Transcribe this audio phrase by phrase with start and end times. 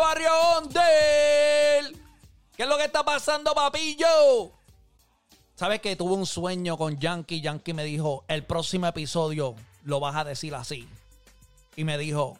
[0.00, 2.00] Barrio Ondel.
[2.56, 4.52] ¿Qué es lo que está pasando, papillo?
[5.54, 7.40] ¿Sabes que tuve un sueño con Yankee?
[7.40, 9.54] Yankee me dijo, el próximo episodio
[9.84, 10.88] lo vas a decir así.
[11.76, 12.38] Y me dijo,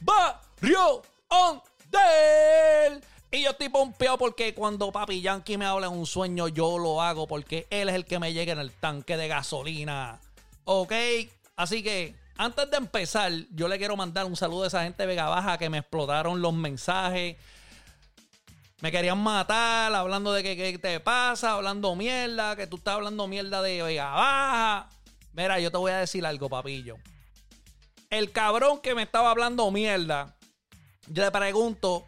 [0.00, 3.02] Barrio Ondel.
[3.30, 7.00] Y yo estoy pompeado porque cuando papi Yankee me habla en un sueño, yo lo
[7.00, 10.20] hago porque él es el que me llega en el tanque de gasolina.
[10.64, 10.92] ¿Ok?
[11.56, 15.06] Así que antes de empezar, yo le quiero mandar un saludo a esa gente de
[15.06, 17.36] Vega Baja que me explotaron los mensajes.
[18.80, 23.28] Me querían matar hablando de que qué te pasa, hablando mierda, que tú estás hablando
[23.28, 24.88] mierda de Vega Baja.
[25.32, 26.96] Mira, yo te voy a decir algo, papillo.
[28.10, 30.36] El cabrón que me estaba hablando mierda,
[31.06, 32.04] yo le pregunto,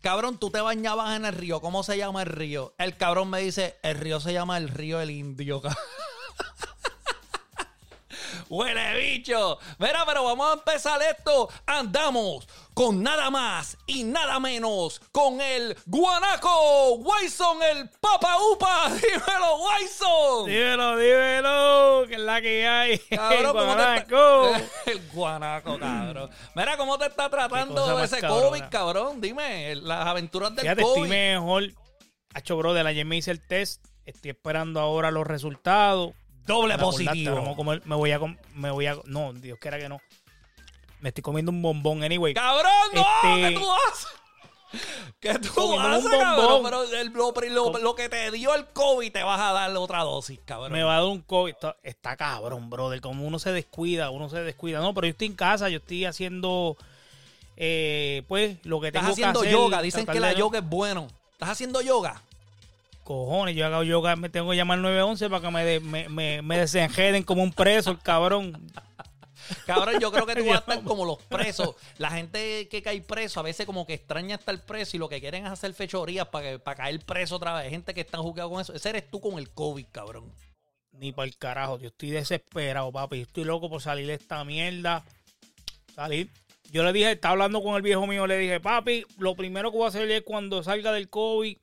[0.00, 2.74] cabrón, tú te bañabas en el río, ¿cómo se llama el río?
[2.78, 5.62] El cabrón me dice, el río se llama el río del Indio.
[8.56, 9.58] Huele bicho.
[9.78, 11.48] Mira, pero vamos a empezar esto.
[11.64, 18.90] Andamos con nada más y nada menos con el guanaco Wyson, el papa upa.
[18.94, 20.46] Dímelo, Wyson.
[20.50, 22.98] Dímelo, dímelo, que es la que hay.
[22.98, 24.46] Cabrón, ¿cómo te Guanaco.
[24.54, 26.30] está- El guanaco, cabrón.
[26.54, 28.48] Mira, ¿cómo te está tratando ese cabrona.
[28.48, 29.20] COVID, cabrón?
[29.22, 31.04] Dime, las aventuras del Fíjate, COVID.
[31.04, 31.62] estoy mejor.
[32.34, 33.82] Hacho, brother, ayer me hice el test.
[34.04, 36.12] Estoy esperando ahora los resultados.
[36.46, 37.54] Doble positivo.
[37.84, 38.18] me voy a
[38.54, 40.00] me voy a no, Dios quiera que no.
[41.00, 42.32] Me estoy comiendo un bombón anyway.
[42.34, 43.00] ¡Cabrón, no!
[43.02, 44.08] Este- ¿Qué tú haces?
[45.20, 46.62] ¿Qué tú Comiendo un haces, cabrón?
[46.64, 47.32] Pero el- lo,
[47.72, 50.72] lo- lo que te dio el COVID te vas a dar otra dosis, cabrón.
[50.72, 51.52] Me va a dar un COVID.
[51.52, 53.00] Está, está cabrón, brother.
[53.00, 54.80] Como uno se descuida, uno se descuida.
[54.80, 56.76] No, pero yo estoy en casa, yo estoy haciendo
[57.56, 59.58] eh, pues lo que Estás tengo haciendo que hacer.
[59.60, 59.82] yoga.
[59.82, 61.08] Dicen que la yoga es bueno.
[61.32, 62.22] ¿Estás haciendo yoga?
[63.04, 66.08] Cojones, yo hago yoga, me tengo que llamar al 911 para que me, de- me,
[66.08, 68.70] me, me desenjeden como un preso, el cabrón.
[69.66, 71.74] Cabrón, yo creo que tú vas a estar como los presos.
[71.98, 75.20] La gente que cae preso a veces como que extraña estar preso y lo que
[75.20, 77.70] quieren es hacer fechorías para, para caer preso otra vez.
[77.70, 78.72] Gente que están jugando con eso.
[78.72, 80.32] Ese eres tú con el COVID, cabrón.
[80.92, 83.16] Ni para el carajo, yo estoy desesperado, papi.
[83.16, 85.04] Yo estoy loco por salir de esta mierda.
[85.94, 86.30] Salir.
[86.70, 89.76] Yo le dije, estaba hablando con el viejo mío, le dije, papi, lo primero que
[89.76, 91.56] voy a hacer es cuando salga del COVID,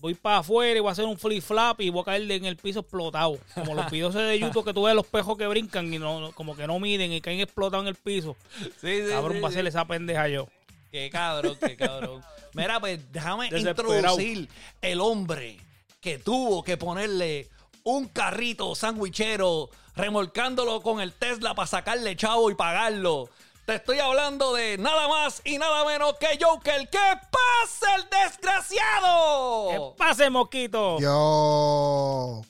[0.00, 2.44] voy para afuera y voy a hacer un flip flap y voy a caer en
[2.44, 3.38] el piso explotado.
[3.54, 6.56] Como los videos de YouTube que tú ves los pejos que brincan y no, como
[6.56, 8.36] que no miden y caen explotados en el piso.
[8.58, 9.02] Sí, sí.
[9.08, 10.48] Cabrón, va a hacer esa pendeja yo.
[10.90, 12.22] Qué cabrón, qué cabrón.
[12.54, 14.48] Mira, pues déjame introducir
[14.80, 15.58] el hombre
[16.00, 17.48] que tuvo que ponerle
[17.84, 23.28] un carrito sandwichero remolcándolo con el Tesla para sacarle chavo y pagarlo.
[23.68, 26.88] Te estoy hablando de nada más y nada menos que Joker.
[26.88, 26.98] ¿Qué
[27.30, 29.68] pasa, el desgraciado?
[29.68, 30.98] ¡Que pase, mosquito!
[30.98, 32.40] Yo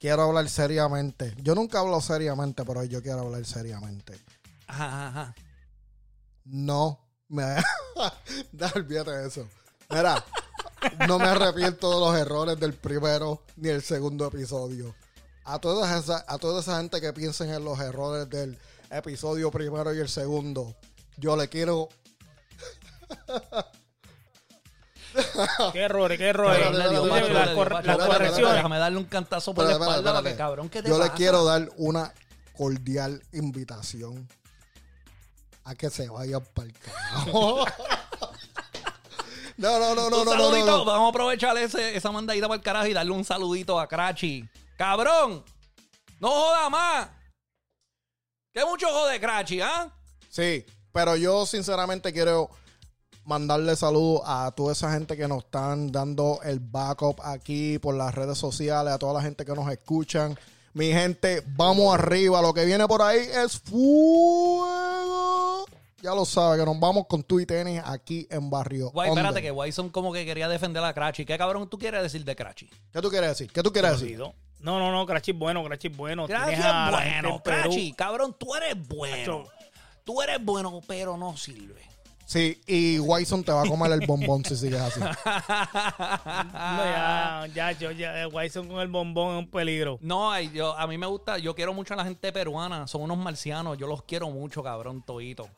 [0.00, 1.36] quiero hablar seriamente.
[1.40, 4.18] Yo nunca hablo seriamente, pero yo quiero hablar seriamente.
[4.66, 5.34] Ajá, ajá, ajá.
[6.46, 7.44] No me.
[8.50, 9.46] Da, olvídate de eso.
[9.88, 10.24] Mira,
[11.06, 14.96] no me arrepiento de los errores del primero ni el segundo episodio.
[15.44, 18.58] A toda esa, a toda esa gente que piensen en los errores del
[18.90, 20.76] episodio primero y el segundo,
[21.16, 21.88] yo le quiero.
[25.72, 26.70] ¡Qué errores, qué errores!
[26.72, 28.54] Las correcciones.
[28.54, 31.44] Déjame darle un cantazo por la espalda, espérate, porque cabrón, ¿qué te Yo le quiero
[31.44, 32.12] dar una
[32.56, 34.28] cordial invitación
[35.64, 37.64] a que se vayan para el carajo.
[39.56, 40.66] no, no, no, no, un no, no, saludito.
[40.66, 40.84] no, no.
[40.84, 44.48] Vamos a aprovechar ese- esa mandadita para el carajo y darle un saludito a Crachi.
[44.76, 45.44] ¡Cabrón!
[46.20, 47.08] ¡No joda más!
[48.52, 49.88] ¿Qué mucho jode Crachi, ah?
[50.28, 52.50] Sí, pero yo sinceramente quiero
[53.24, 58.12] mandarle saludos a toda esa gente que nos están dando el backup aquí por las
[58.12, 60.36] redes sociales, a toda la gente que nos escuchan.
[60.72, 62.42] Mi gente, vamos arriba.
[62.42, 64.66] Lo que viene por ahí es fuego.
[66.02, 68.90] Ya lo sabe, que nos vamos con tu y tenis aquí en Barrio.
[68.90, 71.24] Guay, espérate que Wyson como que quería defender a Crachi.
[71.24, 72.68] ¿Qué cabrón tú quieres decir de Crachi?
[72.92, 73.52] ¿Qué tú quieres decir?
[73.52, 74.20] ¿Qué tú quieres decir?
[74.60, 76.26] No, no, no, Crachi es bueno, Crachi es bueno.
[76.26, 77.42] Crachi es bueno.
[77.42, 77.92] Crachi.
[77.92, 79.44] Cabrón, tú eres bueno.
[80.04, 81.90] Tú eres bueno, pero no sirve.
[82.30, 85.00] Sí, y Wyson te va a comer el bombón si sigues así.
[86.60, 89.98] No, ya, ya, yo, ya, Wyson con el bombón es un peligro.
[90.00, 93.18] No, yo, a mí me gusta, yo quiero mucho a la gente peruana, son unos
[93.18, 95.48] marcianos, yo los quiero mucho, cabrón, todito.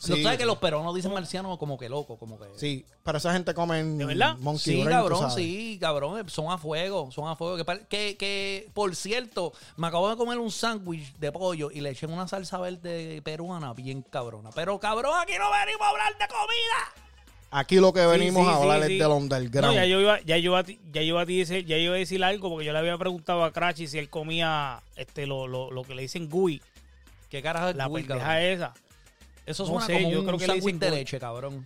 [0.00, 0.12] Sí.
[0.12, 2.46] ¿Tú sabes que los peruanos dicen marcianos como que loco, como que...
[2.56, 4.36] Sí, pero esa gente come ¿De verdad?
[4.38, 7.56] monkey Sí, brain, cabrón, sí, cabrón, son a fuego, son a fuego.
[7.56, 11.90] Que, que, que, por cierto, me acabo de comer un sándwich de pollo y le
[11.90, 14.50] eché una salsa verde peruana bien cabrona.
[14.54, 17.04] Pero cabrón, aquí no venimos a hablar de comida.
[17.50, 18.98] Aquí lo que venimos Sí, a hablar sí, es sí.
[18.98, 19.74] del No, underground.
[19.74, 21.76] ya yo iba, ya yo iba, a ti- ya yo iba a ti decir, ya
[21.76, 24.80] yo iba a decir algo porque yo le había preguntado a Crachi si él comía
[24.94, 26.62] este lo, lo, lo que le dicen gui,
[27.30, 28.42] ¿Qué carajo es la gui, pendeja cabrón?
[28.44, 28.74] esa.
[29.48, 31.64] Eso no suena sé, como yo un creo que le dicen de leche, cabrón.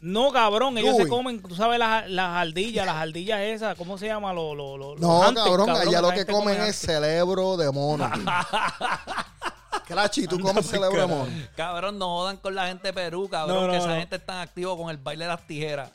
[0.00, 1.02] No, cabrón, ellos Uy.
[1.02, 4.32] se comen, tú sabes, las, las ardillas, las ardillas esas, ¿cómo se llama?
[4.32, 7.70] Los, los, los, No, los antes, cabrón, allá lo que comen come es cerebro de
[7.72, 8.08] mono.
[9.86, 11.32] Crachi, tú comes cerebro de mono.
[11.56, 13.94] Cabrón, no jodan con la gente de Perú, cabrón, No, no, que esa no.
[13.96, 15.90] gente está activo con el baile de las tijeras.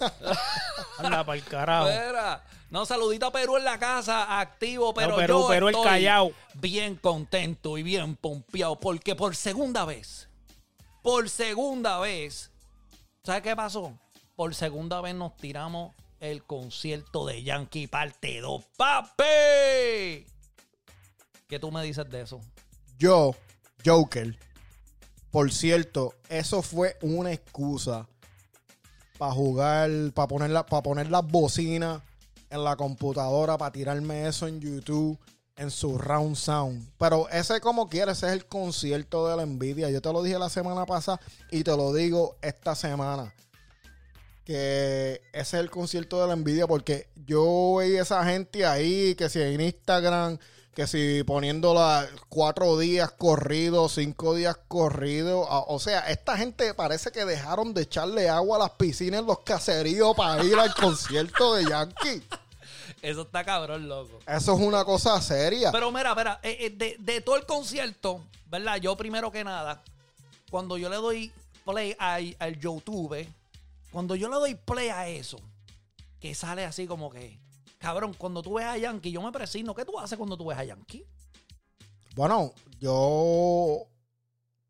[0.98, 1.88] Anda para el carajo.
[2.70, 5.90] No, saludito a Perú en la casa, activo, pero No, Perú, yo Perú el estoy
[5.90, 6.32] Callao.
[6.54, 10.28] bien contento y bien pompeado porque por segunda vez,
[11.04, 12.50] por segunda vez,
[13.22, 13.92] ¿sabes qué pasó?
[14.34, 18.64] Por segunda vez nos tiramos el concierto de Yankee parte 2.
[18.78, 20.26] ¡Papi!
[21.46, 22.40] ¿Qué tú me dices de eso?
[22.98, 23.34] Yo,
[23.84, 24.36] Joker,
[25.30, 28.08] por cierto, eso fue una excusa
[29.18, 32.00] para jugar, para poner, la- pa poner las bocinas
[32.48, 35.18] en la computadora, para tirarme eso en YouTube,
[35.56, 36.90] en su round sound.
[36.98, 39.90] Pero ese como quiera, ese es el concierto de la envidia.
[39.90, 41.20] Yo te lo dije la semana pasada
[41.50, 43.34] y te lo digo esta semana.
[44.44, 49.30] Que ese es el concierto de la envidia porque yo veía esa gente ahí, que
[49.30, 50.38] si en Instagram,
[50.74, 55.46] que si poniéndola cuatro días corridos, cinco días corridos.
[55.48, 59.38] O sea, esta gente parece que dejaron de echarle agua a las piscinas en los
[59.40, 62.22] caseríos para ir al concierto de Yankee.
[63.04, 64.18] Eso está cabrón, loco.
[64.26, 65.70] Eso es una cosa seria.
[65.70, 68.76] Pero mira, mira, eh, eh, de, de todo el concierto, ¿verdad?
[68.78, 69.82] Yo primero que nada,
[70.50, 71.30] cuando yo le doy
[71.66, 73.28] play al, al YouTube,
[73.92, 75.38] cuando yo le doy play a eso,
[76.18, 77.38] que sale así como que,
[77.76, 79.74] cabrón, cuando tú ves a Yankee, yo me presigno.
[79.74, 81.04] ¿Qué tú haces cuando tú ves a Yankee?
[82.14, 83.82] Bueno, yo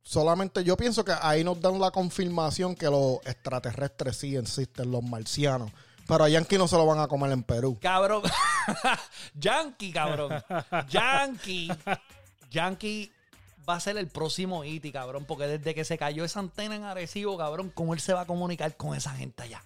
[0.02, 5.04] solamente yo pienso que ahí nos dan la confirmación que los extraterrestres sí existen, los
[5.04, 5.70] marcianos.
[6.06, 7.78] Pero a Yankee no se lo van a comer en Perú.
[7.80, 8.22] Cabrón.
[9.34, 10.32] Yankee, cabrón.
[10.88, 11.70] Yankee.
[12.50, 13.10] Yankee
[13.68, 15.24] va a ser el próximo Iti, cabrón.
[15.24, 18.26] Porque desde que se cayó esa antena en Arecibo, cabrón, ¿cómo él se va a
[18.26, 19.62] comunicar con esa gente allá?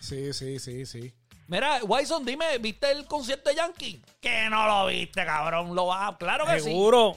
[0.00, 1.12] Sí, sí, sí, sí.
[1.48, 4.02] Mira, Wyson, dime, ¿viste el concierto de Yankee?
[4.20, 5.74] Que no lo viste, cabrón.
[5.76, 6.16] Lo vas a...
[6.18, 6.70] Claro que sí.
[6.70, 7.16] Seguro.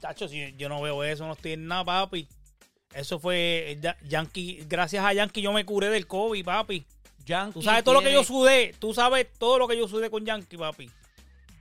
[0.00, 2.28] Chacho, si yo no veo eso, no estoy en nada, papi.
[2.94, 4.64] Eso fue eh, Ya- Yankee.
[4.68, 6.86] Gracias a Yankee yo me curé del COVID, papi.
[7.26, 8.74] Yankee Tú sabes todo lo que yo sudé.
[8.78, 10.90] Tú sabes todo lo que yo sudé con Yankee, papi.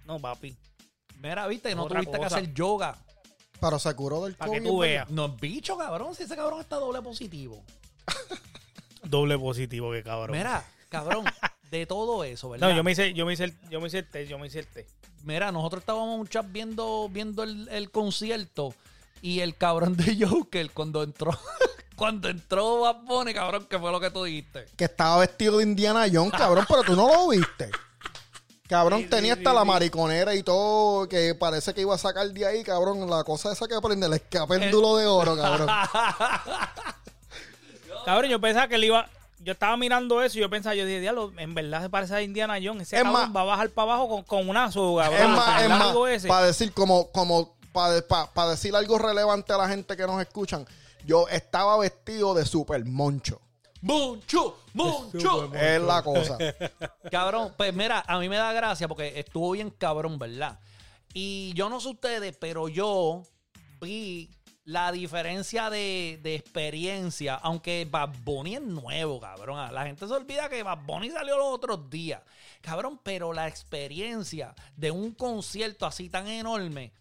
[0.06, 0.56] No, papi.
[1.20, 2.38] Mira, viste, no Otra tuviste que cosa.
[2.38, 2.98] hacer yoga.
[3.60, 4.70] Pero se curó del Para que COVID.
[4.70, 5.10] tú veas.
[5.10, 6.14] No es bicho, cabrón.
[6.14, 7.64] Si ese cabrón está doble positivo.
[9.04, 10.36] Doble positivo, que cabrón.
[10.36, 11.26] Mira, cabrón,
[11.70, 12.70] de todo eso, ¿verdad?
[12.70, 14.48] No, yo me hice, yo me hice el, yo me hice el test, yo me
[14.48, 14.90] hice el test.
[15.24, 18.74] Mira, nosotros estábamos en un chat viendo, viendo el, el concierto
[19.22, 21.32] y el cabrón de Joker cuando entró,
[21.96, 24.66] cuando entró Bad Bunny, cabrón, ¿qué fue lo que tú dijiste?
[24.76, 27.70] Que estaba vestido de Indiana Jones, cabrón, pero tú no lo viste.
[28.68, 29.68] Cabrón, Sí, tenía sí, hasta sí, la sí.
[29.68, 33.08] mariconera y todo, que parece que iba a sacar de ahí, cabrón.
[33.10, 35.70] La cosa esa que prende, el escapéndulo de oro, cabrón.
[38.06, 39.10] Cabrón, yo pensaba que él iba.
[39.40, 42.22] Yo estaba mirando eso y yo pensaba, yo dije, diablo, en verdad se parece a
[42.22, 42.84] Indiana Jones.
[42.88, 45.32] Ese Es cabrón más- va a bajar para abajo con, con una soga, Es cabrón.
[45.36, 46.28] más, es más, largo ese.
[46.28, 50.66] para decir como, como, para decir algo relevante a la gente que nos escuchan,
[51.06, 53.42] yo estaba vestido de super moncho.
[53.82, 54.58] ¡Mucho!
[54.74, 55.54] ¡Mucho!
[55.54, 56.38] Es la cosa.
[57.12, 60.60] Cabrón, pues mira, a mí me da gracia porque estuvo bien cabrón, ¿verdad?
[61.14, 63.22] Y yo no sé ustedes, pero yo
[63.80, 64.32] vi
[64.64, 69.72] la diferencia de, de experiencia, aunque Bad Bunny es nuevo, cabrón.
[69.72, 72.24] La gente se olvida que Bad Bunny salió los otros días.
[72.62, 76.92] Cabrón, pero la experiencia de un concierto así tan enorme,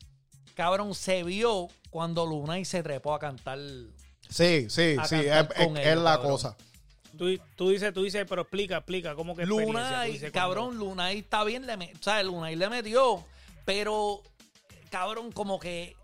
[0.55, 3.59] cabrón, se vio cuando Lunay se trepó a cantar.
[4.29, 6.31] Sí, sí, A sí, es, la cabrón.
[6.33, 6.57] cosa.
[7.17, 11.65] Tú, tú dices, tú dices, pero explica, explica, ¿cómo que Lunay, cabrón, Lunay está bien,
[11.67, 13.25] le me- o sea, Lunay le metió,
[13.65, 14.21] pero,
[14.91, 15.95] cabrón, como que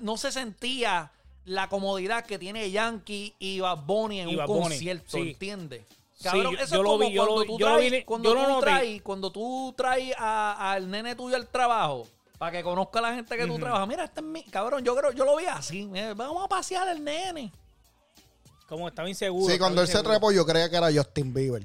[0.00, 1.12] no se sentía
[1.44, 5.30] la comodidad que tiene Yankee y Bad Bunny en Y un Bad Bunny, concierto, sí.
[5.32, 5.84] ¿entiendes?
[6.22, 7.90] Cabrón, yo- eso yo es lo como vi, yo lo cuando tú yo lo traes,
[7.92, 12.08] vi, cuando yo tú traes, cuando tú traes a- al nene tuyo al trabajo,
[12.42, 13.86] para que conozca a la gente que tú trabajas.
[13.86, 17.04] Mira, este es mi, cabrón, yo creo, yo lo vi así, vamos a pasear el
[17.04, 17.52] nene.
[18.66, 19.48] Como estaba inseguro.
[19.48, 21.62] Sí, cuando él se estaba trepó yo creía que era Justin Bieber.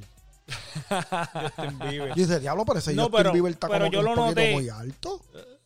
[0.47, 2.09] Justin Bieber.
[2.15, 4.05] Yo dije, diablo, pero ese No, Justin pero- Bieber está pero como que yo un
[4.05, 4.53] lo poquito noté.
[4.53, 5.19] muy alto.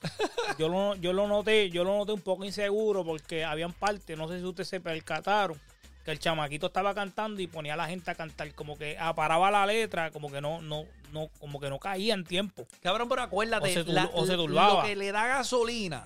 [0.58, 4.30] yo lo, yo lo noté, yo lo noté un poco inseguro porque habían partes, no
[4.30, 5.60] sé si ustedes se percataron,
[6.06, 9.52] que el chamaquito estaba cantando y ponía a la gente a cantar, como que aparaba
[9.52, 12.66] la letra, como que no, no, no, como que no caía en tiempo.
[12.82, 16.06] Cabrón, pero acuérdate, O se la- o se lo que le da gasolina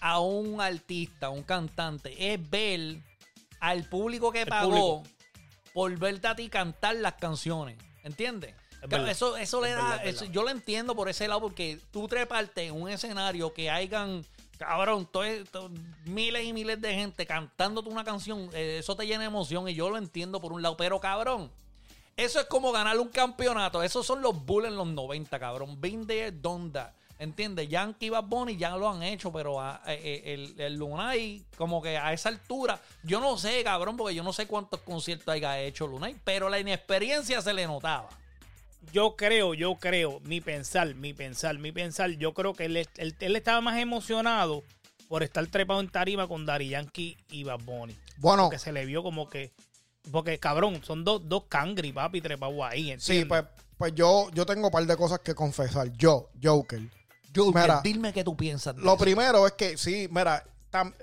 [0.00, 2.98] a un artista, a un cantante, es ver
[3.60, 5.02] al público que El pagó
[5.74, 7.76] por verte a ti cantar las canciones.
[8.02, 8.54] ¿Entiendes?
[8.72, 9.10] Es Claro, verdad.
[9.10, 10.34] Eso, eso le Es da, verdad, es eso- verdad.
[10.34, 14.24] yo lo entiendo por ese lado, porque tú treparte en un escenario que hayan
[14.58, 15.24] Cabrón, todo
[16.04, 19.74] miles y miles de gente cantándote una canción, eh, eso te llena de emoción y
[19.74, 21.50] yo lo entiendo por un lado, pero cabrón,
[22.16, 23.82] eso es como ganar un campeonato.
[23.82, 25.80] Esos son los Bulls en los 90, cabrón.
[25.80, 26.90] Been there, done that.
[27.18, 27.68] ¿Entiendes?
[27.68, 31.82] Yankee y Bad Bunny ya lo han hecho, pero a- eh, el, el Lunay, como
[31.82, 35.60] que a esa altura, yo no sé, cabrón, porque yo no sé cuántos conciertos haya
[35.60, 38.08] hecho Lunay, pero la inexperiencia se le notaba.
[38.92, 43.14] Yo creo, yo creo, mi pensar, mi pensar, mi pensar, yo creo que él, él,
[43.20, 44.64] él estaba más emocionado
[45.06, 47.94] por estar trepado en tarima con Dari Yankee y Bad Bunny.
[48.16, 49.52] Bueno, Porque se le vio como que.
[50.10, 52.94] Porque, cabrón, son dos, dos cangri, papi, trepados ahí.
[52.98, 53.44] sí, pues,
[53.78, 55.90] pues yo, yo tengo un par de cosas que confesar.
[55.96, 56.80] Yo, Joker.
[57.34, 58.98] Joker, Mira, dime qué tú piensas de Lo eso.
[59.04, 60.94] primero es que, sí, mira, tam-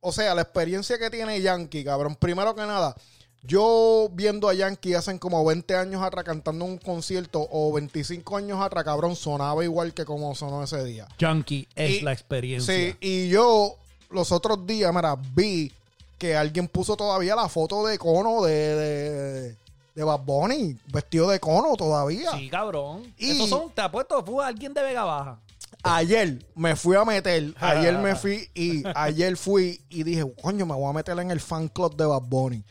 [0.00, 2.94] o sea, la experiencia que tiene Yankee, cabrón, primero que nada,
[3.42, 8.60] yo viendo a Yankee hace como 20 años atrás cantando un concierto o 25 años
[8.60, 11.08] atrás, cabrón, sonaba igual que como sonó ese día.
[11.18, 12.74] Yankee es Y- la experiencia.
[12.74, 13.76] Sí, y yo
[14.10, 15.72] los otros días, mira, vi
[16.20, 19.56] que alguien puso todavía la foto de cono de, de,
[19.94, 22.30] de Bad Bunny, vestido de cono todavía.
[22.32, 23.12] Sí, cabrón.
[23.16, 25.40] Y- Esos son, te apuesto, fue alguien de Vega Baja.
[25.82, 30.74] Ayer me fui a meter, ayer me fui y ayer fui y dije, coño, me
[30.74, 32.62] voy a meter en el fan club de Bad Bunny.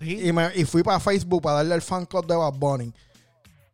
[0.00, 0.28] Sí.
[0.28, 2.92] Y, me, y fui para Facebook para darle el fan club de Bad Bunny.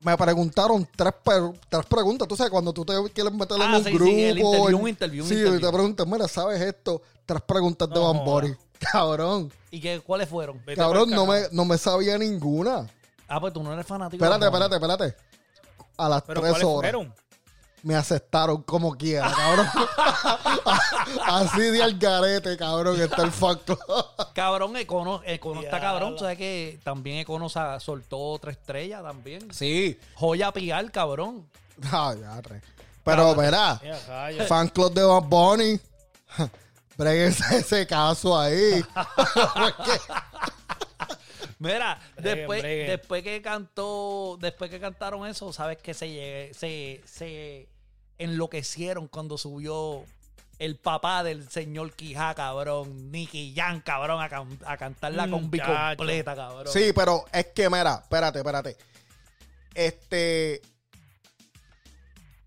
[0.03, 2.29] Me preguntaron tres, per- tres preguntas.
[2.29, 4.11] Tú sabes, cuando tú te quieres meter en Ah, un sí, sí, grupo.
[4.13, 5.59] el interview, en- un interview, un sí, interview.
[5.59, 7.03] y te preguntan, mira, ¿sabes esto?
[7.27, 8.55] Tres preguntas de No Bad Bunny.
[8.81, 9.53] Cabrón.
[9.71, 10.61] ¿Y qué, cuáles fueron?
[10.65, 12.87] Vete Cabrón, no me, no me sabía ninguna.
[13.29, 14.25] Ah, pues tú no eres fanático.
[14.25, 15.17] Espérate, de espérate, espérate.
[15.97, 17.15] A las Pero tres ¿cuáles horas fueron?
[17.83, 19.67] me aceptaron como quiera, cabrón.
[21.27, 23.79] Así de al garete, cabrón, está el fan club.
[24.35, 26.19] Cabrón, Econo, Econo está cabrón.
[26.19, 29.53] Sabes que también Econo soltó otra estrella también.
[29.53, 29.99] Sí.
[30.15, 31.49] Joya Pial, cabrón.
[31.91, 32.61] Ah, ya, re.
[33.03, 33.81] Pero, verá,
[34.47, 35.81] fan club de Bad Bunny.
[37.01, 38.85] Bréguense ese caso ahí.
[38.95, 40.01] Porque-
[41.59, 42.87] Mira, Breguen, después, breguen.
[42.89, 47.69] después que cantó, después que cantaron eso, sabes que se, se, se
[48.19, 50.05] enloquecieron cuando subió
[50.59, 55.59] el papá del señor Quijá, cabrón, Nicky Jan, cabrón, a, can- a cantar la combi
[55.59, 55.97] Muchacho.
[55.99, 56.73] completa, cabrón.
[56.73, 58.77] sí, pero es que, mira, espérate, espérate.
[59.75, 60.61] Este.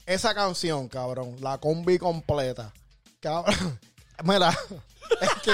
[0.05, 2.73] Esa canción, cabrón, la combi completa.
[3.19, 3.79] Cabrón,
[4.23, 4.49] mira,
[5.21, 5.51] es que,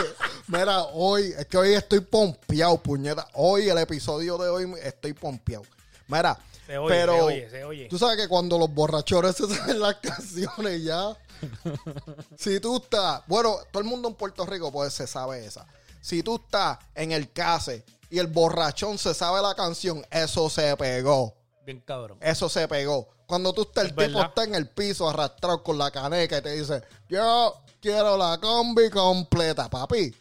[0.48, 3.28] mira, hoy, es que hoy estoy pompeado, puñeta.
[3.34, 5.64] Hoy, el episodio de hoy, estoy pompeado.
[6.08, 7.14] Mira, Se oye, pero.
[7.14, 7.88] se oye, se oye.
[7.90, 11.16] Tú sabes que cuando los borrachores se saben las canciones ya.
[12.38, 13.22] si tú estás.
[13.28, 15.66] Bueno, todo el mundo en Puerto Rico pues se sabe esa.
[16.02, 20.76] Si tú estás en el case y el borrachón se sabe la canción, eso se
[20.78, 21.36] pegó.
[21.66, 22.18] Bien cabrón.
[22.22, 23.08] Eso se pegó.
[23.28, 24.26] Cuando tú estás, el Es tipo verdad.
[24.30, 28.90] está en el piso arrastrado con la caneca y te dice, yo quiero la combi
[28.90, 30.14] completa, papi.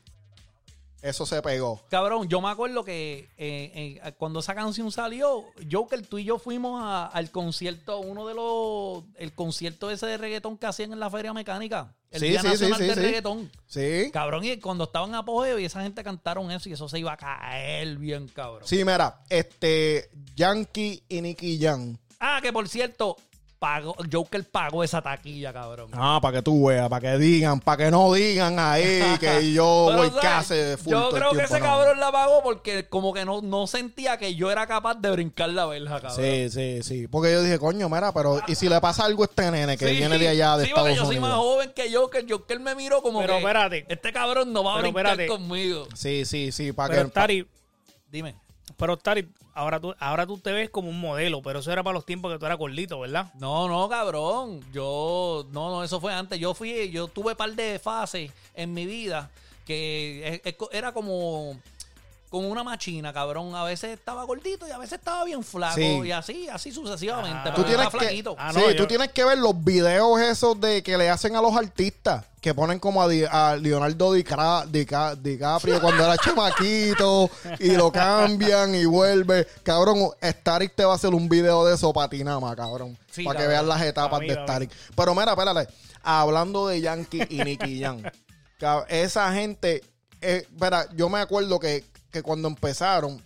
[1.01, 1.81] Eso se pegó.
[1.91, 6.41] Cabrón, yo me acuerdo que eh, eh, cuando esa canción salió, Joker, tú y yo
[6.41, 10.99] fuimos a- al concierto, uno de los, el concierto ese de reggaetón que hacían en
[10.99, 11.95] la Feria Mecánica.
[12.11, 12.95] El Sí, Día sí, Nacional sí, de.
[12.97, 13.51] Reggaetón.
[13.69, 14.11] Sí.
[14.13, 17.13] Cabrón, y cuando estaban en apogeo y esa gente cantaron eso y eso se iba
[17.13, 18.67] a caer bien, cabrón.
[18.67, 21.97] Sí, mira, este, Yankee y Nicky Jam.
[22.19, 23.17] Ah, que por cierto,
[23.59, 25.91] pagó, Joker pagó esa taquilla, cabrón.
[25.93, 29.65] Ah, para que tú veas, para que digan, para que no digan ahí que yo
[29.97, 31.67] voy case full Yo creo que ese no.
[31.67, 35.49] cabrón la pagó porque como que no, no sentía que yo era capaz de brincar
[35.51, 36.17] la verja, cabrón.
[36.17, 37.09] Sí, sí, sí.
[37.09, 39.89] Porque yo dije, coño, mira, pero ¿y si le pasa algo a este nene que
[39.89, 41.29] Sí, viene de allá de sí, porque Estados yo soy Unidos?
[41.37, 42.27] más joven que Joker.
[42.29, 43.87] Joker me miró como Pero que espérate.
[43.89, 45.27] este cabrón no va a Pero brincar espérate.
[45.27, 45.87] conmigo.
[45.95, 47.13] Sí, sí, sí, para Pero que...
[47.13, 47.47] Tari,
[48.11, 48.37] Dime.
[48.79, 51.95] Pero Tari, ahora tú, ahora tú te ves como un modelo, pero eso era para
[51.95, 53.33] los tiempos que tú eras gordito, ¿verdad?
[53.35, 54.61] No, no, cabrón.
[54.73, 56.39] Yo, no, no, eso fue antes.
[56.39, 59.31] Yo fui, yo tuve par de fases en mi vida
[59.67, 60.43] que
[60.73, 61.61] era como,
[62.29, 63.55] como una machina, cabrón.
[63.55, 65.77] A veces estaba gordito y a veces estaba bien flaco.
[65.77, 66.01] Sí.
[66.05, 67.39] Y así, así sucesivamente.
[67.39, 67.43] Ah.
[67.45, 68.37] pero Tú tienes que, flaquito.
[68.39, 71.57] Ah, sí, tú tienes que ver los videos esos de que le hacen a los
[71.57, 77.71] artistas, que ponen como a, Di- a Leonardo Dicra- Dica- DiCaprio cuando era chamaquito y
[77.77, 79.47] lo cambian y vuelve.
[79.63, 82.97] Cabrón, Static te va a hacer un video de eso para ti nada más, cabrón.
[83.11, 84.35] Sí, para que veas las etapas mí, de.
[84.35, 84.71] Static.
[84.97, 85.73] Pero mira, espérate.
[86.03, 88.03] Hablando de Yankee y Nicky Jam.
[88.61, 89.83] cab- esa gente,
[90.21, 93.23] eh, mira, yo me acuerdo que, que cuando empezaron,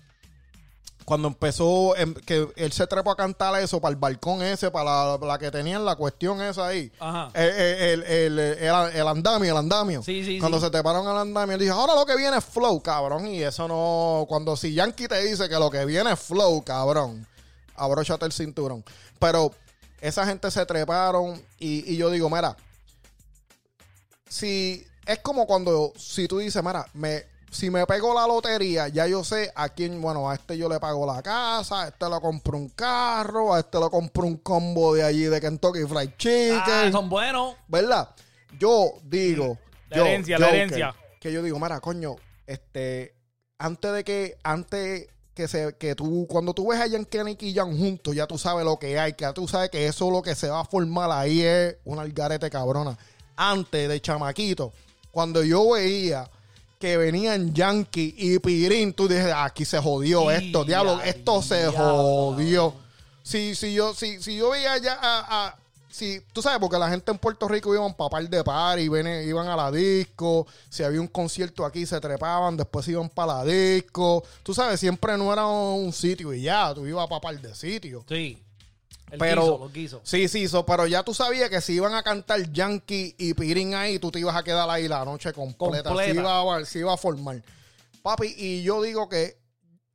[1.04, 5.16] cuando empezó, em, que él se trepó a cantar eso para el balcón ese, para
[5.18, 6.92] la, la que tenían la cuestión esa ahí.
[7.00, 7.30] Ajá.
[7.34, 10.02] El, el, el- el- el andamio, el andamio.
[10.04, 10.64] Sí, sí, Cuando sí.
[10.66, 13.26] se treparon al andamio, él dijo, ahora lo que viene es flow, cabrón.
[13.26, 17.26] Y eso no, cuando si Yankee te dice que lo que viene es flow, cabrón,
[17.74, 18.84] abróchate el cinturón.
[19.18, 19.52] Pero
[20.00, 22.56] esa gente se treparon y, y yo digo, mira,
[24.28, 29.06] si es como cuando si tú dices, mira, me si me pego la lotería, ya
[29.06, 32.18] yo sé a quién, bueno, a este yo le pago la casa, a este le
[32.20, 36.16] compro un carro, a este le compro un combo de allí de Kentucky Fried Ah,
[36.16, 37.54] Chicken, son buenos.
[37.68, 38.08] ¿verdad?
[38.58, 39.58] Yo digo,
[39.90, 40.94] La yo, herencia, la herencia.
[41.20, 42.16] que yo digo, mira, coño,
[42.46, 43.14] este,
[43.58, 47.54] antes de que, antes que se, que tú, cuando tú ves a Yankee y Nicky
[47.54, 50.22] Jam juntos, ya tú sabes lo que hay, que ya tú sabes que eso lo
[50.22, 52.96] que se va a formar ahí es una algarete cabrona.
[53.36, 54.72] Antes de chamaquito,
[55.10, 56.30] cuando yo veía
[56.82, 61.40] que venían Yankee y Pirín, tú dices, aquí se jodió Y esto, diablo, ya, esto
[61.40, 62.74] se jodió.
[63.22, 65.56] Si, si yo, si, si yo veía ya a, a-
[65.88, 68.84] si, tú sabes, porque la gente en Puerto Rico iban para par de par y
[68.86, 73.44] iban a la disco, si había un concierto aquí se trepaban, después iban para la
[73.44, 74.24] disco.
[74.42, 78.02] Tú sabes, siempre no era un sitio y ya, tú ibas para par de sitios.
[78.08, 78.42] Sí.
[79.12, 80.00] El Pero- guiso, los guisos.
[80.04, 83.74] Sí, sí, so, pero ya tú sabías que si iban a cantar Yankee y Pirín
[83.74, 85.90] ahí, tú te ibas a quedar ahí la noche completa.
[85.90, 86.12] Completa.
[86.12, 87.42] Sí iba, a, sí iba a formar.
[88.02, 89.36] Papi, y yo digo que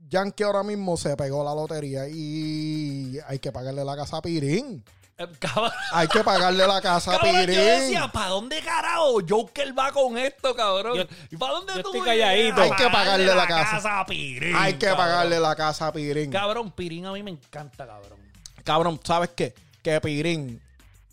[0.08, 4.84] Yankee ahora mismo se pegó la lotería y hay que pagarle la casa a Pirín.
[5.18, 7.58] Eh, cabrón, Hay que pagarle la casa a cabrón, yo Pirín.
[7.58, 10.96] decía, ¿para dónde carajo Joker va con esto, cabrón?
[10.98, 12.62] Yo- ¿Y para dónde yo tú estoy calladito.
[12.62, 14.00] a Hay que pagarle la casa.
[14.00, 14.98] a Pirín, Hay que cabrón?
[15.06, 16.30] pagarle la casa a Pirín.
[16.32, 18.20] Cabrón, Pirín a mí me encanta, cabrón.
[18.68, 19.54] Cabrón, ¿sabes qué?
[19.82, 20.62] Que Pirín,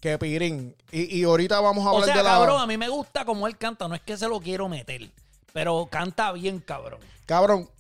[0.01, 0.75] que Pirín.
[0.91, 2.31] Y, y ahorita vamos a O hablar sea, de la...
[2.31, 3.87] cabrón, a mí me gusta como él canta.
[3.87, 5.09] No es que se lo quiero meter,
[5.53, 6.99] pero canta bien, cabrón.
[7.27, 7.71] Cabrón,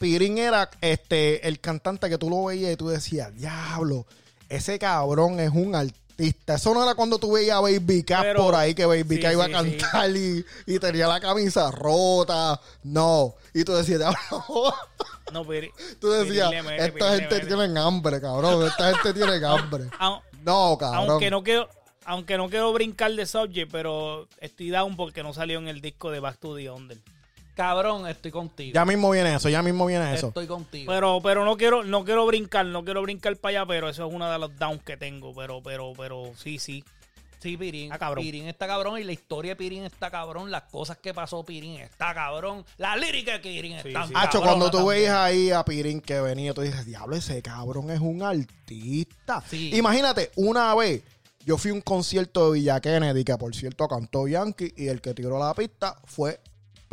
[0.00, 4.04] Pirín era este el cantante que tú lo veías y tú decías, diablo,
[4.48, 6.01] ese cabrón es un artista.
[6.18, 9.20] Eso no era cuando tú veías a Baby Cat Pero- por ahí, que Baby sí,
[9.20, 12.60] Cat iba a sí, cantar y, y tenía la camisa rota.
[12.84, 13.34] No.
[13.54, 14.74] Y tú decías, diablo.
[15.32, 15.68] No, pero.
[16.00, 18.66] tú decías, esta gente tiene hambre, cabrón.
[18.66, 19.84] Esta gente tiene hambre.
[20.44, 21.10] No, cabrón.
[21.10, 21.68] Aunque no quiero,
[22.04, 26.10] aunque no quiero brincar de subject, pero estoy down porque no salió en el disco
[26.10, 26.98] de Back to the Under.
[27.54, 28.72] Cabrón, estoy contigo.
[28.74, 30.28] Ya mismo viene eso, ya mismo viene eso.
[30.28, 30.90] Estoy contigo.
[30.92, 34.14] Pero, pero no quiero, no quiero brincar, no quiero brincar para allá, pero eso es
[34.14, 35.34] una de los downs que tengo.
[35.34, 36.82] Pero, pero, pero, sí, sí.
[37.40, 37.86] Sí, Pirín.
[37.86, 38.24] Está cabrón.
[38.24, 40.50] Pirín está cabrón y la historia de Pirín está cabrón.
[40.52, 42.64] Las cosas que pasó Pirín está cabrón.
[42.78, 44.12] La lírica de Pirín Sí, está sí.
[44.16, 44.96] Hacho, cuando tú también.
[45.00, 49.42] veías ahí a Pirín que venía, tú dices, diablo, ese cabrón es un artista.
[49.48, 49.74] Sí.
[49.74, 51.02] Imagínate, una vez
[51.44, 55.00] yo fui a un concierto de Villa Kennedy, que por cierto cantó Yankee, y el
[55.00, 56.40] que tiró la pista fue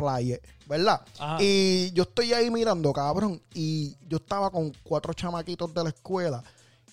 [0.00, 1.00] Playe, ¿verdad?
[1.18, 1.36] Ajá.
[1.40, 6.42] Y yo estoy ahí mirando, cabrón, y yo estaba con cuatro chamaquitos de la escuela,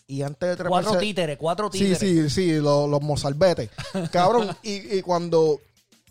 [0.08, 0.84] y antes de treparse...
[0.86, 2.00] Cuatro títeres, cuatro Sí, títeres.
[2.00, 3.70] sí, sí, los, los mozalbetes.
[4.12, 5.60] Cabrón, y, y cuando.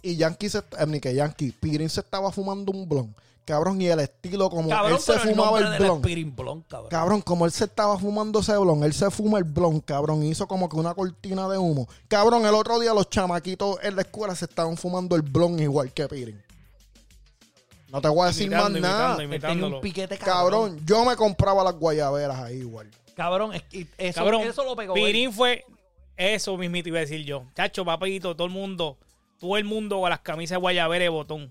[0.03, 0.59] Y Yankee se.
[0.59, 3.15] eh, ni que Yankee, Pirín se estaba fumando un blon.
[3.47, 6.63] Cabrón, y el estilo como Cabrón, él se el fumaba el es blon.
[6.69, 6.91] Cabrón.
[6.91, 10.31] Cabrón, como él se estaba fumando ese blon, él se fuma el blon, cabrón, y
[10.31, 11.89] hizo como que una cortina de humo.
[12.09, 15.93] Cabrón, el otro día los chamaquitos en la escuela se estaban fumando el blon igual
[15.93, 16.43] que Pirín.
[17.97, 19.23] No te voy a decir Imitando, más nada.
[19.23, 19.77] imitando, Él tenía imitándolo.
[19.77, 20.71] un piquete cabrón.
[20.75, 22.91] Cabrón, yo me compraba las guayaberas ahí igual.
[23.17, 23.63] Cabrón, es
[23.97, 24.95] eso, Cabrón, eso lo pegó.
[24.95, 25.03] él.
[25.03, 25.65] Pirín fue
[26.19, 27.45] eso mismito iba a decir yo.
[27.55, 28.99] Chacho, papito, todo el mundo,
[29.41, 31.51] todo el mundo con las camisas de guayabera de botón.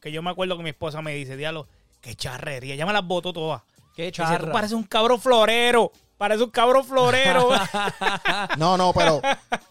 [0.00, 1.66] Que yo me acuerdo que mi esposa me dice, diablo,
[2.00, 2.76] qué charrería.
[2.76, 3.62] Ya me las botó todas.
[3.96, 4.46] Qué Dice, charra.
[4.46, 5.90] tú pareces un cabrón florero.
[6.16, 7.48] Parece un cabrón florero.
[8.58, 9.20] No, no, pero.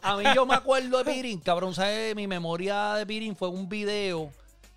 [0.02, 2.16] A mí yo me acuerdo de Pirín, cabrón, ¿sabes?
[2.16, 4.32] Mi memoria de Pirín fue un video,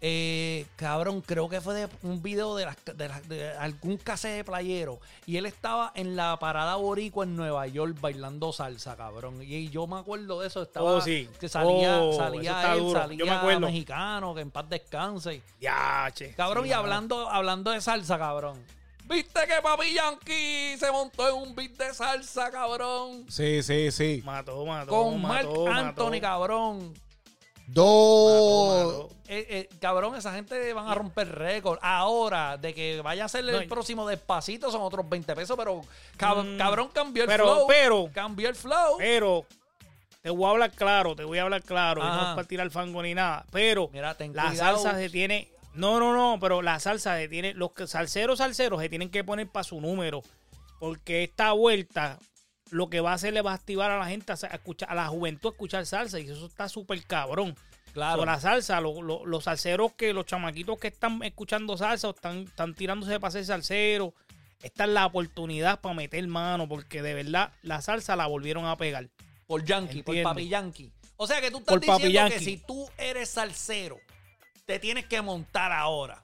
[0.04, 4.38] eh, cabrón, creo que fue de un video de, las- de, las- de algún cassette
[4.38, 4.98] de playero.
[5.26, 9.40] Y él estaba en la parada boricua en Nueva York bailando salsa, cabrón.
[9.42, 11.28] Y, yo me acuerdo de eso, estaba Oh, sí.
[11.38, 13.00] que salía, Oh, salía él, duro.
[13.00, 13.60] salía Yo me acuerdo.
[13.60, 15.40] mexicano, que en paz descanse.
[15.60, 16.34] ya, che.
[16.34, 18.58] Cabrón, Sí, y hablando, hablando de salsa, cabrón.
[19.04, 23.24] ¿Viste que Papi Yankee se montó en un beat de salsa, cabrón?
[23.28, 24.20] Sí, sí, sí.
[24.24, 24.88] Mató, mató.
[24.90, 26.20] Con Mark mató, Anthony, mató.
[26.22, 26.94] cabrón.
[27.66, 29.06] Dos.
[29.28, 31.78] Eh, eh, cabrón, esa gente van a romper récord.
[31.80, 35.56] Ahora, de que vaya a ser el No, y- próximo despacito, son otros 20 pesos,
[35.56, 35.80] pero
[36.18, 37.66] cab- Mm, cabrón cambió el pero- flow.
[37.66, 38.96] pero- cambió el flow.
[38.98, 39.46] Pero
[40.20, 42.02] te voy a hablar claro, te voy a hablar claro.
[42.02, 42.16] y Ajá.
[42.16, 43.46] no es para tirar fango ni nada.
[43.50, 44.78] Pero Mira, ten la cuidado.
[44.78, 45.48] salsa se tiene.
[45.74, 47.54] No, no, no, pero la salsa se tiene.
[47.54, 50.20] Los que- salseros, salseros se tienen que poner para su número.
[50.78, 52.18] Porque esta vuelta
[52.72, 54.94] lo que va a hacer le va a activar a la gente a, escuchar, a
[54.94, 56.18] la juventud a escuchar salsa.
[56.18, 57.54] Y eso está súper cabrón.
[57.92, 58.24] Claro.
[58.24, 62.38] La salsa, lo- lo- los salseros que, los chamaquitos que están escuchando salsa o están,
[62.44, 64.14] están tirándose para ser salsero.
[64.62, 66.66] Esta es la oportunidad para meter mano.
[66.68, 69.10] Porque de verdad la salsa la volvieron a pegar.
[69.46, 70.20] Por Yankee, por.
[70.22, 70.90] Papi Yankee.
[71.16, 73.98] O sea que tú estás Por Papi diciendo que si tú eres salsero,
[74.64, 76.22] te tienes que montar ahora.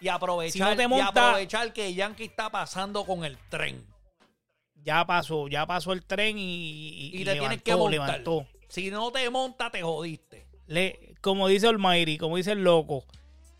[0.00, 3.86] Y aprovechar, Si no te y aprovechar que Yankee está pasando con el tren.
[4.84, 8.08] Ya pasó, ya pasó el tren y, y- Y, te tienes que levantó, montar.
[8.20, 8.46] levantó.
[8.68, 10.46] Si no te monta, te jodiste.
[10.66, 13.04] le, como dice Olmairi, como dice el loco,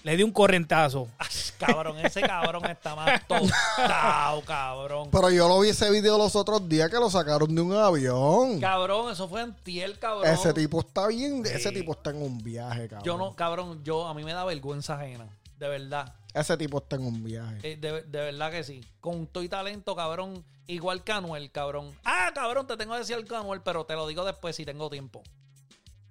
[0.03, 1.09] le di un correntazo.
[1.19, 5.09] Ay, cabrón, ese cabrón está más tostado, cabrón.
[5.11, 8.61] Pero yo lo vi ese video los otros días que lo sacaron de un avión.
[8.61, 10.27] Cabrón, eso fue antiel, cabrón.
[10.31, 13.05] Ese tipo está bien, ese tipo está en un viaje, cabrón.
[13.05, 15.27] Yo no, cabrón, yo, a mí me da vergüenza ajena.
[15.59, 16.13] De verdad.
[16.35, 17.59] Ese tipo está en un viaje.
[17.63, 18.85] Eh, de, de verdad que sí.
[19.01, 20.45] Con todo y talento, cabrón.
[20.67, 21.97] Igual que Anuel, cabrón.
[22.05, 24.91] Ah, cabrón, te tengo que decir algo, Anuel, pero te lo digo después si tengo
[24.91, 25.23] tiempo.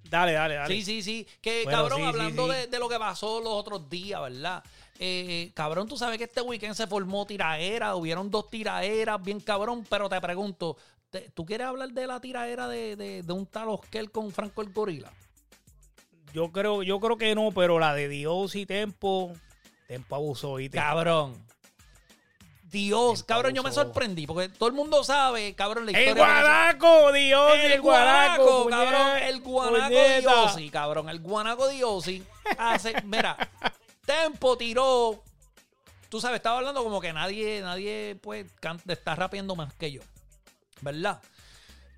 [0.10, 0.74] Dale, dale, dale.
[0.74, 1.28] Sí, sí, sí.
[1.42, 2.54] Que Bueno, cabrón, sí, hablando sí.
[2.54, 4.64] De, de lo que pasó los otros días, ¿verdad?
[5.00, 9.86] Eh, cabrón, tú sabes que este weekend se formó tiraera, hubieron dos tiraeras, bien cabrón,
[9.90, 10.78] pero te pregunto,
[11.34, 14.72] ¿tú quieres hablar de la tiraera de, de, de un tal Oscar con Franco el
[14.72, 15.12] Gorila?
[16.32, 19.34] Yo creo, yo creo que no, pero la de Dios y Tempo,
[19.88, 20.78] Tempo abusó, ¿viste?
[20.78, 21.41] Cabrón.
[22.72, 26.24] Dios, Tempo cabrón, yo me sorprendí, porque todo el mundo sabe, cabrón, la ¡El historia.
[26.26, 27.52] de- guanaco, Dios!
[27.62, 29.17] El guanaco, cabrón.
[29.22, 30.22] El guanaco de puñeta.
[30.46, 31.10] Yossi, cabrón.
[31.10, 32.24] El guanaco de Yossi
[32.58, 32.96] hace.
[33.06, 33.38] Mira,
[34.06, 35.24] Tempo tiró.
[36.10, 38.48] Tú sabes, estaba hablando como que nadie, nadie, pues,
[38.88, 40.02] está rapeando más que yo.
[40.82, 41.22] ¿Verdad?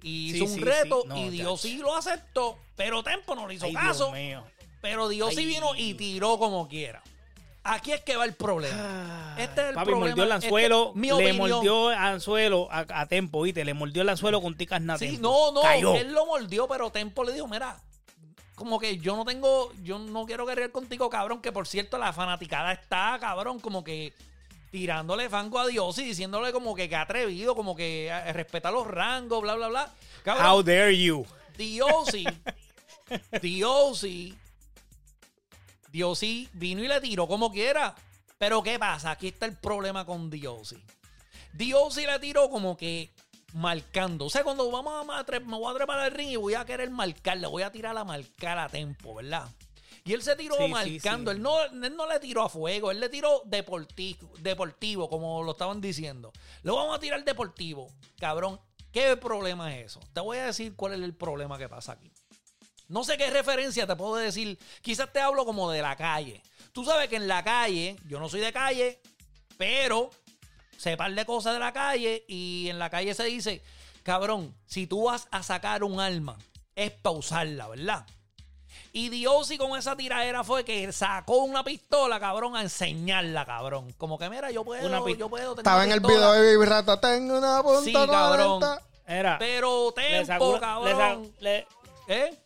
[0.02, 1.08] Y Sí, hizo un sí, reto sí.
[1.08, 4.12] No, y Dios sí lo aceptó, pero Tempo no le hizo Ay, Dios caso.
[4.12, 4.44] mío.
[4.82, 7.02] Pero Dios sí vino y tiró como quiera.
[7.68, 8.76] Aquí es que va el problema.
[8.78, 10.08] Ah, Este es el Papi, problema.
[10.10, 13.66] mordió el anzuelo, Este- mi le mordió el anzuelo a, a Tempo, ¿viste?
[13.66, 15.96] Le mordió el anzuelo con ticas na Sí, no, no, Cayó.
[15.96, 17.78] él lo mordió, pero Tempo le dijo, mira,
[18.54, 22.14] como que yo no tengo, yo no quiero guerrear contigo, cabrón, que por cierto la
[22.14, 24.14] fanaticada está, cabrón, como que
[24.72, 28.86] tirándole fango a Dios y diciéndole como que que atrevido, como que eh, respeta los
[28.86, 29.84] rangos, bla, bla, bla.
[29.86, 31.26] How Cabrón, dare you?
[31.58, 32.26] Diosi,
[33.42, 34.36] Diosi,
[35.96, 37.96] Diosi vino y le tiró como quiera.
[38.38, 39.12] Pero ¿qué pasa?
[39.12, 40.76] Aquí está el problema con Diosi.
[41.54, 43.14] Diosi le tiró como que
[43.54, 44.26] marcando.
[44.26, 46.90] O sea, cuando vamos a me voy a trepar al ring y voy a querer
[46.90, 49.48] marcarle, voy a tirar a marcar a tempo, ¿verdad?
[50.04, 51.32] Y él se tiró Sí, sí, marcando.
[51.32, 51.38] sí.
[51.38, 55.52] Él, no, él no le tiró a fuego, él le tiró deportivo, deportivo, como lo
[55.54, 56.34] estaban diciendo.
[56.64, 57.90] Lo vamos a tirar deportivo.
[58.20, 58.60] Cabrón,
[58.92, 60.02] ¿qué problema es eso?
[60.12, 62.12] Te voy a decir cuál es el problema que pasa aquí.
[62.88, 64.58] No sé qué referencia te puedo decir.
[64.82, 66.42] Quizás te hablo como de la calle.
[66.72, 69.00] Tú sabes que en la calle, yo no soy de calle,
[69.58, 70.10] pero
[70.78, 73.64] sé par de cosas de la calle y en la calle se dice,
[74.04, 76.38] cabrón, si tú vas a sacar un arma,
[76.76, 78.06] es para usarla, ¿verdad?
[78.92, 83.92] Y Diosi con esa tiradera fue que sacó una pistola, cabrón, a enseñarla, cabrón.
[83.98, 85.48] Como que, mira, yo puedo, Una yo puedo.
[85.56, 88.60] tengo Estaba en el video de Baby Rata, tengo una punta Sí, cabrón.
[88.60, 88.82] 90.
[89.08, 91.32] Era, Pero le sacó, tempo, una- le, sa- cabrón.
[91.40, 91.68] le-
[92.08, 92.38] ¿Eh?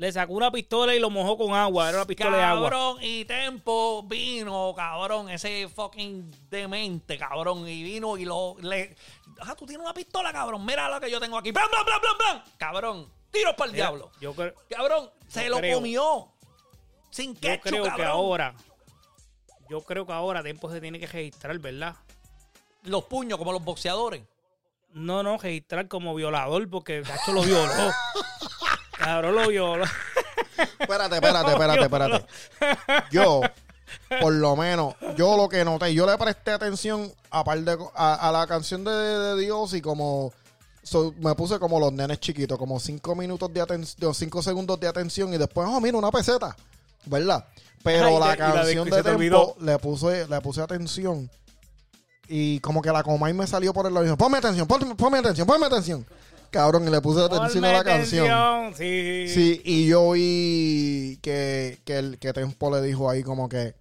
[0.00, 1.90] Le sacó una pistola y lo mojó con agua.
[1.90, 2.70] Era una pistola de agua.
[2.70, 8.96] Cabrón, y Tempo vino, cabrón, ese fucking demente, cabrón, y vino y lo le.
[9.42, 10.64] Ah, tú tienes una pistola, cabrón.
[10.64, 11.52] Mira lo que yo tengo aquí.
[11.52, 12.42] ¡Blan, blan, blan, blan, blan!
[12.56, 14.10] Cabrón, tiro para el Mira, diablo.
[14.22, 16.28] Yo, creo- Cabrón, se yo lo creo- comió.
[17.10, 18.54] Sin yo ketchup, creo que ahora.
[19.68, 21.94] Yo creo que ahora Tempo se tiene que registrar, ¿verdad?
[22.84, 24.22] Los puños, como los boxeadores.
[24.94, 27.68] No, no, registrar como violador porque Gacho lo violó.
[29.10, 29.84] Cabrón lo violó.
[30.78, 32.26] Espérate, espérate, espérate, espérate.
[33.10, 33.40] Yo,
[34.20, 38.28] por lo menos, yo lo que noté, yo le presté atención a, par de a,
[38.28, 40.32] a la canción de, de Dios y como
[40.82, 44.86] so- me puse como los nenes chiquitos, como cinco minutos de atención, cinco segundos de
[44.88, 46.54] atención y después, oh, mira, una peseta,
[47.06, 47.44] ¿verdad?
[47.82, 51.28] Pero Ay, la de canción de, te Tempo le puse, le puse atención
[52.28, 55.18] y como que la coma y me salió por el lado ponme atención, ponme, ponme
[55.18, 56.06] atención, ponme atención.
[56.50, 58.74] Cabrón, y le puse atención a la canción.
[58.74, 59.26] Sí.
[59.28, 63.74] Sí, y yo vi que, que, el, que Tempo le dijo ahí como que,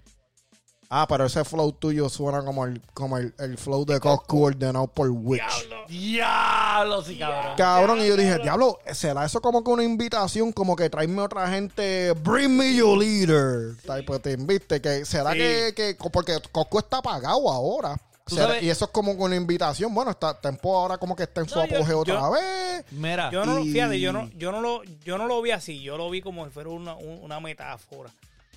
[0.90, 4.88] ah, pero ese flow tuyo suena como el, como el, el flow de Coscu ordenado
[4.88, 5.42] por Witch.
[5.68, 5.86] Diablo.
[5.88, 7.54] Diablo, sí, cabrón.
[7.58, 10.52] Cabrón, y yo dije, diablo, ¿será eso como que una invitación?
[10.52, 13.76] Como que tráeme otra gente, bring me your leader.
[13.86, 14.80] Type thing, ¿viste?
[14.82, 15.40] Que será Sí.
[15.40, 17.96] que, que, porque Coscu está apagado ahora.
[18.36, 19.94] Sabes- y eso es como una invitación.
[19.94, 22.86] Bueno, está Tempo ahora como que está en su No, yo- apogeo yo- otra vez.
[22.92, 25.82] Mira, Yo no, Y- fíjate, yo no, yo no lo, yo no lo vi así,
[25.82, 28.10] yo lo vi como si fuera una, un- una metáfora.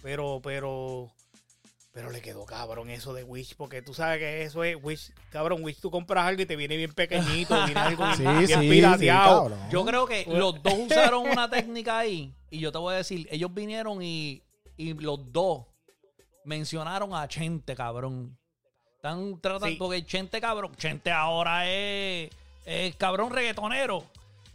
[0.02, 1.10] Pero, pero,
[1.92, 5.62] pero le quedó cabrón eso de Wish, porque tú sabes que eso es Wish, cabrón,
[5.62, 9.56] Wish tú compras algo y te viene bien pequeñito, viene algo Sí, bien sí, pirateado.
[9.70, 12.34] Yo creo que los dos usaron una técnica ahí.
[12.50, 14.42] Y yo te voy a decir, ellos vinieron y,
[14.76, 15.66] y los dos
[16.44, 18.36] mencionaron a Chente, cabrón.
[19.02, 19.74] Están tratando, Sí.
[19.80, 22.30] porque Chente, cabrón, Chente ahora es,
[22.64, 24.04] es cabrón reggaetonero.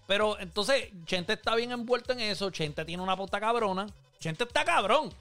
[0.07, 2.49] Pero entonces, Chente está bien envuelto en eso.
[2.49, 3.87] Chente tiene una puta cabrona.
[4.21, 5.13] Chente está cabrón.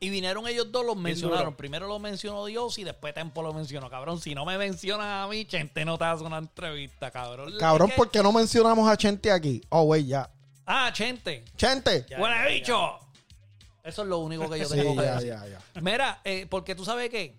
[0.00, 1.54] Y vinieron ellos dos, los mencionaron.
[1.54, 3.88] Primero lo mencionó Dios y después Tempo lo mencionó.
[3.88, 7.54] Cabrón, si no me mencionan a mí, Chente no te hace una entrevista, cabrón.
[7.60, 9.62] Cabrón, ¿por qué no mencionamos a Chente aquí?
[9.68, 10.28] Oh, güey, ya.
[10.66, 11.44] Ah, Chente.
[11.56, 12.06] Chente.
[12.10, 12.98] Ya, ¡Buena ya, bicho!
[13.84, 15.28] Eso es lo único que yo Sí, tengo que ya, decir.
[15.28, 15.80] ya, ya.
[15.80, 17.36] Mira, eh, porque tú sabes que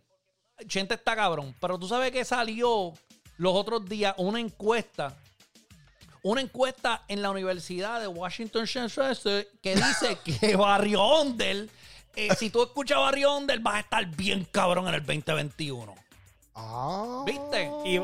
[0.67, 2.93] Chente está cabrón, pero tú sabes que salió
[3.37, 5.15] los otros días una encuesta,
[6.23, 8.65] una encuesta en la Universidad de Washington
[9.61, 11.69] que dice que Barrio Ondel,
[12.15, 15.95] eh, si tú escuchas Barrio Ondel, vas a estar bien cabrón en el 2021.
[16.55, 17.23] Ah.
[17.25, 17.71] ¿Viste?
[17.85, 17.95] Y,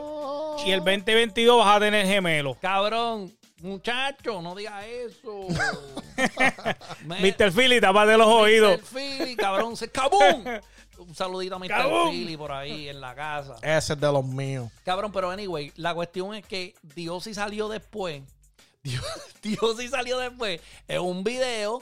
[0.66, 2.56] y el 2022 vas a tener gemelos.
[2.58, 5.48] Cabrón, muchacho, no digas eso.
[7.06, 7.52] Mr.
[7.52, 8.80] Philly, tapate los oídos.
[8.80, 8.86] Mr.
[8.86, 10.46] Philly, cabrón, se ¡cabum!
[10.98, 11.68] Un saludito a Mr.
[11.68, 12.12] ¡Cabum!
[12.12, 13.56] Philly por ahí en la casa.
[13.62, 14.72] Ese es de los míos.
[14.84, 18.24] Cabrón, pero anyway, la cuestión es que Dios sí salió después.
[18.84, 19.04] Dios,
[19.42, 21.82] Dios sí salió después en un video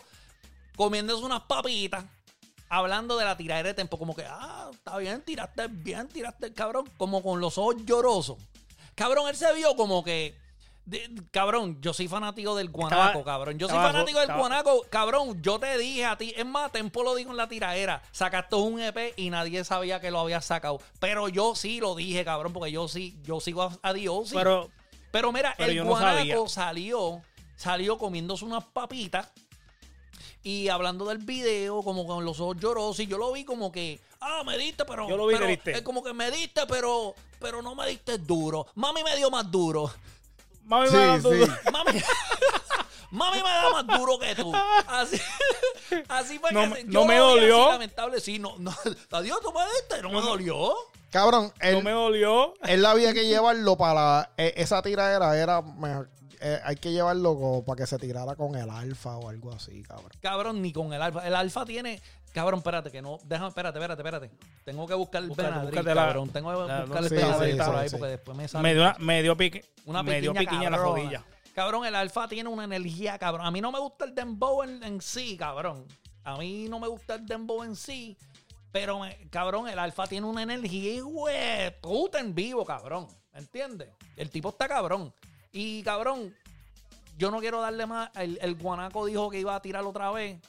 [0.75, 2.05] comiéndose unas papitas,
[2.69, 3.99] hablando de la tiradera de tempo.
[3.99, 8.37] Como que, ah, está bien, tiraste bien, tiraste, cabrón, como con los ojos llorosos.
[8.95, 10.41] Cabrón, él se vio como que.
[10.85, 13.57] De- cabrón, yo soy fanático del guanaco, Estaba- cabrón.
[13.57, 15.41] Yo soy estaba- fanático del estaba- guanaco, cabrón.
[15.41, 18.01] Yo te dije a ti, es más, Tempo lo dijo en la tiradera.
[18.11, 20.79] Sacaste un EP y nadie sabía que lo había sacado.
[20.99, 24.29] Pero yo sí lo dije, cabrón, porque yo sí, yo sigo a, a Dios.
[24.29, 24.35] sí.
[24.35, 24.69] Pero
[25.11, 27.21] Pero mira, Pero el no guanaco salió,
[27.55, 29.31] salió comiéndose unas papitas
[30.41, 34.01] y hablando del video, como con los ojos llorosos, y yo lo vi como que,
[34.19, 35.07] ah, me diste, pero.
[35.07, 35.71] Yo lo vi pero, triste.
[35.71, 38.65] Es como que me diste, pero, pero no me diste duro.
[38.75, 39.89] Mami me dio más duro.
[40.65, 41.51] Mami Sí, me da tu- sí.
[41.71, 42.03] Mami,
[43.11, 44.51] mami me da más duro que tú.
[44.87, 45.19] Así,
[46.09, 47.69] así fue No que no yo me así, dolió.
[47.71, 48.71] lamentable, sí, no, no.
[49.11, 50.73] Adiós, tú me diste, no me dolió.
[51.11, 52.53] Cabrón, No él, me dolió.
[52.63, 54.31] él había que llevarlo para.
[54.37, 55.61] eh, esa tiradera era.
[55.61, 56.09] mejor,
[56.41, 60.09] eh, hay que llevarlo para que se tirara con el alfa o algo así, cabrón.
[60.21, 61.25] Cabrón, ni con el alfa.
[61.27, 62.01] El alfa tiene.
[62.33, 63.19] Cabrón, espérate, que no.
[63.23, 64.31] Déjame, espérate, espérate, espérate.
[64.65, 66.29] Tengo que buscar el Benadryl, búscate la- cabrón.
[66.29, 67.95] Tengo que la- buscar el sé, Benadryl sí, por sí, ahí sí.
[67.97, 69.65] porque después me sale Me dio, una- me dio pique.
[69.85, 70.99] una me dio piquiña piquiña en la cabrona.
[71.01, 71.23] rodilla.
[71.53, 73.45] Cabrón, el alfa tiene una energía, cabrón.
[73.45, 75.85] A mí no me gusta el dembow en, en sí, cabrón.
[76.23, 78.17] A mí no me gusta el dembow en sí.
[78.71, 83.07] Pero, me- cabrón, el alfa tiene una energía güey, puta en vivo, cabrón.
[83.31, 83.89] ¿Me entiendes?
[84.17, 85.13] El tipo está cabrón.
[85.51, 86.33] Y, cabrón,
[87.19, 88.09] yo no quiero darle más.
[88.15, 90.39] El, el guanaco dijo que iba a tirar otra vez.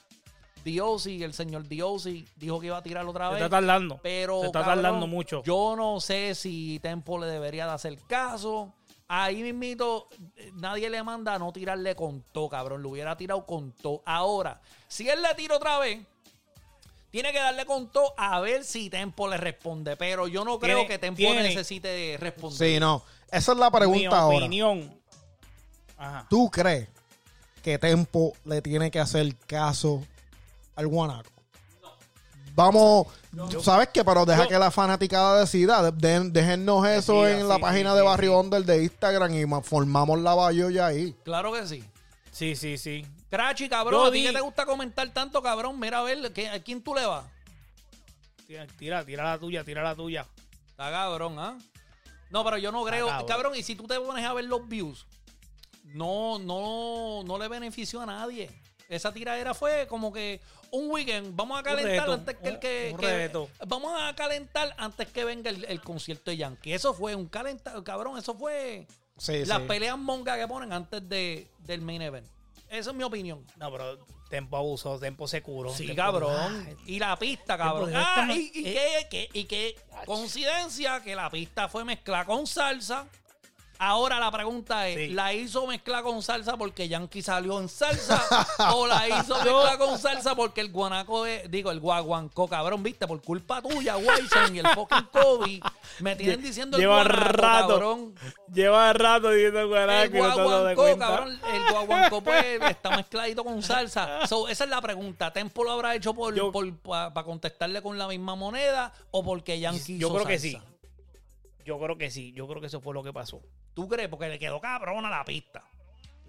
[0.65, 3.43] Diosi, el señor Diosi, dijo que iba a tirar otra Se vez.
[3.43, 3.99] está tardando.
[4.03, 5.43] Pero Se está cabrón, tardando mucho.
[5.43, 8.73] Yo no sé si Tempo le debería de hacer caso.
[9.07, 12.81] Ahí mismito, eh, nadie le manda a no tirarle con todo, cabrón.
[12.81, 14.01] Lo hubiera tirado con todo.
[14.05, 15.99] Ahora, si él le tira otra vez,
[17.11, 19.95] tiene que darle con todo a ver si Tempo le responde.
[19.95, 22.57] Pero yo no creo que Tempo tiene- necesite responder.
[22.57, 23.03] Sí, no.
[23.31, 24.37] Esa es la Mi pregunta ahora.
[24.39, 24.99] opinión.
[25.97, 26.25] Ajá.
[26.29, 26.89] ¿Tú crees
[27.61, 30.03] que Tempo le tiene que hacer caso
[30.75, 31.31] al guanaco?
[32.53, 33.07] Vamos,
[33.61, 34.05] ¿sabes qué?
[34.05, 35.91] Pero deja Yo- que la fanaticada decida.
[35.91, 38.37] De- déjennos eso en la sí, página sí, de Barrio sí.
[38.37, 41.13] Under de Instagram y ma- formamos la bayoya ahí.
[41.25, 41.83] Claro que sí.
[42.31, 43.05] Sí, sí, sí.
[43.29, 45.77] Crachi, cabrón, Yo a ti di- que te gusta comentar tanto, cabrón.
[45.79, 47.25] Mira a ver, ¿qué- ¿a quién tú le vas?
[48.47, 50.25] Tira, tira, tira la tuya, tira la tuya.
[50.69, 51.57] Está cabrón, ¿ah?
[52.29, 53.07] No, pero yo no creo.
[53.07, 53.27] cabrón.
[53.27, 55.05] Cabrón, y si tú te pones a ver los views,
[55.83, 58.49] no, no, no le benefició a nadie.
[58.87, 60.39] Esa tiradera fue como que
[60.75, 61.35] un weekend.
[61.35, 62.89] Vamos a calentar reto, antes que el que.
[62.93, 63.49] un que- reto.
[63.67, 66.73] vamos a calentar antes que venga el, el concierto de Yankee.
[66.73, 68.17] Eso fue un calentar, cabrón.
[68.17, 69.67] Eso fue Sí, las sí.
[69.67, 72.27] peleas mongas que ponen antes de, del main event.
[72.69, 73.45] Esa es mi opinión.
[73.57, 75.69] No, pero Tempo abusó, Tempo se curó.
[75.71, 76.65] Sí, Tempo- cabrón.
[76.67, 77.91] Ay, Y la pista, cabrón.
[77.91, 79.07] Tempo, Ah, y, y eh.
[79.09, 83.07] qué, qué- y qué coincidencia que la pista fue mezclada con salsa.
[83.77, 85.07] Ahora la pregunta es, Sí.
[85.13, 88.21] ¿la hizo mezclar con salsa porque Yankee salió en salsa?
[88.75, 93.05] ¿O la hizo mezclar con salsa porque el guanaco, de, digo, el guaguancó, cabrón, viste?
[93.07, 95.59] Por culpa tuya, Wilson y el fucking Kobe,
[95.99, 97.67] me tienen diciendo el Lleva guanaco, rato.
[97.67, 98.15] cabrón.
[98.53, 100.07] Lleva rato diciendo El dado de
[100.75, 104.25] guaguancó, cabrón, el guaguancó pues está mezcladito con salsa.
[104.27, 105.31] So, esa es la pregunta.
[105.33, 106.33] ¿Tempo lo habrá hecho por,
[106.81, 110.57] para contestarle con la misma moneda o porque Yankee Yo hizo creo que sí.
[111.65, 112.31] Yo creo que sí.
[112.33, 113.41] Yo creo que eso fue lo que pasó.
[113.75, 114.09] ¿Tú crees?
[114.09, 115.61] Porque le quedó cabrona la pista.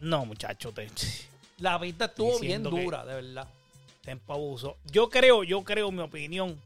[0.01, 0.91] No, muchacho, te-
[1.59, 3.49] La pista estuvo bien dura, de verdad.
[4.03, 4.77] Tempo abusó.
[4.85, 6.61] Yo creo, yo creo, mi opinión.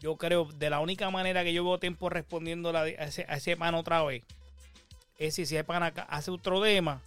[0.00, 3.56] Yo creo, de la única manera que yo veo Tempo respondiendo a ese, a ese
[3.56, 4.22] pan otra vez,
[5.18, 7.00] es si ese pan acá hace otro tema,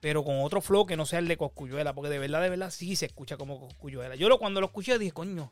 [0.00, 2.70] pero con otro flow que no sea el de Coscuyuela, porque de verdad, de verdad,
[2.70, 4.16] sí se escucha como Coscuyuela.
[4.16, 5.50] Yo lo, cuando lo escuché dije, coño,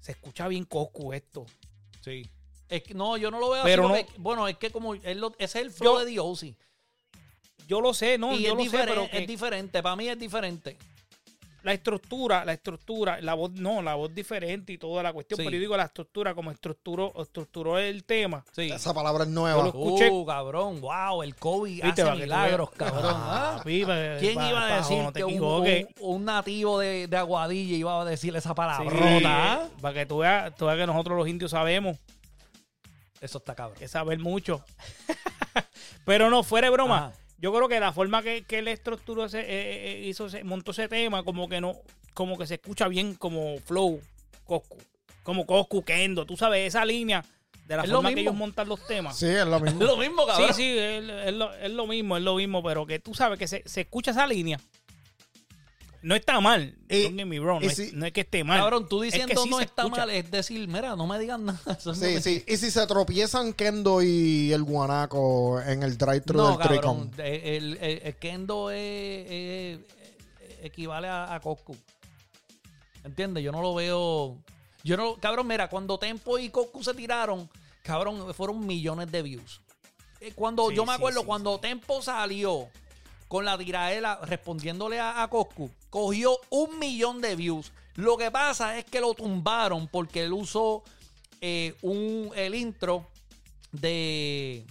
[0.00, 1.46] se escucha bien Coscu esto.
[2.00, 2.30] Sí.
[2.68, 3.92] Es que, no, yo no lo veo Pero así.
[4.00, 6.56] no- porque- bueno, es que como él lo- ese es el flow Yo- de Diosi.
[7.68, 9.82] Yo lo sé, no, y yo es, lo sé, diferente, pero que- es diferente.
[9.82, 10.76] Para mí es diferente.
[11.62, 15.42] la estructura, la estructura, la voz, no, la voz diferente y toda la cuestión, Sí.
[15.44, 18.44] pero yo digo la estructura, como estructuró, estructuró el tema.
[18.52, 18.70] Sí.
[18.70, 19.56] Esa palabra es nueva.
[19.56, 20.08] Yo lo- escuché.
[20.08, 23.12] Uh, cabrón, wow, el COVID hace para milagros, cabrón.
[23.16, 23.62] Ah, ¿ah?
[23.64, 25.86] ¿Quién pa- iba a decir no que un, equivoques?
[25.98, 29.52] un- un nativo de, de Aguadilla iba a decir esa Sí, palabrota?
[29.54, 29.68] ¿ah?
[29.80, 31.98] Para que tú veas, tú veas que nosotros los indios sabemos
[33.20, 33.78] Eso está cabrón.
[33.78, 34.64] que saber mucho.
[36.04, 36.96] pero no, fuera de broma.
[37.08, 37.12] Ajá.
[37.38, 40.70] Yo creo que la forma que, que él estructuró ese, eh, eh, hizo ese- montó
[40.70, 41.74] ese tema, como que no,
[42.14, 44.00] como que se escucha bien como flow,
[44.44, 44.78] Coscu.
[45.22, 47.22] Como Coscu, Kendo, tú sabes, esa línea
[47.66, 49.18] de la Es lo forma que ellos montan los temas.
[49.18, 49.82] Sí, es lo mismo.
[49.82, 50.54] Es lo mismo, Sí, cabrón.
[50.54, 53.46] sí, es, es lo, es lo mismo, es lo mismo, pero que tú sabes que
[53.48, 54.58] se, se escucha esa línea.
[56.06, 58.20] No está mal, Y- don't get me wrong, y no, es, si- no es que
[58.20, 58.60] esté mal.
[58.60, 60.02] Cabrón, tú Es que diciendo sí no está escucha.
[60.02, 61.60] mal, es decir, mira, no me digan nada.
[61.80, 62.44] Sí, me- sí.
[62.46, 67.10] Y si se tropiezan Kendo y el guanaco en el drive-thru No, del cabrón.
[67.10, 67.26] Tricom.
[67.26, 71.76] El, el- el- el Kendo es- es- es- equivale a, a Coscu.
[73.04, 73.42] ¿Entiendes?
[73.42, 74.38] Yo no lo veo.
[74.84, 75.16] Yo no.
[75.16, 77.48] Cabrón, mira, cuando Tempo y Coscu se tiraron,
[77.82, 79.60] cabrón, fueron millones de views.
[80.20, 82.68] Eh, Cuando Sí, yo me sí, acuerdo, sí, cuando Tempo salió
[83.28, 87.72] con la tiraela respondiéndole a, a Coscu, cogió un millón de views.
[87.94, 90.82] Lo que pasa es que lo tumbaron porque él usó
[91.40, 93.06] eh, un, el intro
[93.72, 94.64] de.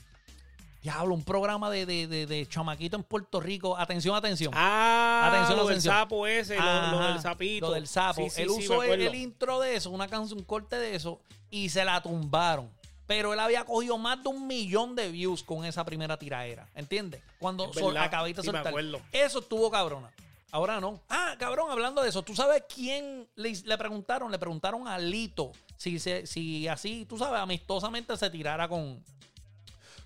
[0.81, 3.75] Diablo, un programa de, de, de, de chamaquito en Puerto Rico.
[3.75, 4.53] Atención, atención.
[4.55, 5.95] Ah, Atención, lo del atención.
[5.95, 7.67] sapo ese, lo, del sapito.
[7.69, 8.21] Lo del sapo.
[8.25, 10.93] Sí, sí, él sí, usó el, el intro de eso, una canción, un corte de
[10.95, 12.69] eso, y se la tumbaron.
[13.07, 16.67] Pero él había cogido más de un millón de views con esa primera tiraera.
[16.75, 17.21] ¿Entiendes?
[17.39, 18.73] Cuando Es sol- acabiste de sí soltar.
[19.11, 20.11] Eso estuvo cabrona.
[20.51, 21.01] Ahora no.
[21.09, 24.31] Ah, cabrón, hablando de eso, ¿tú sabes quién le, le preguntaron?
[24.31, 29.03] Le preguntaron a Lito si, se, si así, tú sabes, amistosamente se tirara con,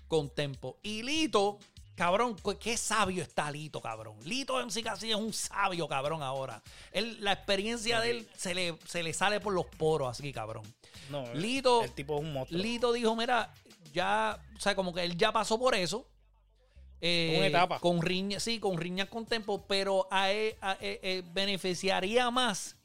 [0.08, 0.76] con Tempo.
[0.82, 1.58] Y Lito,
[1.94, 4.16] cabrón, qué sabio está Lito, cabrón.
[4.24, 6.60] Lito en sí casi es un sabio, cabrón, ahora.
[6.92, 10.64] Él, la experiencia de él se le, se le sale por los poros, así, cabrón.
[11.10, 12.60] No, Lito- El tipo es un monstruo.
[12.62, 13.52] Lito dijo, mira,
[13.92, 16.06] ya, o sea, como que él ya pasó por eso.
[17.00, 17.80] Eh, Una etapa.
[17.80, 22.76] Con riñas, sí, con riñas con tempo, pero a él, a- eh, eh, beneficiaría más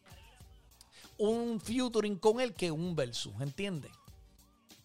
[1.17, 3.91] un featuring con él que un versus, ¿entiendes?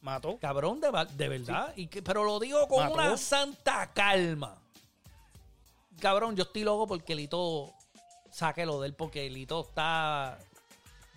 [0.03, 0.39] Mató.
[0.39, 1.73] Cabrón, de, de verdad.
[1.77, 2.95] Y que, pero lo digo con Mató.
[2.95, 4.59] una santa calma.
[6.01, 7.73] Cabrón, yo estoy loco porque Lito
[8.31, 10.39] saque lo de él, porque Lito está.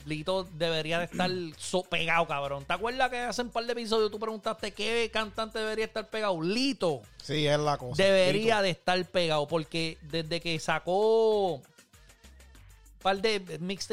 [0.06, 2.66] Lito debería de estar so- pegado, cabrón.
[2.66, 6.42] ¿Te acuerdas que hace un par de episodios tú preguntaste qué cantante debería estar pegado?
[6.42, 8.02] Lito Sí, es la cosa.
[8.04, 11.64] debería de estar pegado, porque desde que sacó un
[13.02, 13.42] par de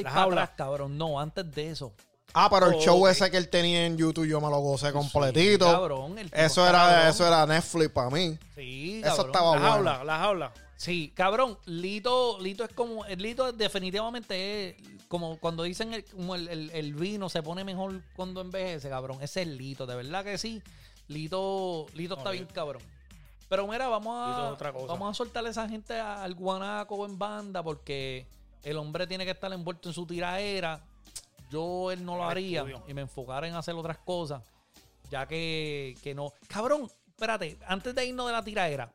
[0.06, 0.42] jaula.
[0.42, 0.96] atrás, cabrón.
[0.96, 1.92] No, antes de eso.
[2.32, 4.92] Ah, pero el Oh, show ese que él tenía en YouTube yo me lo gocé
[4.92, 5.66] completito.
[5.66, 7.08] Sí, cabrón, eso era, cabrón.
[7.08, 8.38] eso era Netflix para mí.
[8.54, 9.68] Sí, Eso estaba La bueno.
[9.72, 10.52] jaula, la jaula.
[10.80, 14.76] Sí, cabrón, Lito, Lito es como, el Lito definitivamente es
[15.08, 19.18] como cuando dicen el, como el, el- el vino se pone mejor cuando envejece, cabrón.
[19.20, 20.62] Ese es Lito, de verdad que sí.
[21.08, 22.82] Lito, Lito está bien cabrón.
[23.50, 24.56] Pero mira, vamos a,
[24.88, 28.26] vamos a soltarle a esa gente al guanaco en banda porque
[28.62, 30.80] el hombre tiene que estar envuelto en su tiraera.
[31.50, 34.42] Yo él no lo haría y me enfocara en hacer otras cosas,
[35.10, 36.32] ya que, que no.
[36.48, 38.90] Cabrón, espérate, antes de irnos de la tiraera,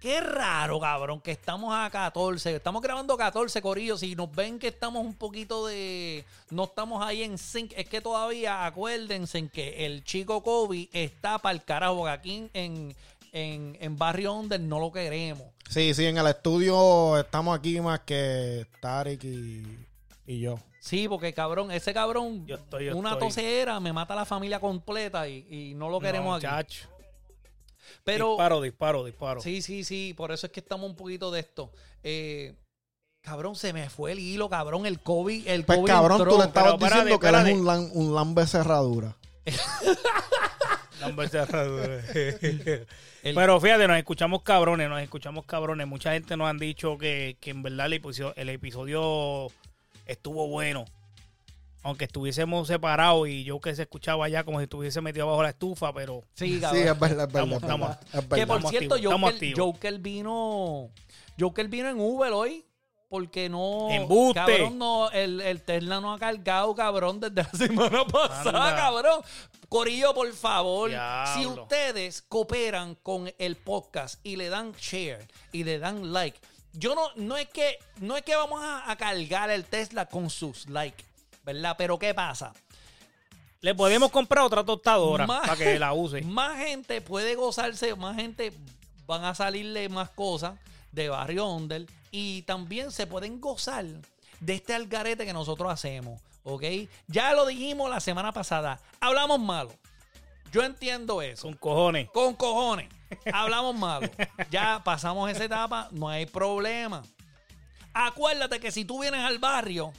[0.00, 2.56] Qué raro, cabrón, que estamos a 14.
[2.56, 4.00] Estamos grabando 14 corillos.
[4.00, 6.24] Si nos ven que estamos un poquito de.
[6.48, 7.72] No estamos ahí en sync.
[7.76, 12.08] Es que todavía acuérdense en que el chico Kobe está para el carajo.
[12.08, 12.96] Aquí en,
[13.32, 15.44] en, en Barrio Under no lo queremos.
[15.68, 19.62] Sí, sí, en el estudio estamos aquí más que Tarek y,
[20.26, 20.58] y yo.
[20.80, 23.28] Sí, porque cabrón, ese cabrón, Yo estoy, yo una estoy.
[23.28, 26.46] tosera me mata a la familia completa y, y no lo queremos No, aquí.
[26.46, 26.88] chacho.
[28.04, 28.30] Pero.
[28.30, 29.40] Disparo, disparo, disparo.
[29.40, 31.70] Sí, sí, sí, por eso es que estamos un poquito de esto.
[32.02, 32.54] Eh,
[33.22, 36.32] cabrón, se me fue el hilo, cabrón, el COVID, el Pues COVID cabrón, entró.
[36.34, 37.96] tú le estabas pero espérate, diciendo que él es espérate.
[37.98, 39.16] un, un lambe cerradura.
[41.00, 42.00] Lambe cerradura.
[43.22, 45.86] El- Pero fíjate, nos escuchamos cabrones, nos escuchamos cabrones.
[45.86, 49.48] Mucha gente nos han dicho que, que en verdad el episodio, el episodio
[50.06, 50.86] estuvo bueno.
[51.82, 55.50] Aunque estuviésemos separados y yo que se escuchaba allá como si estuviese metido bajo la
[55.50, 57.24] estufa, pero Sí, Sí, es verdad, es verdad.
[57.26, 58.28] Estamos- es verdad, estamos- es que verdad.
[58.28, 59.54] por estamos cierto, activos, Joker.
[59.58, 60.90] Joker vino.
[61.38, 62.64] Joker vino en Uber hoy.
[63.08, 63.88] Porque no.
[63.90, 64.38] ¡Embuste!
[64.38, 65.10] Cabrón, no.
[65.10, 68.76] El, el Tesla no ha cargado, cabrón, desde la semana pasada, Anda.
[68.76, 69.20] cabrón.
[69.68, 70.92] Corillo, por favor.
[71.34, 76.38] Si ustedes cooperan con el podcast y le dan share y le dan like.
[76.72, 80.30] Yo no, no es que, no es que vamos a, a cargar el Tesla con
[80.30, 81.02] sus likes,
[81.52, 81.74] ¿verdad?
[81.78, 82.52] Pero ¿qué pasa?
[83.62, 86.22] le podemos comprar otra tostadora Más- para que la use.
[86.22, 88.52] Más gente puede gozarse, más gente
[89.06, 90.58] van a salirle más cosas
[90.92, 93.84] de Barrio Onder y también se pueden gozar
[94.40, 96.64] de este algarete que nosotros hacemos, ¿ok?
[97.06, 99.72] Ya lo dijimos la semana pasada, hablamos malo.
[100.52, 101.42] Yo entiendo eso.
[101.48, 102.08] Con cojones.
[102.10, 102.88] Con cojones.
[103.32, 104.08] Hablamos malo.
[104.50, 107.02] Ya pasamos esa etapa, no hay problema.
[107.92, 109.92] Acuérdate que si tú vienes al barrio,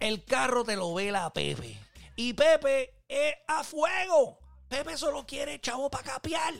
[0.00, 1.78] el carro te lo ve la Pepe.
[2.16, 4.38] Y Pepe es a fuego.
[4.68, 6.54] Pepe solo quiere chavo para capiar.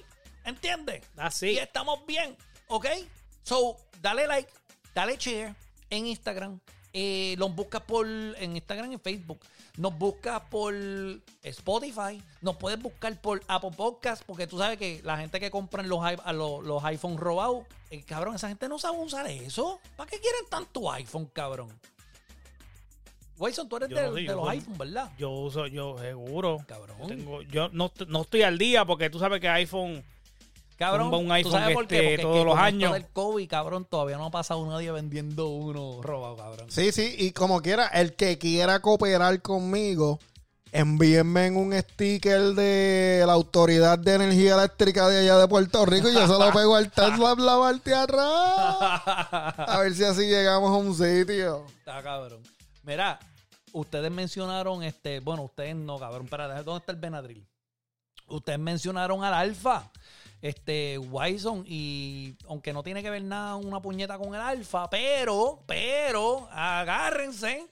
[0.45, 1.03] ¿Entiendes?
[1.17, 1.51] Así.
[1.51, 2.37] Y estamos bien,
[2.69, 2.87] ¿ok?
[3.43, 4.51] So, dale like,
[4.95, 5.55] dale share
[5.91, 6.61] en Instagram.
[6.93, 9.41] Eh, los buscas por en Instagram y Facebook.
[9.77, 10.75] Nos buscas por
[11.43, 12.23] Spotify.
[12.41, 14.23] Nos puedes buscar por Apple Podcast.
[14.25, 18.03] Porque tú sabes que la gente que compran los, a los, los iPhones robados, eh,
[18.03, 19.79] cabrón, esa gente no sabe usar eso.
[19.97, 21.69] ¿Para qué quieren tanto iPhone, cabrón?
[23.39, 25.11] Wilson, tú eres Yo de, no sé, de yo los iPhones, ¿verdad?
[25.19, 26.59] Yo uso, yo seguro.
[26.67, 26.97] Cabrón.
[27.01, 30.03] Yo, tengo- yo no, no estoy al día porque tú sabes que iPhone.
[30.79, 31.97] Cabrón, un ¿tú iPhone sabes por qué?
[31.97, 32.93] este Porque todos que los años.
[32.93, 36.71] del COVID, cabrón, todavía no ha pasado nadie vendiendo uno robado, cabrón.
[36.71, 40.19] Sí, sí, y como quiera, el que quiera cooperar conmigo,
[40.73, 46.11] envíenme en un sticker de la Autoridad de Energía Eléctrica de allá de Puerto Rico
[46.11, 48.27] y yo se lo pego al Tesla la parte atrás.
[49.57, 51.65] A ver si así llegamos a un sitio.
[51.79, 52.41] Está cabrón.
[52.87, 53.19] Mira,
[53.73, 57.45] ustedes mencionaron este, bueno, ustedes no, cabrón, para ¿dónde está el Benadryl?
[58.29, 59.91] Ustedes mencionaron al Alfa,
[60.41, 65.65] este, Wison, y aunque no tiene que ver nada una puñeta con el Alfa, pero,
[65.67, 67.67] pero, agárrense,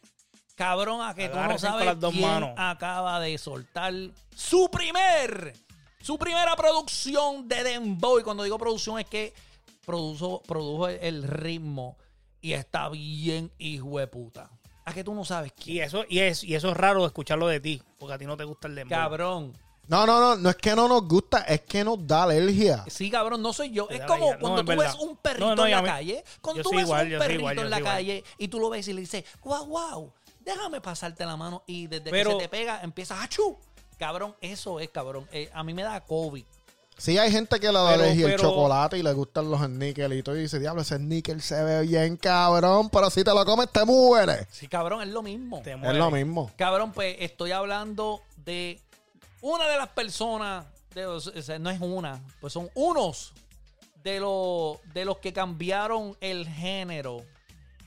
[0.57, 2.51] cabrón, a que tú no Agárrense sabes quién manos.
[2.57, 3.93] acaba de soltar
[4.35, 5.55] su primer,
[6.03, 8.19] su primera producción de Dembow.
[8.19, 9.33] Y cuando digo producción es que
[9.87, 11.97] produjo, produjo el ritmo
[12.41, 14.51] y está bien hijo de puta.
[14.87, 15.77] A que tú no sabes quién.
[15.77, 18.37] Y eso, y, es, y eso es raro escucharlo de ti, porque a ti no
[18.37, 18.99] te gusta el dembow.
[18.99, 19.57] Cabrón.
[19.87, 22.85] No, no, no, no es que no nos gusta, es que nos da alergia.
[22.89, 23.87] Sí, cabrón, no soy yo.
[23.91, 26.25] Es como cuando No, tú es ves un perrito No, no, en la mí- calle.
[26.41, 27.95] Cuando yo tú ves igual, un perrito igual, yo en la igual.
[27.95, 31.65] calle y tú lo ves y le dices, wow, wow, déjame pasarte la mano.
[31.67, 33.59] Y desde Pero- que se te pega, empiezas a chu.
[33.99, 35.29] Cabrón, eso es, cabrón.
[35.33, 36.45] Eh, a mí me da COVID.
[36.97, 40.15] Sí, hay gente que le da Pero- alergia el chocolate y le gustan los snickers
[40.15, 43.85] y dice, diablo, ese sneaker se ve bien cabrón, pero si te lo comes te
[43.85, 44.47] mueres.
[44.51, 45.61] Sí, cabrón, es lo mismo.
[45.63, 46.51] Te Es lo mismo.
[46.57, 48.81] Cabrón, pues estoy hablando de
[49.41, 53.33] una de las personas, de, o sea, no es una, pues son unos
[54.03, 57.25] de, los de los que cambiaron el género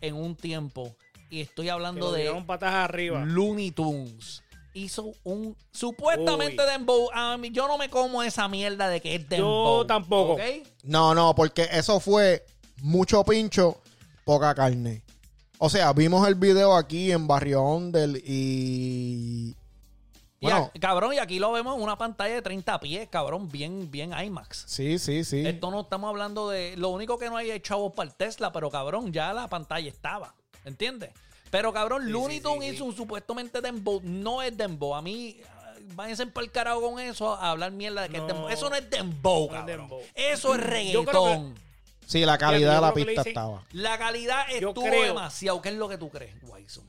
[0.01, 0.95] en un tiempo.
[1.29, 3.23] Y estoy hablando de patas arriba.
[3.25, 4.43] Looney Tunes.
[4.77, 6.69] Hizo un supuestamente Uy.
[6.71, 7.09] Dembow.
[7.13, 9.85] A mí, yo no me como esa mierda de que es Dembow.
[9.85, 10.33] tampoco.
[10.33, 10.41] ¿ok?
[10.83, 12.45] No, no, porque eso fue
[12.81, 13.81] mucho pincho,
[14.23, 15.01] poca carne.
[15.57, 19.55] O sea, vimos el video aquí en Barrio Ondel y...
[20.39, 23.49] Y Bueno, a- cabrón, y aquí lo vemos en una pantalla de 30 pies, cabrón,
[23.49, 24.65] bien, bien IMAX.
[24.67, 25.43] sí, sí, sí.
[25.47, 26.77] Esto no estamos hablando de.
[26.77, 29.89] Lo único que no hay es chavos para el Tesla, pero cabrón, ya la pantalla
[29.89, 30.35] estaba.
[30.63, 31.09] ¿Entiendes?
[31.49, 32.89] Pero cabrón, Sí, Looney sí, Tunes sí, hizo sí.
[32.89, 34.01] un supuestamente Dembow.
[34.03, 34.95] No es Dembow.
[34.95, 35.37] A mí,
[35.95, 38.27] váyanse para el carajo con eso a hablar mierda de que es No.
[38.27, 38.49] Dembow.
[38.49, 40.01] Eso no es Dembow, No es dembow.
[40.13, 41.55] Eso es reggaetón.
[42.05, 43.63] Sí, la calidad de la pista estaba.
[43.73, 45.61] La calidad estuvo creo- demasiado.
[45.61, 46.85] ¿Qué es lo que tú crees, Wyson?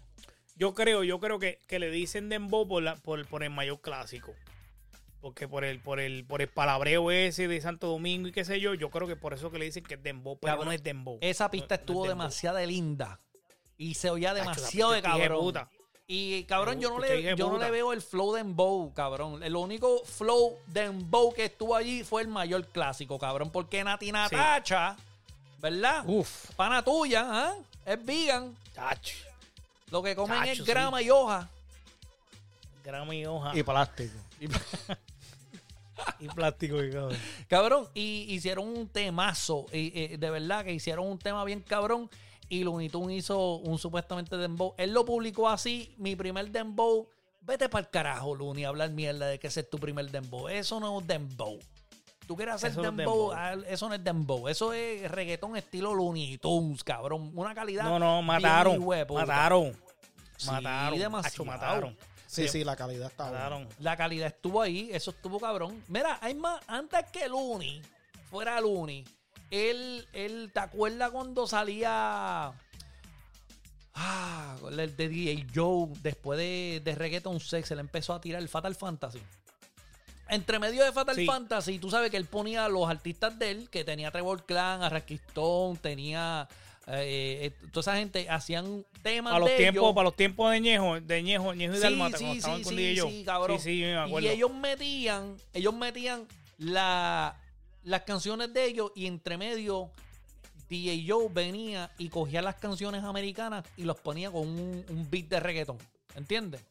[0.57, 3.81] Yo creo, yo creo que, que le dicen dembow por, la, por, por el mayor
[3.81, 4.33] clásico.
[5.21, 8.61] Porque por el, por el, por el palabreo ese de Santo Domingo y qué sé
[8.61, 10.73] yo, yo creo que por eso que le dicen que es dembow, pero Cabrón, no
[10.73, 11.19] es dembow.
[11.21, 13.21] Esa pista No- no es estuvo demasiado linda.
[13.79, 15.41] Y se oía demasiado de cabrón.
[15.41, 15.71] puta.
[16.11, 19.43] Y cabrón, yo no, le, yo no le veo el flow de Dembow, cabrón.
[19.43, 23.51] El único flow de Dembow que estuvo allí fue el mayor clásico, cabrón.
[23.51, 24.97] Porque Nati Natacha,
[25.59, 26.05] ¿verdad?
[26.07, 27.55] Uf, Pana tuya, ¿ah?
[27.85, 28.57] Es vegan.
[29.91, 30.65] Lo que comen es sí.
[30.65, 31.49] grama y hoja.
[32.83, 33.53] Grama y hoja.
[33.55, 34.19] Y plástico.
[34.41, 34.49] Y
[36.35, 37.19] plástico y cabrón.
[37.49, 39.67] Cabrón, y hicieron un temazo.
[39.73, 42.09] y, eh, de verdad que hicieron un tema bien cabrón.
[42.49, 44.75] Y Looney Tunes hizo un supuestamente Dembow.
[44.79, 45.95] Él lo publicó así.
[45.99, 47.09] Mi primer Dembow.
[47.41, 50.49] Vete para el carajo, Looney, a hablar mierda de que ese es tu primer Dembow.
[50.49, 51.59] Eso no es Dembow.
[52.27, 53.33] Tú quieres hacer Eso no es Dembow, dembow.
[53.33, 54.49] ah, eso no es Dembow.
[54.49, 57.33] Eso es reggaetón estilo Looney Tunes, cabrón.
[57.35, 57.85] Una calidad.
[57.85, 58.87] No, no, bien mataron.
[58.87, 59.73] Mataron.
[60.37, 60.99] Sí, mataron.
[60.99, 61.45] demasiado.
[61.47, 61.97] Mataron.
[62.27, 63.31] Sí, sí, la calidad estaba.
[63.31, 63.67] Mataron.
[63.79, 65.83] La calidad estuvo ahí, eso estuvo cabrón.
[65.89, 67.81] Mira, hay más, antes que Looney,
[68.31, 69.05] fuera Looney,
[69.51, 72.53] él, él, ¿te acuerdas cuando salía
[73.95, 78.49] ah, el de DJ Joe después de, de Reggaeton Sex, él empezó a tirar el
[78.49, 79.21] Fatal Fantasy?
[80.31, 81.25] Entre medio de Fatal Sí.
[81.27, 84.83] Fantasy, tú sabes que él ponía a los artistas de él, que tenía Trevor Clan,
[84.83, 85.03] a
[85.81, 86.49] tenía
[86.91, 89.95] eh, eh, toda esa gente, hacían temas Para los de tiempos, ellos.
[89.95, 92.65] para los tiempos de Ñejo, de Ñejo, Ñejo y Sí, Dalmata, sí, cuando estaban sí,
[92.65, 93.59] con sí, DJ sí, cabrón.
[93.59, 94.29] Sí, sí, me acuerdo.
[94.29, 96.27] Y ellos metían, ellos metían
[96.59, 97.37] la,
[97.85, 99.91] las canciones de ellos y entre medio
[100.69, 105.27] DJ Joe venía y cogía las canciones americanas y los ponía con un, un beat
[105.27, 105.79] de reggaeton.
[106.15, 106.63] ¿Entiendes?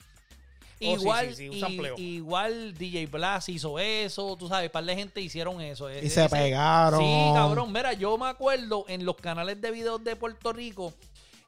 [0.79, 1.95] Oh, igual, sí, sí, un y- sampleo.
[1.97, 5.89] igual DJ Blas hizo eso, tú sabes, un par de gente hicieron eso.
[5.91, 6.99] Y E- se pegaron.
[6.99, 7.73] Sí, cabrón.
[7.73, 10.93] Mira, yo me acuerdo en los canales de videos de Puerto Rico,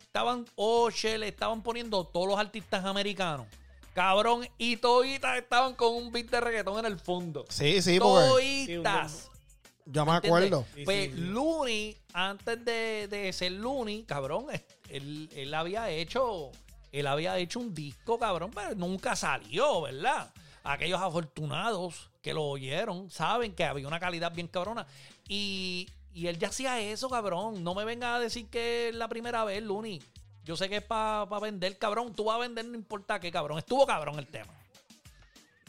[0.01, 3.45] estaban Oche, le estaban poniendo todos los artistas americanos.
[3.93, 7.45] Cabrón, y toditas estaban con un beat de reggaetón en el fondo.
[7.49, 9.28] Sí, sí, porque Toditas.
[9.91, 10.47] Yo me ¿Entiendes?
[10.51, 10.65] acuerdo.
[10.85, 11.21] Pues sí, sí.
[11.21, 14.47] Looney, antes de, de ser Looney, cabrón,
[14.89, 16.51] él, él había hecho.
[16.91, 20.33] Él había hecho un disco, cabrón, pero nunca salió, ¿verdad?
[20.63, 24.87] Aquellos afortunados que lo oyeron saben que había una calidad bien cabrona.
[25.27, 27.63] Y, y él ya hacía eso, cabrón.
[27.63, 30.01] No me vengas a decir que es la primera vez, Looney.
[30.43, 32.13] Yo sé que es para vender, cabrón.
[32.15, 33.59] Tú vas a vender, no importa qué, cabrón.
[33.59, 34.51] Estuvo cabrón el tema,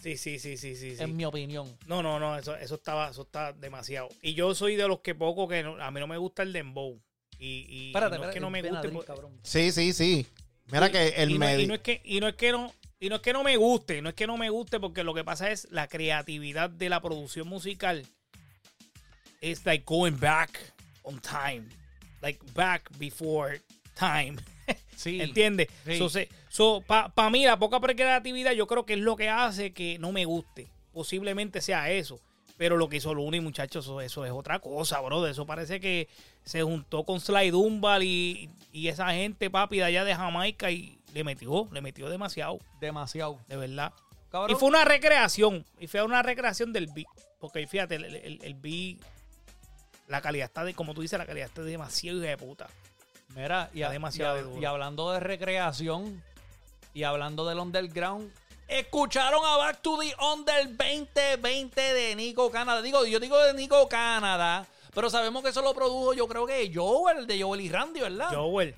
[0.02, 0.96] Sí, sí, sí, sí, sí.
[0.96, 1.02] sí.
[1.02, 1.76] en mi opinión.
[1.86, 4.08] No, no, no, eso, eso estaba, eso está demasiado.
[4.22, 6.52] Y yo soy de los que poco que no- a mí no me gusta el
[6.52, 6.98] dembow.
[7.38, 8.78] Y, y Espérate, no es que no me guste.
[8.78, 9.38] drink, pues- cabrón.
[9.42, 10.26] Sí, sí, sí.
[10.72, 11.68] Mira y- que el y no, y medio.
[11.68, 14.02] no es que y no es que no y no es que no me guste,
[14.02, 17.00] no es que no me guste porque lo que pasa es la creatividad de la
[17.00, 18.06] producción musical
[19.40, 20.50] es like going back
[21.02, 21.64] on time,
[22.20, 23.60] like back before
[23.98, 24.36] time.
[24.96, 25.20] Sí.
[25.20, 25.68] ¿Entiendes?
[25.86, 25.96] Sí.
[25.96, 29.72] So, se- so, Para mí, la poca creatividad, yo creo que es lo que hace
[29.72, 30.68] que no me guste.
[30.92, 32.20] Posiblemente sea eso.
[32.58, 35.26] Pero lo que hizo Looney, muchachos, eso, eso es otra cosa, bro.
[35.26, 36.08] Eso parece que
[36.44, 40.98] se juntó con Sly Dunbar y, y esa gente, papi, de allá de Jamaica y
[41.14, 43.40] le metió, le metió demasiado, Demasiado.
[43.48, 43.94] de verdad.
[44.30, 44.50] Cabrón.
[44.50, 45.64] Y fue una recreación.
[45.78, 47.06] Y fue una recreación del beat.
[47.38, 48.98] Porque fíjate, el, el, el beat,
[50.08, 52.68] la calidad está de, como tú dices, la calidad está demasiado hija de puta.
[53.34, 56.22] Mira, y, demasiado hablando de recreación
[56.92, 58.30] y hablando del underground,
[58.68, 62.82] escucharon a Back to the Under 2020 de Nico Canadá.
[62.82, 66.70] Digo, yo digo de Nico Canadá, pero sabemos que eso lo produjo, yo creo que
[66.74, 68.28] Joel, de Joel y Randy, ¿verdad?
[68.34, 68.74] Joel.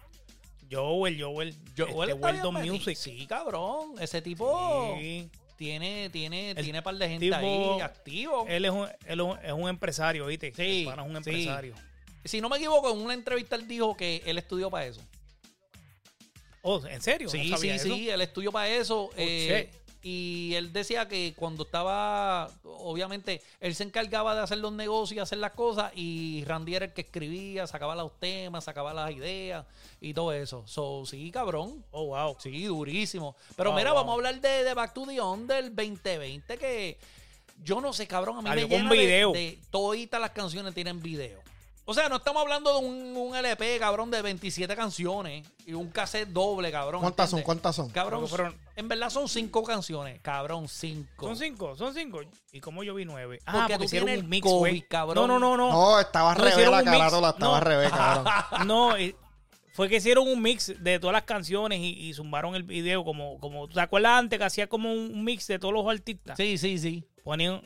[0.71, 1.55] Joel, Joel.
[1.77, 2.75] Joel este Weldon metido.
[2.75, 2.97] Music.
[2.97, 3.95] Sí, cabrón.
[4.01, 5.29] Ese tipo Sí.
[5.57, 8.47] tiene, tiene, El tiene par de gente tipo- ahí activo.
[8.49, 10.53] Él es un, él es un- es un empresario, ¿viste?
[10.55, 11.31] Sí, El pana es un sí.
[12.25, 15.01] Si no me equivoco, en una entrevista él dijo que él estudió para eso.
[16.63, 17.29] Oh, ¿en serio?
[17.29, 17.85] Sí, No sí, eso.
[17.85, 19.11] sí, él estudió para eso.
[19.17, 19.69] eh,
[20.05, 25.21] y él decía que cuando estaba, obviamente, él se encargaba de hacer los negocios y
[25.21, 25.93] hacer las cosas.
[25.95, 29.65] Y Randy era el que escribía, sacaba los temas, sacaba las ideas
[30.01, 30.65] y todo eso.
[30.67, 31.85] So, sí, cabrón.
[31.93, 32.37] Oh, wow.
[32.41, 33.37] Sí, durísimo.
[33.57, 34.01] Pero mira, wow.
[34.01, 36.99] vamos a hablar de, de Back to the On del 2020, que
[37.63, 39.33] yo no sé, cabrón, a mí me llena de- video.
[39.33, 41.41] De, toditas las canciones tienen video.
[41.85, 45.89] O sea, no estamos hablando de un, un LP, cabrón, de 27 canciones y un
[45.91, 47.01] cassette doble, cabrón.
[47.01, 47.43] ¿Cuántas son?
[47.43, 47.91] ¿Cuántas son?
[47.91, 51.27] Cabrón, fueron- en verdad son cinco canciones, cabrón, cinco.
[51.27, 52.21] Son cinco, son cinco.
[52.53, 53.41] ¿Y cómo yo vi nueve?
[53.45, 54.83] Porque Ah, tú porque hicieron tienes un mix, COVID, güey.
[54.83, 55.27] cabrón.
[55.27, 55.73] No, no, no, no.
[55.73, 57.61] No, estaba No, revés la estaba No.
[57.61, 58.27] revés, cabrón.
[58.69, 59.17] No, eh,
[59.73, 63.41] fue que hicieron un mix de todas las canciones y, y zumbaron el video como,
[63.41, 66.37] como, ¿te acuerdas antes que hacía como un mix de todos los artistas?
[66.37, 67.05] Sí, sí, sí.
[67.25, 67.61] Ponían,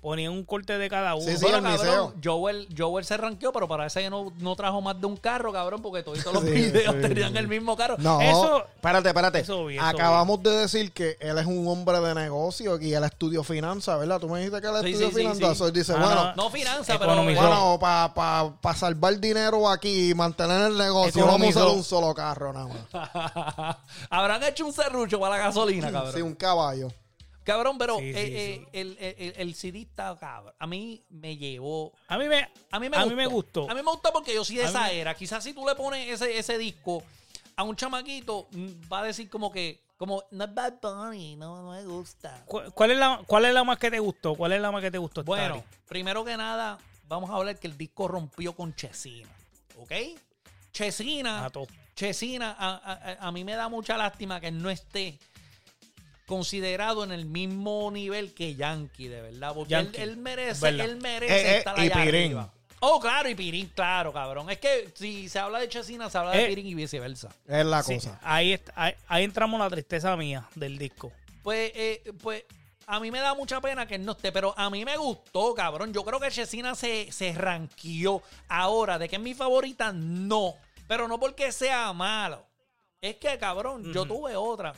[0.00, 1.24] ponían un corte de cada uno.
[1.24, 1.42] Sí, sí.
[1.42, 2.14] Bueno, el cabrón.
[2.22, 5.82] Joel, Joel se ranqueó, pero para ese no, no trajo más de un carro, cabrón,
[5.82, 7.38] porque todos los Sí, videos sí, tenían sí.
[7.38, 7.96] el mismo carro.
[7.98, 9.40] No, Eso- espérate, espérate.
[9.40, 13.04] eso vi, eso Acabamos de decir que él es un hombre de negocio y él
[13.04, 14.20] estudió finanzas, ¿verdad?
[14.20, 15.60] Tú me dijiste que él Sí, estudió finanzas.
[15.60, 17.40] él dice, Ah, bueno, No finanza, pero Economizó.
[17.40, 21.82] bueno, para pa, pa salvar dinero aquí y mantener el negocio, vamos a usar un
[21.84, 23.76] solo carro nada más.
[24.10, 26.12] habrán hecho un serrucho para la gasolina, cabrón.
[26.14, 26.88] Sí, un caballo.
[27.52, 28.66] Cabrón, pero Sí, sí, eh, sí.
[28.72, 30.54] eh, El, el, el CD está cabrón.
[30.58, 31.92] A mí me llevó.
[32.08, 33.10] A mí me, A mí me A gustó.
[33.10, 33.70] mí me gustó.
[33.70, 35.14] A mí me gustó porque yo sí de A esa me- era.
[35.14, 37.02] Quizás si tú le pones ese, ese disco
[37.56, 41.62] a un chamaquito, mm, va a decir como que, como, no es Bad Bunny, no,
[41.62, 42.42] no me gusta.
[42.46, 44.34] ¿Cu- ¿Cuál es, la, ¿Cuál es la más que te gustó?
[44.36, 45.24] ¿Cuál es la más que te gustó?
[45.24, 46.78] Bueno, primero que nada,
[47.08, 49.28] vamos a hablar que el disco rompió con Chesina.
[49.78, 49.92] ¿Ok?
[50.72, 51.50] Chesina.
[51.94, 55.18] Chesina, a, a- a mí me da mucha lástima que él no esté
[56.28, 59.52] considerado en el mismo nivel que Yankee, de verdad.
[59.54, 60.86] Porque él, Yankee, él es merece, verdad.
[60.86, 62.08] él merece Eh, eh, estar y allá Pirín.
[62.08, 62.52] arriba.
[62.80, 64.48] Oh, claro, y Pirín, claro, cabrón.
[64.50, 66.46] Es que si se habla de Chesina, se habla de Eh.
[66.48, 67.28] Pirín y viceversa.
[67.48, 68.20] Es la Sí, cosa.
[68.22, 71.10] ahí, est- ahí, ahí entramos la tristeza mía del disco.
[71.42, 72.44] Pues, eh, pues
[72.86, 75.54] a mí me da mucha pena que él no esté, pero a mí me gustó,
[75.54, 75.92] cabrón.
[75.92, 78.22] Yo creo que Chesina se, se ranqueó.
[78.48, 80.54] Ahora, de que es mi favorita, no.
[80.86, 82.46] Pero no porque sea malo.
[83.00, 84.72] Es que, cabrón, yo tuve otra.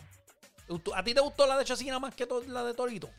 [0.79, 3.11] ¿Tú- ¿A ti te gustó la de Chesina más que la de Torito?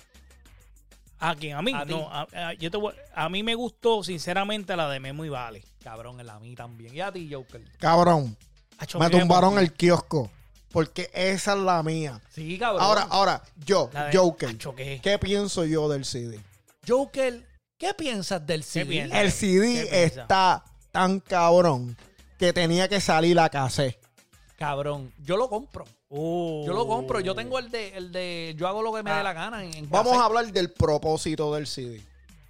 [1.19, 1.55] ¿A quién?
[1.55, 1.71] ¿A mí?
[1.73, 5.23] A no, a, a- yo te voy- a mí me gustó, sinceramente, la de Memo
[5.23, 5.63] y Vale.
[5.83, 6.95] Cabrón, en la mí también.
[6.95, 7.61] ¿Y a ti, Joker?
[7.79, 8.35] Cabrón,
[8.79, 10.31] Acho, me tumbaron el kiosco
[10.71, 12.19] porque esa es la mía.
[12.29, 12.81] Sí, cabrón.
[12.83, 14.99] Ahora, ahora, yo, La de- Joker, Acho, ¿qué?
[15.03, 16.39] ¿qué pienso yo del CD?
[16.87, 17.45] Joker,
[17.77, 18.85] ¿qué piensas del CD?
[18.85, 19.19] piensas?
[19.19, 21.95] El CD está tan cabrón
[22.39, 23.99] que tenía que salir a casé.
[24.57, 25.85] Cabrón, yo lo compro.
[26.13, 26.63] Uh.
[26.65, 27.21] Yo lo compro.
[27.21, 29.17] Yo tengo el de, el de yo hago lo que me Ah.
[29.17, 29.63] dé la gana.
[29.63, 32.01] En, en Vamos a hablar del propósito del CD.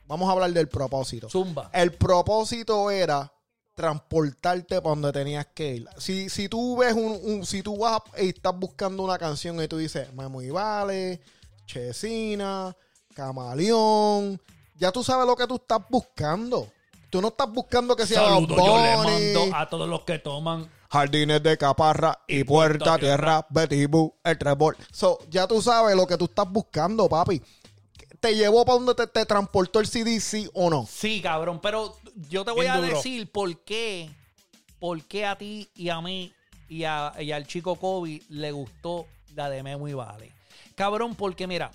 [0.08, 1.30] Vamos a hablar del propósito.
[1.30, 1.70] Zumba.
[1.72, 3.32] El propósito era
[3.76, 5.88] transportarte para donde tenías que ir.
[5.98, 9.68] Si, si tú ves un, un- si tú vas y estás buscando una canción y
[9.68, 11.22] tú dices Memo y Vale,
[11.66, 12.76] Chesina,
[13.14, 14.42] Camaleón,
[14.76, 16.68] ya tú sabes lo que tú estás buscando.
[17.10, 20.20] Tú no estás buscando que sea Saludos, Bad yo le mando a todos los que
[20.20, 20.70] toman.
[20.92, 24.76] Jardines de Caparra y, Puerta Tierra, Betty Boo, el Trebol.
[24.92, 27.42] So, ya tú sabes lo que tú estás buscando, papi.
[28.20, 30.86] ¿Te llevó para donde te, te transportó el CD, sí o no?
[30.86, 31.96] Sí, cabrón, pero
[32.30, 32.96] yo te voy Bien a duro.
[32.98, 34.12] decir por qué,
[34.80, 36.32] por qué a ti y a mí
[36.68, 40.34] y, a- y al chico Kobe le gustó la de Memo y Vale.
[40.76, 41.72] Cabrón, porque mira,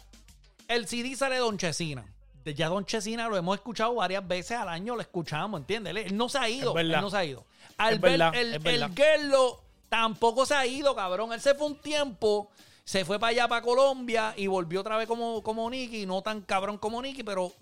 [0.69, 2.05] el CD sale de Don Chesina.
[2.47, 5.97] De- Ya Don Chesina lo hemos escuchado varias veces al año, lo escuchamos, ¿entiendes?
[5.97, 7.45] Él, no se ha ido, él no se ha ido.
[7.77, 11.33] Al Es ver verdad, el, el Gerlo tampoco se ha ido, cabrón.
[11.33, 12.49] Él se fue un tiempo,
[12.85, 16.41] se fue para allá, para Colombia y volvió otra vez como, como Nicky, no tan
[16.43, 17.53] cabrón como Nicky, pero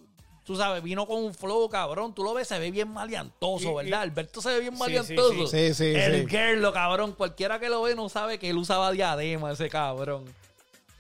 [0.45, 2.15] tú sabes, vino con un flow, cabrón.
[2.15, 4.03] Tú lo ves, se ve bien maleantoso, Y- y- ¿verdad?
[4.03, 5.33] Alberto se ve bien maleantoso.
[5.33, 5.73] sí, sí.
[5.73, 6.29] Sí, sí, El sí.
[6.29, 7.13] Gerlo, cabrón.
[7.13, 10.25] Cualquiera que lo ve no sabe que él usaba diadema, ese cabrón.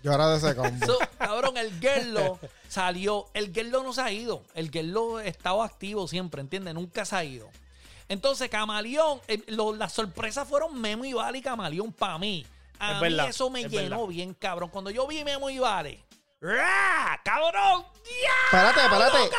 [0.04, 0.86] Yo era de ese combo.
[0.86, 2.38] So, cabrón, el Gerlo
[2.68, 3.26] salió.
[3.34, 4.42] El Gerlo no se ha ido.
[4.54, 6.74] El Gerlo ha estado activo siempre, ¿entiendes?
[6.74, 7.48] Nunca se ha ido.
[8.08, 12.44] Entonces, Camaleón, eh, lo- las sorpresas fueron Memo y Vale y Camaleón para mí.
[12.78, 14.08] A Es mí verdad, eso me es llenó verdad.
[14.08, 14.68] bien, cabrón.
[14.68, 16.03] Cuando yo vi Memo y Vale,
[16.44, 17.20] ¡ra!
[17.24, 17.84] ¡Cabrón!
[18.46, 19.30] espérate, espérate.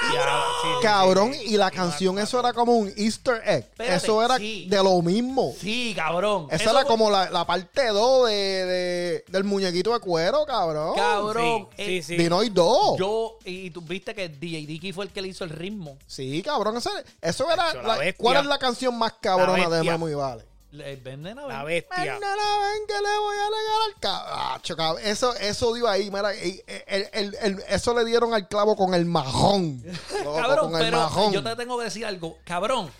[0.81, 1.53] Cabrón, sí, sí.
[1.53, 3.65] y la canción, eso era como un Easter egg.
[3.65, 4.65] Espérate, eso era sí.
[4.67, 5.53] de lo mismo.
[5.59, 6.47] Sí, cabrón.
[6.49, 10.45] Esa Eso era fue- como la, la parte 2 de, de- del muñequito de cuero,
[10.45, 10.95] cabrón.
[10.95, 11.67] Cabrón.
[11.75, 12.17] Sí, eh, sí, sí.
[12.17, 12.97] Dinoy 2.
[12.97, 15.97] Yo, y tú viste que DJ Dicky fue el que le hizo el ritmo.
[16.07, 16.77] Sí, cabrón.
[16.77, 16.89] Eso,
[17.21, 17.69] eso era.
[17.69, 18.15] Hecho, la la- bestia.
[18.17, 19.83] ¿Cuál es la canción más cabrona de.
[19.83, 20.43] Memo y Vale?
[20.77, 21.95] Le venden a La bestia.
[22.13, 22.19] Ven,
[22.87, 25.01] que le voy a regalar cabacho, cabrón.
[25.05, 28.93] Eso, eso dio ahí, mira, y- el- el- el- eso le dieron al clavo con
[28.93, 29.81] el majón.
[30.23, 31.33] Loco, Cabrón, con el pero majón.
[31.33, 32.37] yo te tengo que decir algo.
[32.43, 32.91] Cabrón,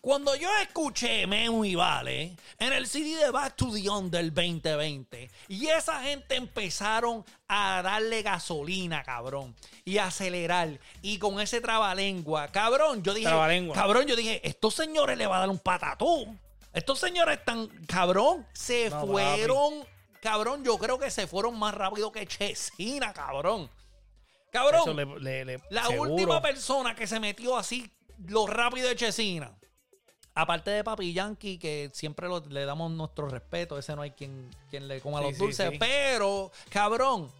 [0.00, 4.34] cuando yo escuché Memo y Vale en el CD de Back to the On del
[4.34, 9.54] 2020 y esa gente empezaron a darle gasolina, cabrón,
[9.84, 13.76] y a acelerar y con ese trabalengua, cabrón, yo dije, Trabalengua.
[13.76, 16.36] cabrón, yo dije, estos señores le va a dar un patatú.
[16.72, 19.84] Estos señores están, cabrón, se No, fueron,
[20.22, 23.68] cabrón, yo creo que se fueron más rápido que Chesina, cabrón.
[24.50, 26.12] Cabrón, Eso le, le- le- la seguro.
[26.12, 27.90] última persona que se metió así
[28.28, 29.50] lo rápido de Chesina,
[30.34, 34.48] aparte de Papi Yankee, que siempre lo- le damos nuestro respeto, ese no hay quien,
[34.70, 35.76] quien le coma Sí, los sí, dulces, sí.
[35.78, 37.30] pero, cabrón,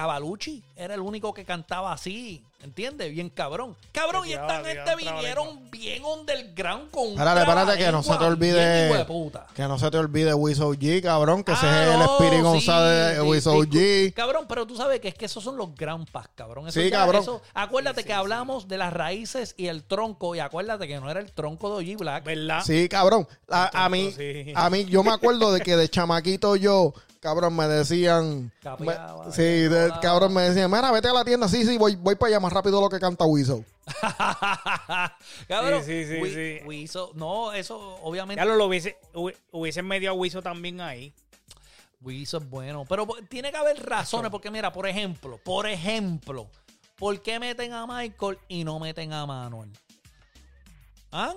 [0.00, 3.10] Cavalucci era el único que cantaba así, ¿entiendes?
[3.12, 3.74] Bien cabrón.
[3.92, 8.24] Cabrón, Que y esta gente vinieron bien underground con Espérate, espérate, que no se te
[8.24, 8.88] olvide.
[8.88, 9.46] hijo de puta.
[9.54, 11.42] Que no se te olvide Wiso G, cabrón.
[11.42, 14.12] Que ese Ah, es el no, Spirit sí, González de sí, Wiso G.
[14.12, 16.68] Cabrón, pero tú sabes que es que esos son los ground pass, cabrón.
[16.68, 17.22] Eso Sí, ya- cabrón.
[17.22, 20.34] eso- acuérdate que hablamos de las raíces y el tronco.
[20.34, 22.24] Y acuérdate que no era el tronco de OG Black.
[22.24, 22.62] ¿Verdad?
[22.66, 23.26] Sí, cabrón.
[23.48, 24.52] A, a mí, sí.
[24.54, 26.92] a mí, yo me acuerdo de que de chamaquito yo,
[27.26, 28.52] cabrón, me decían.
[28.78, 28.94] Me-
[29.32, 31.48] sí, de- cabrón, me decían, mira, vete a la tienda.
[31.48, 33.64] Sí, sí, voy, voy para allá más rápido lo que canta Wiso.
[35.48, 35.82] cabrón.
[35.84, 36.60] Sí, sí, sí, Wi- sí.
[36.66, 38.40] Wiso- no, eso obviamente.
[38.40, 41.12] Ya lo, lo hubiese, hubi- hubiesen medio a Wiso también ahí.
[42.00, 42.84] Wiso es bueno.
[42.88, 44.30] Pero tiene que haber razones.
[44.30, 46.48] Porque mira, por ejemplo, por ejemplo,
[46.96, 49.70] ¿por qué meten a Michael y no meten a Manuel?
[51.10, 51.34] ¿Ah?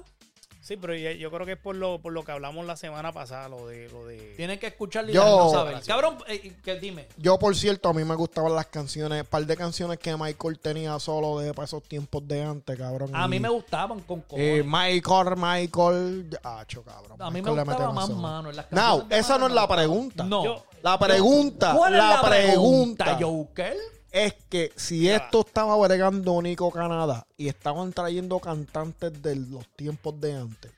[0.70, 3.11] Sí, pero yo, yo creo que es por lo, por lo que hablamos la semana
[3.11, 3.89] pasada, lo de...
[3.89, 4.17] Lo de...
[4.38, 5.82] Tienen que escucharlo y Yo- dejarnos saber.
[5.84, 7.07] Cabrón, eh, que dime.
[7.17, 10.99] Yo, por cierto, a mí me gustaban las canciones, par de canciones que Michael tenía
[10.99, 13.09] solo de para esos tiempos de antes, cabrón.
[13.15, 14.65] A y- mí me gustaban con y cojones.
[14.65, 16.39] Michael, Michael.
[16.43, 17.20] Ah, cabrón.
[17.20, 19.47] A mí me Michael le gustaba más mano en las No, canciones de esa no
[19.47, 20.24] es la me pregunta.
[20.24, 20.43] No.
[20.43, 23.76] Yo- La pregunta, ¿Cuál es la, pregunta, Joker?
[24.12, 25.18] Es que si Ya.
[25.18, 30.72] esto estaba bregando Nico Canadá y estaban trayendo cantantes de los tiempos de antes,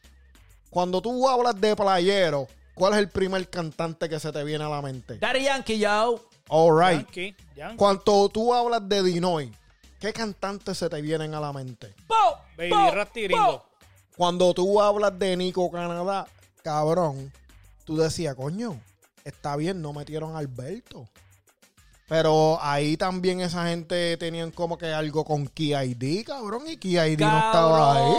[0.69, 4.69] cuando tú hablas de playero, ¿cuál es el primer cantante que se te viene a
[4.69, 5.17] la mente?
[5.17, 6.23] Daddy Yankee, yo.
[6.49, 7.05] All right.
[7.05, 7.77] Yankee, Yankee.
[7.77, 9.53] Cuando tú hablas de Dinoy,
[9.99, 11.93] ¿qué cantantes se te vienen a la mente?
[12.07, 12.15] Po,
[12.57, 13.11] Baby po.
[13.13, 13.65] Gringo.
[14.17, 16.27] Cuando tú hablas de Nico Canadá,
[16.63, 17.31] cabrón,
[17.85, 18.79] tú decías, coño,
[19.23, 21.07] está bien, no metieron a Alberto.
[22.11, 27.37] Pero ahí también esa gente tenían como que algo con KID, cabrón, y KID no
[27.37, 28.13] estaba ahí.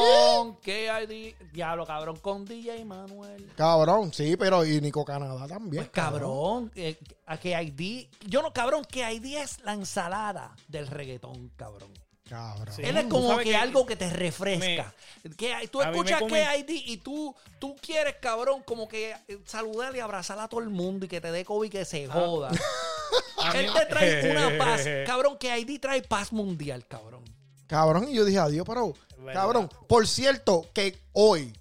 [0.64, 3.50] Cabrón, di- Diablo, cabrón, con DJ Manuel.
[3.54, 5.82] Cabrón, sí, pero y Nico Canadá también.
[5.84, 10.86] Pues cabrón, eh, a que ID, yo no, cabrón, que ID es la ensalada del
[10.86, 11.90] reggaetón, cabrón.
[12.26, 12.74] Cabrón.
[12.74, 12.80] Sí.
[12.82, 14.94] Él es como que, que- algo que te refresca.
[15.36, 19.38] que hay- tú me escuchas que hay y tú, tú quieres, cabrón, como que eh,
[19.44, 22.06] saludar y abrazar a todo el mundo y que te dé COVID y que se
[22.06, 22.12] Ah.
[22.14, 22.50] joda.
[23.54, 24.82] Él te trae una paz.
[25.06, 27.22] Cabrón, que ID trae paz mundial, cabrón.
[27.66, 28.92] Cabrón, y yo dije, adiós, pero,
[29.32, 31.52] cabrón, por cierto, que hoy,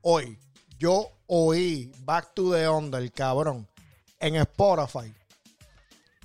[0.00, 0.38] hoy,
[0.78, 3.66] yo oí Back to the Under, cabrón,
[4.20, 5.12] en Spotify.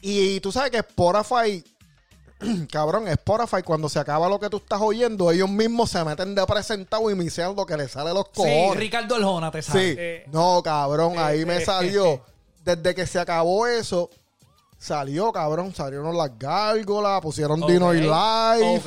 [0.02, 1.64] Y tú sabes que Spotify,
[2.72, 6.46] cabrón, Spotify, cuando se acaba lo que tú estás oyendo, ellos mismos se meten de
[6.46, 8.78] presentado y mician lo que les sale los Sí, cojones.
[8.78, 9.92] Ricardo Arjona te sabe.
[9.92, 12.24] Sí, Eh, no, cabrón, ahí me salió.
[12.64, 14.12] Desde que se acabó eso,
[14.82, 18.78] salió, cabrón, salieron las gárgolas, pusieron Dino y Live.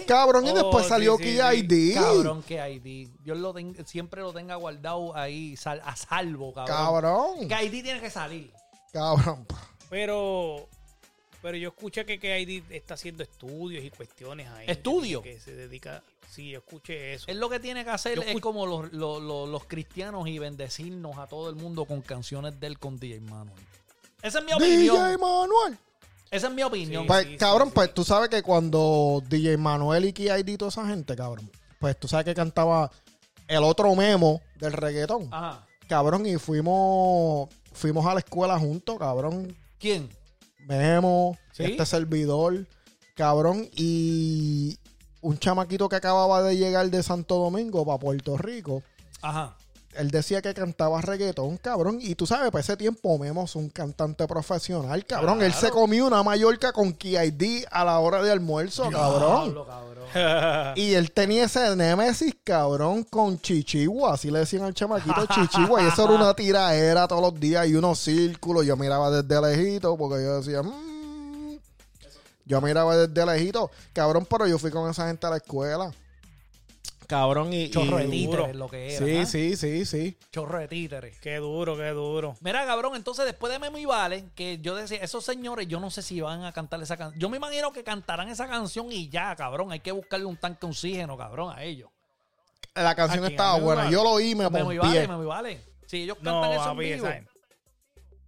[0.00, 0.06] Ok.
[0.06, 1.38] Cabrón, y Oh, después sí, salió sí, sí.
[1.40, 1.94] ID.
[1.94, 3.08] Cabrón, que ID.
[3.20, 6.76] Dios lo ten- siempre lo tenga guardado ahí sal- a salvo, cabrón.
[6.76, 7.48] Cabrón.
[7.48, 8.52] Que ID tiene que salir.
[8.92, 9.44] Cabrón.
[9.88, 10.68] Pero,
[11.42, 14.66] pero yo escuché que KID está haciendo estudios y cuestiones ahí.
[14.68, 15.20] ¿Estudio?
[15.20, 16.02] Que se dedica.
[16.30, 17.24] Sí, yo escuché eso.
[17.28, 20.38] Él lo que tiene que hacer Yo es como los, los- los- los cristianos y
[20.38, 23.58] bendecirnos a todo el mundo con canciones de él con DJ Manuel.
[24.22, 25.20] Esa es mi DJ opinión.
[25.20, 25.78] Manuel.
[26.30, 27.02] Esa es mi opinión.
[27.02, 27.74] Sí, Pues, sí, cabrón, sí.
[27.74, 31.50] pues tú sabes que cuando DJ Manuel y Key ID y toda esa gente, cabrón,
[31.78, 32.90] pues tú sabes que cantaba
[33.48, 35.28] el otro memo del reggaetón.
[35.32, 35.66] Ajá.
[35.88, 39.56] Cabrón, y fuimos fuimos a la escuela juntos, cabrón.
[39.78, 40.08] ¿Quién?
[40.66, 41.64] Memo, ¿Sí?
[41.64, 42.66] este servidor,
[43.16, 44.78] cabrón, y
[45.22, 48.82] un chamaquito que acababa de llegar de Santo Domingo para Puerto Rico.
[49.22, 49.56] Ajá.
[50.00, 51.98] Él decía que cantaba reggaetón, cabrón.
[52.00, 55.42] Y tú sabes, para ese tiempo Memo es un cantante profesional, cabrón.
[55.42, 59.44] Él se comió una Mallorca con KID a la hora de almuerzo, cabrón.
[59.52, 60.72] Diablo, cabrón.
[60.76, 64.14] Y él tenía ese némesis, cabrón, con Chichigua.
[64.14, 65.82] Así le decían al chamaquito Chichigua.
[65.82, 68.66] Y eso era una tiraera todos los días y unos círculos.
[68.66, 70.62] Yo miraba desde lejito porque yo decía...
[70.62, 71.58] "Mm".
[72.46, 73.70] Yo miraba desde lejito.
[73.92, 75.92] Cabrón, pero yo fui con esa gente a la escuela.
[77.10, 77.68] Cabrón, y...
[77.70, 79.04] Chorro de títeres lo que era.
[79.04, 79.26] Sí, ¿ah?
[79.26, 80.16] sí, sí, sí.
[80.30, 81.18] Chorro de títeres.
[81.18, 82.36] qué duro, qué duro.
[82.40, 85.90] Mira, cabrón, entonces después de Memo y Vale, que yo decía, esos señores, yo no
[85.90, 87.20] sé si van a cantar esa canción.
[87.20, 89.72] Yo me imagino que cantarán esa canción y ya, cabrón.
[89.72, 91.90] Hay que buscarle un tanque de oxígeno, cabrón, a ellos.
[92.76, 93.82] La canción estaba ¿A Memo y buena.
[93.82, 93.92] Vale?
[93.92, 94.78] Yo lo oí me Memo y.
[94.78, 95.60] Vale, Memo y Vale.
[95.86, 97.06] Si ellos No, cantan eso en vivo.
[97.06, 97.29] esa gente-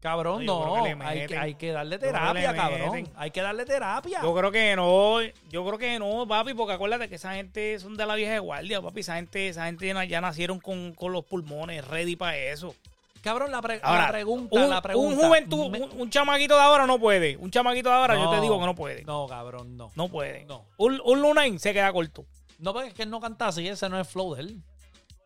[0.02, 0.82] Cabrón, no.
[0.82, 1.38] que Hay que, meten.
[1.38, 3.08] hay que darle que terapia, cabrón.
[3.14, 4.18] Hay que darle terapia.
[4.20, 7.96] Yo creo que no, yo creo que no, papi, porque acuérdate que esa gente son
[7.96, 8.98] de la vieja guardia, papi.
[8.98, 12.74] Esa gente, esa gente ya, nacieron con, con los pulmones ready para eso.
[13.22, 15.14] Cabrón, la, pre- Ahora, la pregunta, un, la pregunta.
[15.14, 17.36] un juventud, Me- un, un chamaquito de ahora no puede.
[17.36, 19.04] Un chamaquito de ahora, yo te digo que no puede.
[19.04, 19.92] No, cabrón, no.
[19.94, 20.44] No puede.
[20.46, 20.64] No.
[20.78, 22.24] Un, un Lunain se queda corto.
[22.58, 24.62] No, porque es que él no canta así, ese no es flow de él.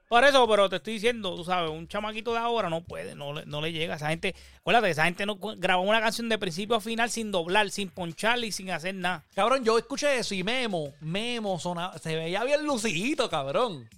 [0.08, 3.32] Por eso, pero te estoy diciendo, tú sabes, un chamaquito de ahora no puede, no
[3.32, 3.96] le, no le llega.
[3.96, 7.70] Esa gente, acuérdate, esa gente no grabó una canción de principio a final sin doblar,
[7.70, 9.24] sin poncharle y sin hacer nada.
[9.34, 13.88] Cabrón, yo escuché eso y Memo, Memo sonaba, se veía bien lucidito, cabrón.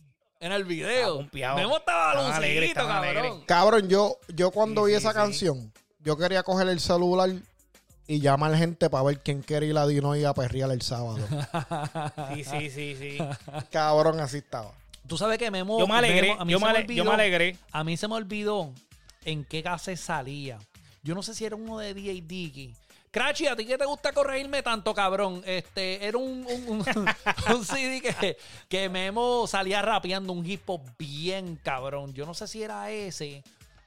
[0.40, 1.20] En el video.
[1.22, 1.56] Estaba.
[1.56, 2.96] Memo estaba lucidito, alegre, cabrón.
[2.96, 3.32] alegre.
[3.46, 5.16] Cabrón, yo, yo cuando Sí, vi sí, esa sí.
[5.16, 7.30] canción, yo quería coger el celular
[8.06, 11.18] y llamar gente para ver quién quería ir a Dino y a perrear el sábado.
[12.34, 13.18] Sí, sí, sí, sí.
[13.70, 14.72] Cabrón, así estaba.
[15.08, 15.78] Tú sabes que Memo.
[15.78, 17.56] Yo me alegré, Memo- a mí yo se me, me ale- yo me olvidó- alegré.
[17.72, 18.72] A mí se me olvidó
[19.24, 20.58] en qué cassette salía.
[21.02, 22.74] Yo no sé si era uno de DJ Dicky.
[23.10, 25.42] Crachi, ¿a ti qué te gusta corregirme tanto, cabrón?
[25.46, 26.84] Este, era un, un, un-
[27.56, 28.36] un CD que,
[28.68, 32.12] que Memo salía rapeando un hip hop bien cabrón.
[32.12, 33.42] Yo no sé si era ese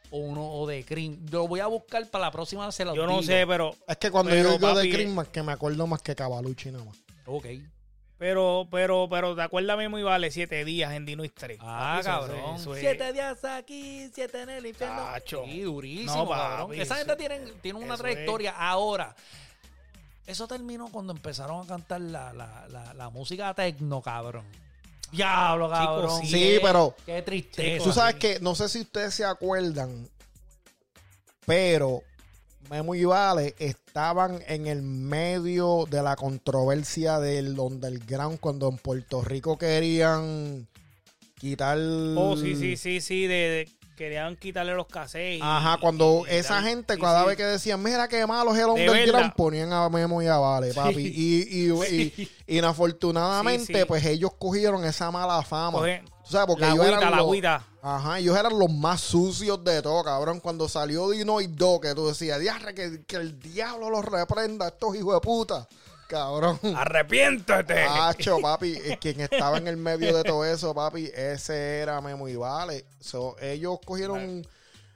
[0.09, 1.19] o uno o de Cream.
[1.31, 3.23] Lo voy a buscar para la próxima, se lo Yo no digo.
[3.23, 6.01] sé, pero, Es que cuando Pero, yo digo de papi, Christmas, que me acuerdo más
[6.01, 6.97] que Cavalucci nada más.
[7.27, 7.45] Ok.
[8.21, 11.57] Pero, pero, pero, ¿te acuerdas mismo y vale siete días en Dino Estrés?
[11.59, 12.55] Ah, Eso- cabrón.
[12.55, 15.01] eso es- siete días aquí, siete en el infierno.
[15.01, 15.43] Tacho.
[15.45, 16.79] Sí, durísimo, No, papi, cabrón.
[16.79, 18.51] Esa gente tiene, tiene una trayectoria.
[18.55, 19.15] Ahora,
[20.27, 24.45] eso terminó cuando empezaron a cantar la, la, la, la música tecno, cabrón.
[25.11, 26.21] Diablo, cabrón.
[26.21, 26.27] sí.
[26.27, 27.83] Sí, pero Qué tristeza.
[27.83, 30.07] tú sabes que, no sé si ustedes se acuerdan,
[31.47, 32.03] pero
[32.71, 39.21] Memo y Vale estaban en el medio de la controversia del underground cuando en Puerto
[39.21, 40.69] Rico querían
[41.37, 41.77] quitar...
[42.15, 45.41] Oh, sí, sí, sí, sí, de, de- querían quitarle los cassettes.
[45.43, 47.27] Ajá, cuando y- esa gente, cada sí.
[47.27, 50.37] vez que decían, mira qué malo es el De underground, ponían a Memo y a
[50.37, 51.01] Vale, papi.
[51.13, 55.79] Y, y, y, inafortunadamente, Sí, pues ellos cogieron esa mala fama.
[55.79, 57.67] Coge- Tú sabes, porque la ellos agüita, eran la los- agüita.
[57.83, 60.39] Ajá, ellos eran los más sucios de todo, cabrón.
[60.39, 64.67] Cuando salió Dino y Do, que tú decías, diarre, que, que el diablo los reprenda,
[64.67, 65.67] estos hijos de puta.
[66.07, 66.59] Cabrón.
[66.75, 67.83] ¡Arrepiéntete!
[67.83, 72.35] Hacho, papi, quien estaba en el medio de todo eso, papi, ese era Memo y
[72.35, 72.85] Vale.
[72.99, 74.45] So, ellos cogieron,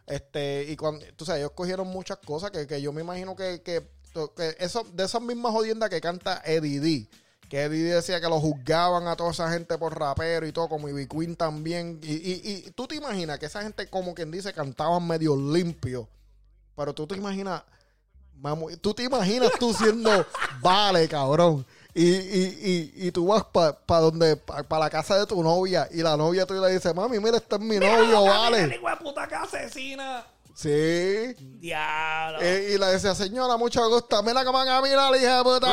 [0.05, 3.61] este, y cuando, tú sabes, ellos cogieron muchas cosas que, que yo me imagino que,
[3.63, 3.82] que,
[4.36, 7.07] que eso, de esas mismas jodiendas que canta Eddie D,
[7.56, 10.89] que Didi decía que lo juzgaban a toda esa gente por rapero y todo, como
[10.89, 11.99] Ivy Queen también.
[12.03, 16.08] Y, y, y tú te imaginas que esa gente, como quien dice, cantaban medio limpio.
[16.76, 17.64] Pero tú te imaginas,
[18.41, 20.26] mamu- tú te imaginas tú siendo
[20.62, 21.66] vale, cabrón.
[21.93, 26.01] Y, y, y, y tú vas para donde, para la casa de tu novia, y
[26.01, 28.78] la novia tuya le dice, mami, mira, este es mi novio, vale.
[29.01, 30.26] puta que asesina.
[30.56, 31.34] Sí.
[31.60, 32.39] Diablo.
[32.41, 34.24] Eh, y le decía, señora, mucho gusto.
[34.24, 35.68] Mira cómo camina la hija de puta.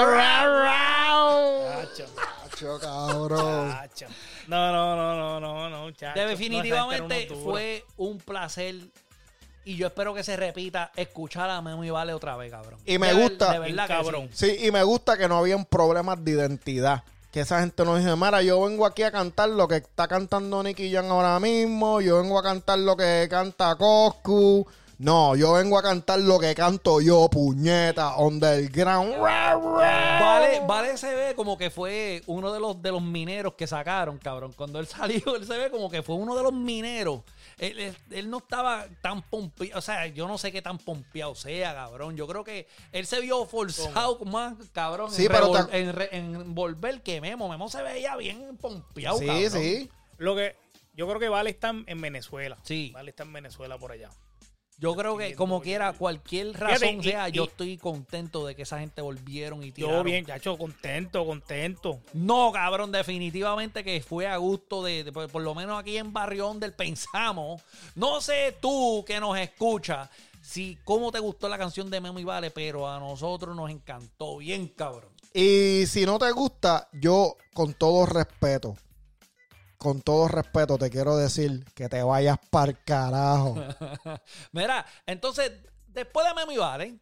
[1.86, 2.04] Chacho,
[2.50, 3.70] Chacho, cabrón.
[3.70, 4.06] chacho.
[4.48, 6.18] No, no, no, no, no, no, chacho.
[6.26, 8.74] Definitivamente No, fue un placer.
[9.64, 12.80] Y yo espero que se repita escuchar a Memo y Vale otra vez, cabrón.
[12.84, 13.52] Y me De ver- gusta.
[13.52, 14.28] De verdad que Cabrón.
[14.32, 14.50] sí.
[14.58, 17.04] Sí, y me gusta que no habían problemas de identidad.
[17.32, 20.62] Que esa gente no dice, mira, yo vengo aquí a cantar lo que está cantando
[20.62, 24.66] Nicky Jam ahora mismo, yo vengo a cantar lo que canta Coscu.
[24.98, 29.18] No, yo vengo a cantar lo que canto yo, puñeta, underground.
[29.18, 34.18] Vale, vale se ve como que fue uno de los de los mineros que sacaron,
[34.18, 34.52] cabrón.
[34.54, 37.22] Cuando él salió, él se ve como que fue uno de los mineros.
[37.58, 41.34] Él, él- él no estaba tan pompeado, o sea, yo no sé qué tan pompeado
[41.34, 42.16] sea, cabrón.
[42.16, 46.08] Yo creo que él se vio forzado más, cabrón, Sí, en, pero revol- en, re-
[46.16, 47.48] en volver que Memo.
[47.48, 49.50] Memo se veía bien pompeado, Sí, cabrón.
[49.50, 49.90] sí.
[50.18, 50.56] Lo que
[50.94, 52.58] yo creo que Vale está en en Venezuela.
[52.62, 52.90] Sí.
[52.92, 54.10] Vale está en Venezuela por allá.
[54.82, 58.54] Yo creo que como quiera, cualquier razón Fíjate, y- sea, yo y- estoy contento de
[58.56, 60.04] que esa gente volvieron y Yo tiraron.
[60.04, 62.00] bien, chacho, contento, contento.
[62.12, 66.12] No, cabrón, definitivamente que fue a gusto de, de- por, por lo menos aquí en
[66.12, 67.62] Barrio del pensamos.
[67.94, 70.08] No sé tú que nos escuchas,
[70.42, 74.38] si cómo te gustó la canción de Memo y Vale, pero a nosotros nos encantó
[74.38, 75.12] bien, cabrón.
[75.32, 78.76] Y si no te gusta, yo con todo respeto,
[79.82, 83.56] con todo respeto te quiero decir que te vayas para carajo.
[84.52, 85.50] Mira, entonces,
[85.88, 86.94] después de Memo y Vale,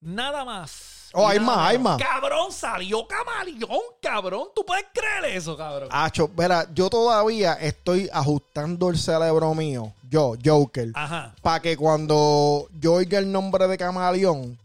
[0.00, 1.10] nada más.
[1.12, 2.00] Oh, hay más, hay más.
[2.02, 4.48] Cabrón, salió Camaleón, cabrón.
[4.54, 5.90] ¿Tú puedes creer eso, cabrón?
[5.92, 11.34] Acho, verá, yo todavía estoy ajustando el cerebro mío, yo, Joker, Ajá.
[11.42, 14.58] para que cuando yo oiga el nombre de Camaleón,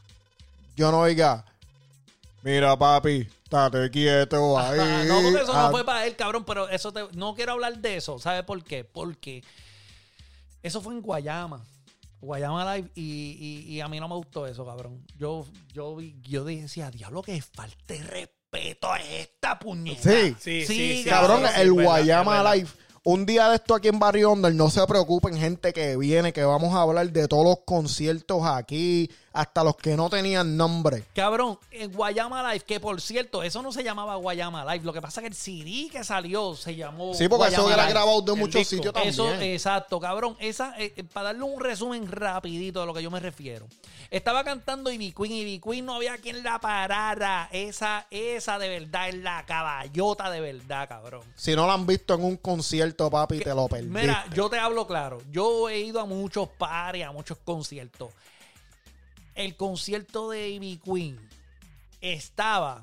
[0.78, 1.44] yo no oiga,
[2.42, 3.28] mira papi,
[3.58, 4.80] estate quieto ahí.
[4.82, 7.54] Ah, no, porque eso Ah, no fue para él, cabrón, pero eso te- no quiero
[7.54, 8.20] hablar de eso.
[8.20, 8.84] ¿Sabes por qué?
[8.84, 9.44] Porque
[10.62, 11.64] eso fue en Guayama.
[12.22, 13.02] Guayama Live y,
[13.68, 15.06] y- y a mí no me gustó eso, cabrón.
[15.18, 20.10] Yo, yo, vi- yo decía, diablo, que falta de respeto a esta puñeta.
[20.10, 20.36] Sí.
[20.40, 21.10] Sí, sí, sí.
[21.10, 22.56] Cabrón, sí, el es verdad, Guayama es verdad.
[22.56, 22.70] Live.
[23.06, 26.46] Un día de esto aquí en Barrio Under, no se preocupen, gente que viene, que
[26.46, 31.04] vamos a hablar de todos los conciertos aquí, hasta los que no tenían nombre.
[31.14, 34.86] Cabrón, en Guayama Live, que por cierto, eso no se llamaba Guayama Live.
[34.86, 37.14] Lo que pasa es que el CD que salió se llamó.
[37.16, 37.94] Sí, porque eso era Live.
[37.94, 39.14] grabado de muchos sitios también.
[39.14, 40.38] Eso, exacto, cabrón.
[40.40, 43.66] Esa, eh, eh, para darle un resumen rapidito de lo que yo me refiero.
[44.12, 47.50] Estaba cantando Ivy Queen, Ivy Queen no había quien la parara.
[47.52, 51.24] Esa, esa de verdad es la caballota de verdad, cabrón.
[51.36, 54.00] Si no lo han visto en un concierto, papi, te lo perdiste.
[54.00, 55.20] Mira, yo te hablo claro.
[55.32, 58.10] Yo he ido a muchos pares, a muchos conciertos.
[59.36, 61.20] El concierto de Ivy Queen
[62.02, 62.82] estaba,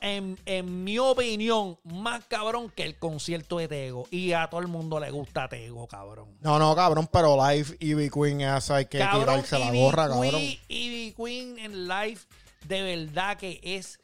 [0.00, 4.06] en, en mi opinión, más cabrón que el concierto de Tego.
[4.10, 6.28] Y a todo el mundo le gusta Tego, cabrón.
[6.40, 10.40] No, no, cabrón, pero Live Ivy Queen, esa hay que tirarse la gorra, cabrón.
[10.68, 12.20] Ivy Queen en live,
[12.66, 14.00] de verdad que es.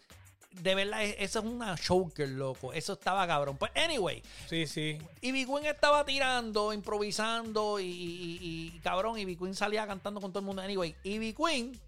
[0.51, 2.73] De verdad, es- eso es una choker, loco.
[2.73, 3.57] Eso estaba cabrón.
[3.57, 4.99] Pues, anyway, Sí, sí.
[5.21, 10.33] Ivy Queen estaba tirando, improvisando y, y- y- y, cabrón, Ivy Queen salía cantando con
[10.33, 10.61] todo el mundo.
[10.63, 11.81] Anyway, Ivy Queen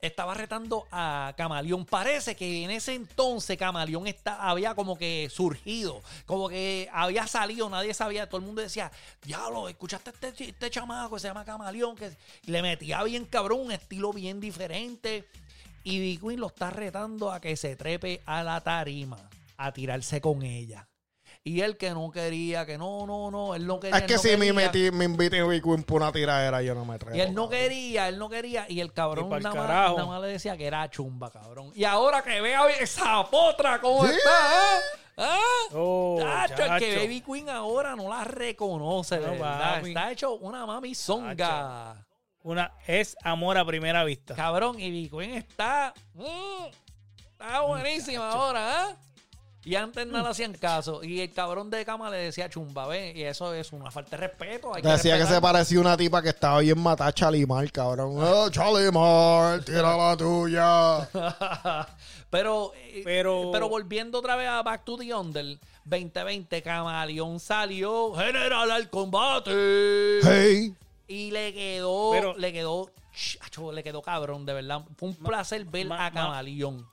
[0.00, 1.84] estaba retando a Camaleón.
[1.84, 7.68] Parece que en ese entonces Camaleón está, había como que surgido, como que había salido,
[7.68, 8.92] nadie sabía, todo el mundo decía,
[9.24, 12.12] diablo, escuchaste a este, este chamaco que se llama Camaleón, que
[12.44, 15.26] le metía bien cabrón, un estilo bien diferente.
[15.88, 19.18] Y Ivy Queen lo está retando a que se trepe a la tarima,
[19.56, 20.88] a tirarse con ella.
[21.44, 23.96] Y él que no quería, que no, no, no, él no quería.
[23.98, 24.52] Es que no si me, quería.
[24.52, 27.16] metí, me inviten Ivy Queen por una tiradera, yo no me traigo.
[27.16, 28.66] Y él no quería, él no quería.
[28.68, 29.96] Y el cabrón Y nada más, carajo.
[29.96, 31.72] nada más le decía que era chumba, cabrón.
[31.74, 34.14] Y ahora que vea esa potra cómo Sí.
[34.14, 34.80] está, ¿eh?
[35.16, 35.38] ¿Ah?
[35.72, 36.96] Oh, Tacho, el que.
[36.96, 39.86] Baby Queen ahora no la reconoce, de No, verdad.
[39.86, 42.04] Está hecho una mami zonga.
[42.48, 44.34] Una es amor a primera vista.
[44.34, 45.92] Cabrón, y Queen está.
[46.14, 46.64] mm,
[47.32, 48.96] está buenísima ahora, ¿ah?
[49.64, 51.04] Y antes no le hacían caso.
[51.04, 53.14] Y el cabrón de cama le decía chumba, ¿ves?
[53.14, 54.74] Y eso es una falta de respeto.
[54.74, 58.14] hay Decía que se parecía una tipa que estaba bien matada a Chalimar, cabrón.
[58.18, 61.06] Oh, Chalimar, tira la tuya.
[62.30, 68.14] pero, eh, Pero- pero volviendo otra vez a Back to the Under 2020, Camaleón salió
[68.14, 69.50] general al combate
[70.22, 70.74] Hey.
[71.08, 74.82] Y le quedó, Pero- le quedó, ch, acho, le quedó cabrón, de verdad.
[74.96, 76.86] Fue un Ma- placer ver ma- a ma- Camaleón.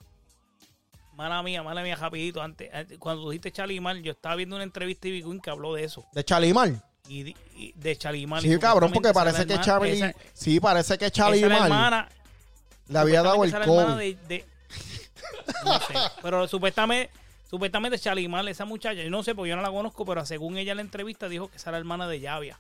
[1.16, 2.42] Mala mía, mala mía, rapidito.
[2.42, 5.50] Antes, antes- cuando tú dijiste Chalimar, yo estaba viendo una entrevista de Ivy Queen que
[5.50, 6.06] habló de eso.
[6.14, 6.72] De Chalimar.
[7.08, 8.42] Y, di- y de Chalimar.
[8.42, 9.90] Sí, Y cabrón, porque supuestamente parece que esa es la Chavi.
[9.92, 12.10] hermana- esa- Sí, parece que esa es la Chalimar hermana.
[12.88, 14.16] le había dado el supuestamente esa es la hermana COVID.
[14.28, 14.46] de- de-
[15.66, 17.12] no sé, pero supuestamente,
[17.50, 20.72] supuestamente Chalimar, esa muchacha, yo no sé porque yo no la conozco, pero según ella
[20.72, 22.60] en la entrevista dijo que esa era la hermana de Llavia.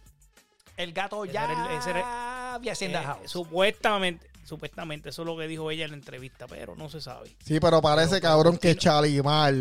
[0.77, 3.31] El gato Ese ya era el- ese era- había haciendo Eh, house.
[3.31, 7.35] supuestamente, supuestamente, eso es lo que dijo ella en la entrevista, pero no se sabe.
[7.43, 8.81] Sí, pero parece, Pero, cabrón, que continúa.
[9.01, 9.53] Chalimar.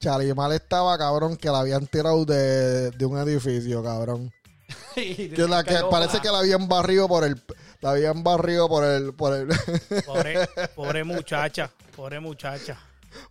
[0.00, 4.32] Chalimar estaba, cabrón, que la habían tirado de, de un edificio, cabrón.
[4.94, 7.40] Que, la, que parece pa- que la habían barrido por el.
[7.80, 9.12] La habían barrido por el.
[9.14, 9.48] Por el
[10.06, 12.78] Pobre, pobre muchacha, pobre muchacha.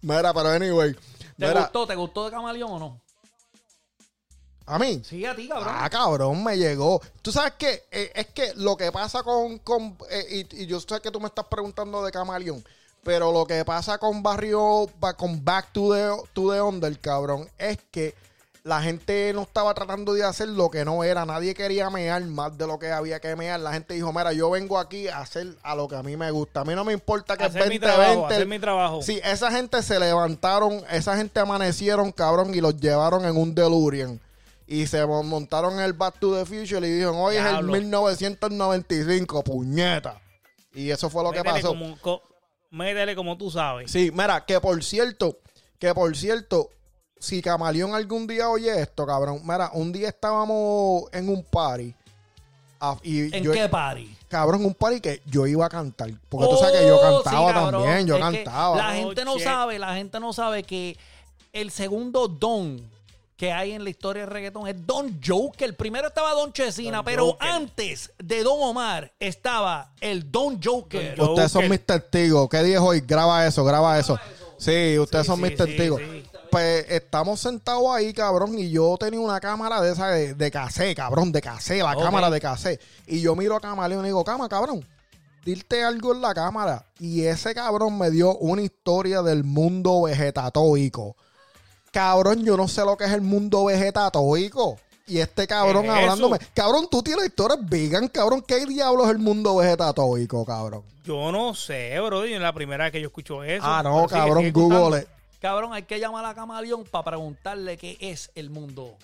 [0.02, 0.94] mira, pero anyway.
[0.94, 1.88] ¿Te Mira, gustó?
[1.88, 3.02] ¿Te gustó de Camaleón o no?
[4.66, 5.02] A mí.
[5.04, 5.68] Sí, a ti, cabrón.
[5.78, 7.02] Ah, cabrón, me llegó.
[7.22, 9.60] Tú sabes que es que lo que pasa con.
[9.60, 12.64] con eh, y, y yo sé que tú me estás preguntando de Camaleón.
[13.04, 14.88] Pero lo que pasa con Barrio.
[15.00, 17.50] ba- Con Back to the, to the Under, cabrón.
[17.58, 18.16] Es que
[18.64, 21.26] la gente no estaba tratando de hacer lo que no era.
[21.26, 23.60] Nadie quería mear más de lo que había que mear.
[23.60, 26.32] La gente dijo: Mira, yo vengo aquí a hacer a lo que a mí me
[26.32, 26.62] gusta.
[26.62, 28.34] A mí no me importa que Hacer mi el trabajo, 2020.
[28.36, 29.02] hacer mi trabajo.
[29.02, 34.18] Sí, esa gente se levantaron, esa gente amanecieron, cabrón, y los llevaron en un DeLorean.
[34.74, 37.50] Y se mon- montaron en el Back to the Future y dijeron, hoy es el
[37.52, 37.74] Diablo.
[37.74, 40.20] 1995, puñeta.
[40.74, 41.70] Y eso fue lo que pasó.
[41.70, 42.22] Como, co-
[42.72, 43.92] métele como tú sabes.
[43.92, 45.38] Sí, mira, que por cierto,
[45.78, 46.70] que por cierto,
[47.20, 51.94] si Camaleón algún día oye esto, cabrón, mira, un día estábamos en un party.
[53.04, 54.18] y ¿En yo, qué party?
[54.28, 56.10] cabrón, un party que yo iba a cantar.
[56.30, 58.76] Porque tú sabes que yo Oh, cantaba sí, también, yo Es cantaba.
[58.78, 59.44] La gente no Oh, shit.
[59.44, 60.98] sabe, la gente no sabe que
[61.54, 62.92] el segundo don
[63.44, 65.68] que hay en la historia del reggaetón es Don Joker.
[65.68, 67.50] El primero estaba Don Chesina, Don pero Joker.
[67.50, 71.18] antes de Don Omar estaba el Don Joker.
[71.18, 72.48] Don Ustedes son mis testigos.
[72.48, 73.02] ¿Qué dije hoy?
[73.02, 74.18] Graba eso, graba eso.
[74.58, 76.00] Sí, ustedes Sí, son sí, mis testigos.
[76.00, 76.24] sí.
[76.52, 80.96] Pues estamos sentados ahí, cabrón, y yo tenía una cámara de esa de, de cassette,
[80.96, 82.82] cabrón, de cassette, la cámara de cassette.
[83.08, 84.88] Y yo miro a Camaleón y le digo, cama, cabrón,
[85.44, 86.86] dirte algo en la cámara.
[86.98, 91.18] Y ese cabrón me dio una historia del mundo vegetatoico.
[91.94, 94.80] Cabrón, yo no sé lo que es el mundo vegetatoico.
[95.06, 96.38] Y este cabrón ¿Qué es hablándome.
[96.38, 96.48] eso?
[96.56, 98.44] Cabrón, tú tienes historias vegan, cabrón.
[98.46, 100.82] ¿Qué diablos es el mundo vegetatoico, cabrón?
[101.06, 102.24] Yo no sé, bro.
[102.24, 103.64] Es la primera vez que yo escucho eso.
[103.66, 104.52] Ah, no, cabrón.
[104.52, 105.06] Google.
[105.40, 108.96] Cabrón, hay que llamar a Camaleón para preguntarle qué es el mundo.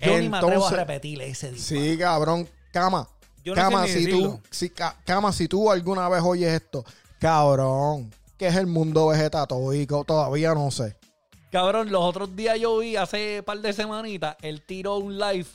[0.00, 1.60] Yo ni me atrevo a repetirle ese día.
[1.62, 2.48] Sí, cabrón.
[2.72, 3.06] Cama.
[3.44, 6.52] Yo no sé cama, ni si tú, si, ca- cama, si tú alguna vez oyes
[6.54, 6.84] esto,
[7.18, 10.04] cabrón, ¿qué es el mundo vegetatoico?
[10.04, 10.96] Todavía no sé.
[11.52, 15.46] Cabrón, los otros días yo vi, hace par de semanitas, él tiró un live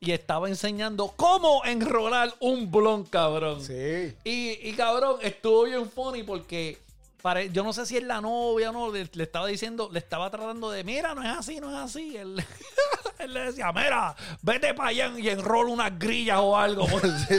[0.00, 3.62] y estaba enseñando cómo enrolar un blon, cabrón.
[3.62, 4.14] Sí.
[4.24, 6.78] Y, y, cabrón, estuvo bien funny porque
[7.22, 9.98] pare- yo no sé si es la novia o no, le, le estaba diciendo, le
[9.98, 12.16] estaba tratando de, mira, no es así, no es así.
[12.16, 12.42] Él,
[13.18, 16.86] él le decía, mira, vete para allá y enrola unas grillas o algo.
[17.28, 17.36] Sí.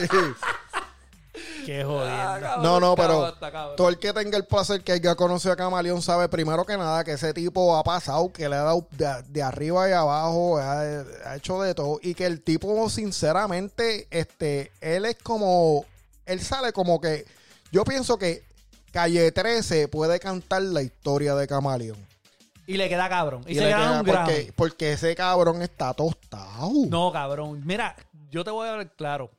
[1.65, 2.17] Qué Ah, jodiendo.
[2.47, 3.75] cabrón, No, no, pero cabrón, está cabrón.
[3.75, 7.03] todo el que tenga el placer que haya conocido a Camaleón sabe primero que nada
[7.03, 10.81] que ese tipo ha pasado, que le ha dado de, de arriba y abajo, ha,
[10.81, 15.85] ha hecho de todo y que el tipo sinceramente, este, él es como,
[16.25, 17.25] él sale como que,
[17.71, 18.43] yo pienso que
[18.91, 21.97] Calle 13 puede cantar la historia de Camaleón.
[22.67, 23.43] Y le queda cabrón.
[23.45, 26.71] Y, Y se le gana queda- un porque, porque ese cabrón está tostado.
[26.89, 27.61] No, cabrón.
[27.65, 27.95] Mira,
[28.31, 29.29] yo te voy a ver claro.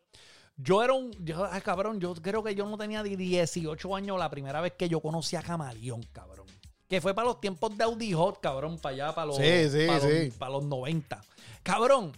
[0.56, 1.12] Yo era un.
[1.24, 4.72] Yo, ay, cabrón, yo creo que yo no tenía ni 18 años la primera vez
[4.72, 6.46] que yo conocí a Camaleón, cabrón.
[6.88, 9.86] Que fue para los tiempos de Audi Hot, cabrón, para allá, para los, Sí, sí,
[9.86, 10.26] para, sí.
[10.26, 11.20] los, para los 90.
[11.62, 12.12] Cabrón,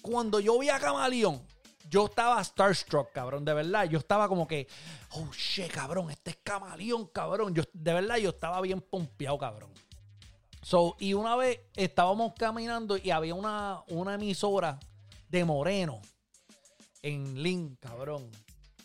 [0.00, 1.42] cuando yo vi a Camaleón,
[1.90, 3.84] yo estaba starstruck, cabrón, de verdad.
[3.84, 4.66] Yo estaba como que,
[5.10, 7.54] oh shit, cabrón, este es Camaleón, cabrón.
[7.54, 9.70] Yo, de verdad, yo estaba bien pompeado, cabrón.
[10.62, 14.78] So, y una vez estábamos caminando y había una, una emisora
[15.28, 16.00] de Moreno
[17.02, 18.30] en Link, cabrón.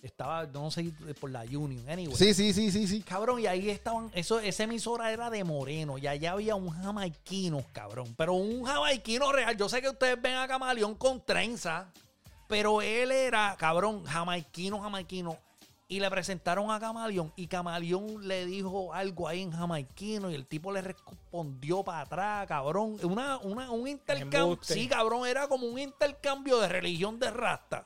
[0.04, 2.16] Estaba, no sé, por la Union, anyway.
[2.16, 3.02] Sí, sí, sí, sí, sí.
[3.02, 7.64] Cabrón, y ahí estaban, eso, esa emisora era de Moreno, y allá había un jamaiquino,
[7.74, 8.14] cabrón.
[8.16, 9.58] Pero un jamaiquino real.
[9.58, 11.92] Yo sé que ustedes ven a Camaleón con trenza,
[12.48, 15.36] pero él era, cabrón, jamaiquino, jamaiquino.
[15.90, 20.46] Y le presentaron a Camaleón, y Camaleón le dijo algo ahí en jamaiquino, y el
[20.46, 22.98] tipo le respondió para atrás, cabrón.
[23.04, 24.60] Una, una, un intercambio.
[24.62, 27.84] Sí, cabrón, era como un intercambio de religión de rasta.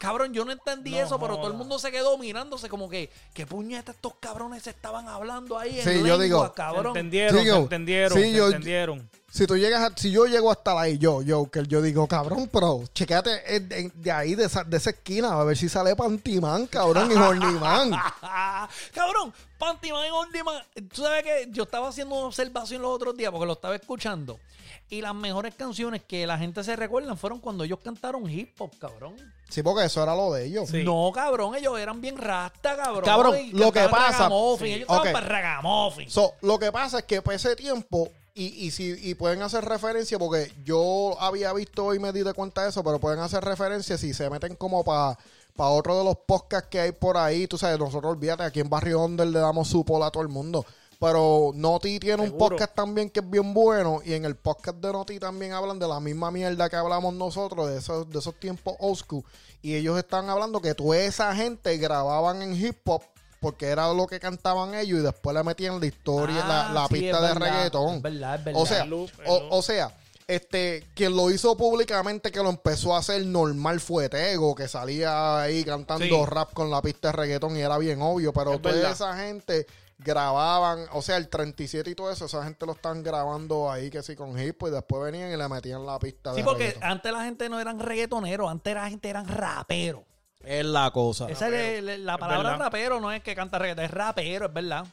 [0.00, 3.10] Cabrón, yo no entendí No eso, pero todo el mundo se quedó mirándose como que,
[3.34, 6.86] ¿qué puñeta estos cabrones estaban hablando ahí en Sí, yo lengua, digo- Se cabrón?
[6.86, 9.10] entendieron, Sí, yo- se entendieron, sí, se yo- entendieron.
[9.30, 12.48] si tú llegas a- si yo llego hasta ahí, yo, yo, que yo digo, cabrón,
[12.50, 16.66] pero chequéate de, de ahí, de esa, de esa esquina, a ver si sale Pantimán,
[16.66, 17.90] cabrón, y Hornimán.
[18.94, 20.62] Cabrón, Pantyman y Gordyman.
[20.94, 24.40] Tú sabes que yo estaba haciendo una observación los otros días porque lo estaba escuchando.
[24.88, 28.72] Y las mejores canciones que la gente se recuerdan fueron cuando ellos cantaron hip hop,
[28.80, 29.14] cabrón.
[29.50, 30.68] Sí, porque eso era lo de ellos.
[30.70, 30.82] Sí.
[30.84, 33.04] No, cabrón, ellos eran bien rasta, cabrón.
[33.04, 34.28] Cabrón, Y lo que pasa-
[34.58, 34.64] Sí.
[34.66, 35.12] Ellos estaban Ok.
[35.12, 36.10] para ragamuffin.
[36.10, 39.64] So, lo que pasa es que por ese tiempo, y, y, si, y pueden hacer
[39.64, 43.44] referencia, porque yo había visto y me di de cuenta de eso, pero pueden hacer
[43.44, 45.16] referencia si se meten como para
[45.56, 47.46] otro de los podcasts que hay por ahí.
[47.46, 50.28] Tú sabes, nosotros olvídate, aquí en Barrio Under le damos su pola a todo el
[50.30, 50.64] mundo.
[51.00, 54.02] Pero Noti tiene un podcast también que es bien bueno.
[54.04, 57.70] Y en el podcast de Noti también hablan de la misma mierda que hablamos nosotros,
[57.70, 59.24] de esos, de esos tiempos old school.
[59.62, 63.02] Y ellos están hablando que toda esa gente grababan en hip hop
[63.40, 66.86] porque era lo que cantaban ellos y después le metían la historia, la, Ah, la
[66.88, 67.94] sí, pista de verdad, reggaetón.
[67.96, 68.60] Es verdad, es verdad.
[68.62, 69.96] O sea, loop, o, o sea,
[70.26, 75.40] este, quien lo hizo públicamente, que lo empezó a hacer normal fue Tego, que salía
[75.40, 76.24] ahí cantando Sí.
[76.26, 78.92] rap con la pista de reggaetón y era bien obvio, pero Es toda verdad.
[78.92, 79.66] esa gente
[80.02, 84.02] grababan, o sea, el 37 y todo eso, esa gente lo están grabando ahí que
[84.02, 87.12] sí con hip y después venían y le metían la pista Sí, de porque antes
[87.12, 90.02] la gente no eran reggaetoneros, antes la gente eran raperos.
[90.42, 91.28] Es la cosa.
[91.28, 94.86] Esa es la, la palabra rapero, no es que canta reggaetón, es rapero, es verdad.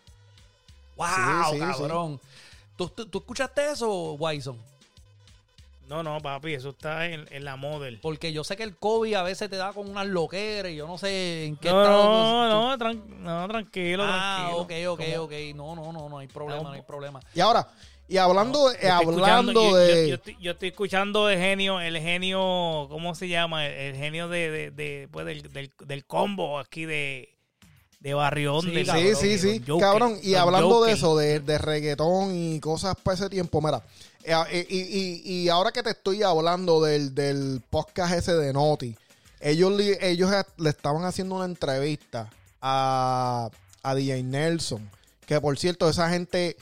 [0.98, 2.20] ¡Wow, Sí, sí, cabrón!
[2.76, 4.58] ¿Tú, tú, tú escuchaste eso, Wyson?
[5.88, 8.00] No, no, papi, eso está en, en la model.
[8.02, 10.86] Porque yo sé que el COVID a veces te da con unas loqueras y yo
[10.86, 12.50] no sé en qué No, estado.
[12.50, 14.94] no, no, tran- no, tranquilo, Ah, ok, tranquilo.
[14.94, 15.32] ok, Como- ok.
[15.56, 17.20] No, no, no, no hay problema, no hay problema.
[17.34, 17.68] Y ahora,
[18.10, 20.10] y hablando, Yo estoy hablando escuchando- yo- yo- de...
[20.10, 23.66] Yo, estoy, yo estoy escuchando el genio, el genio, ¿cómo se llama?
[23.66, 27.34] El, el genio de, de, de, pues, del, del, del combo aquí de,
[28.02, 29.60] de Barrio Sí, cabrón, Sí, sí, sí.
[29.60, 33.62] Don Joker, Cabrón, y hablando de eso, de, de reggaetón y cosas para ese tiempo,
[33.62, 33.82] mira.
[34.28, 38.52] Eh, eh, Y, y- y ahora que te estoy hablando del, del podcast ese de
[38.54, 38.96] Noti,
[39.40, 42.30] ellos, ellos le estaban haciendo una entrevista
[42.62, 43.50] a,
[43.84, 44.90] a DJ Nelson.
[45.26, 46.58] Que por cierto, esa gente,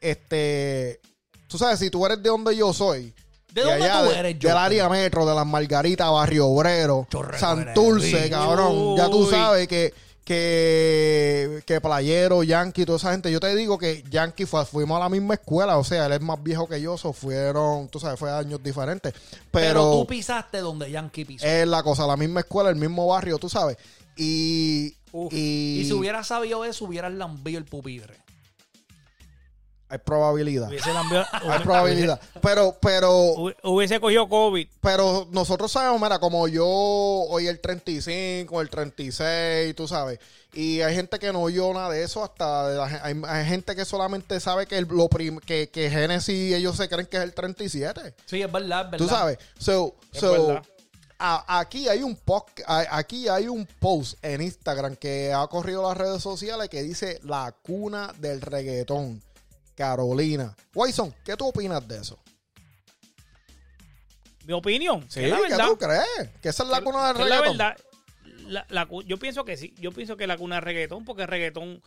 [0.00, 1.00] este.
[1.46, 3.14] Tú sabes, si tú eres de donde yo soy.
[3.52, 7.38] ¿De de dónde allá, tú eres, Del área metro, de las Margaritas, Barrio Obrero, Chorrero,
[7.38, 8.96] Santurce, cabrón.
[8.96, 9.94] Ya tú sabes que,
[10.28, 13.32] que, que Playero, Yankee, toda esa gente.
[13.32, 15.78] Yo te digo que Yankee fue, fuimos a la misma escuela.
[15.78, 16.98] O sea, él es más viejo que yo.
[16.98, 19.14] So fueron, tú sabes, fue años diferentes.
[19.14, 21.46] Pero, Pero, tú pisaste donde Yankee pisó.
[21.46, 23.78] es la cosa, la misma escuela, el mismo barrio, tú sabes.
[24.18, 25.32] Y, Uf.
[25.32, 28.18] y, y si hubieras sabido eso, hubieras lambido el pupitre.
[29.88, 30.68] Hay probabilidad.
[30.68, 32.20] Hubiese cambiado- Hay probabilidad.
[32.42, 33.12] Pero, pero,
[33.62, 34.68] hubiese- cogido COVID.
[34.80, 40.18] Pero nosotros sabemos, mira, como yo hoy el 35, el 36, tú sabes.
[40.54, 43.46] Y hay gente que no oyó nada de eso, hasta de la gen- hay, hay
[43.46, 47.18] gente que solamente sabe que, el, lo prim- que, que Genesis ellos se creen que
[47.18, 48.14] es el 37.
[48.26, 48.98] Sí, es verdad, es verdad.
[48.98, 49.38] Tú sabes.
[49.58, 50.62] So, Es so, verdad.
[51.18, 55.82] a- aquí hay un post, a- aquí hay un post en Instagram que ha corrido
[55.86, 59.22] las redes sociales que dice la cuna del reggaetón,
[59.78, 60.56] Carolina.
[60.74, 62.18] Wyson, ¿qué tú opinas de eso?
[64.44, 65.04] Mi opinión.
[65.08, 65.66] Sí, que es la ¿qué verdad.
[65.68, 66.30] tú crees?
[66.42, 67.58] Que esa es la cuna del la reggaetón.
[67.58, 67.76] verdad.
[68.48, 69.74] La- la yo pienso que sí.
[69.78, 71.80] Yo pienso que la cuna es reggaetón, porque el reggaetón.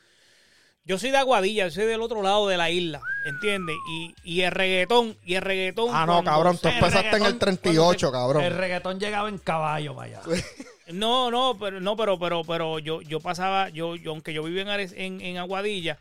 [0.84, 3.76] Yo soy de Aguadilla, yo soy del otro lado de la isla, ¿entiendes?
[3.92, 5.90] Y, y el reggaetón, y el reggaetón.
[5.92, 8.44] Ah, no, cabrón, tú empezaste en el reggaetón, 38, cabrón.
[8.44, 10.22] El reggaetón llegaba en caballo para allá.
[10.88, 14.64] No, no, pero no, pero, pero, pero yo, yo pasaba, yo, yo, aunque yo vivía
[14.64, 14.70] en,
[15.00, 16.00] en, en Aguadilla,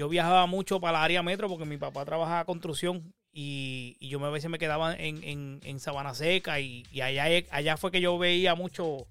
[0.00, 4.18] yo viajaba mucho para la área metro porque mi papá trabajaba construcción y, y yo
[4.18, 7.90] me- a veces me quedaba en, en, en Sabana Seca y, y allá, allá fue
[7.90, 9.06] que yo veía mucho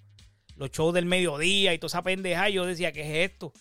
[0.56, 3.54] los shows del mediodía y toda esa pendeja y yo decía, ¿qué es esto?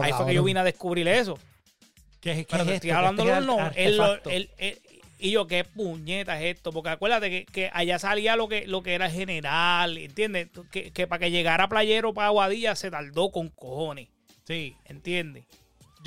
[0.00, 1.36] Ahí fue que yo vine a descubrir eso.
[2.20, 2.86] ¿Qué, qué Pero es te esto?
[2.86, 3.70] estoy hablando ¿Qué de no,
[4.30, 4.80] el- el-
[5.18, 8.82] y yo, qué puñeta es esto, porque acuérdate que, que allá salía lo que, lo
[8.82, 10.50] que era general, ¿entiendes?
[10.70, 14.08] Que, que para que llegara Playero para Aguadilla se tardó con cojones,
[14.46, 14.76] Sí.
[14.84, 15.44] ¿entiendes?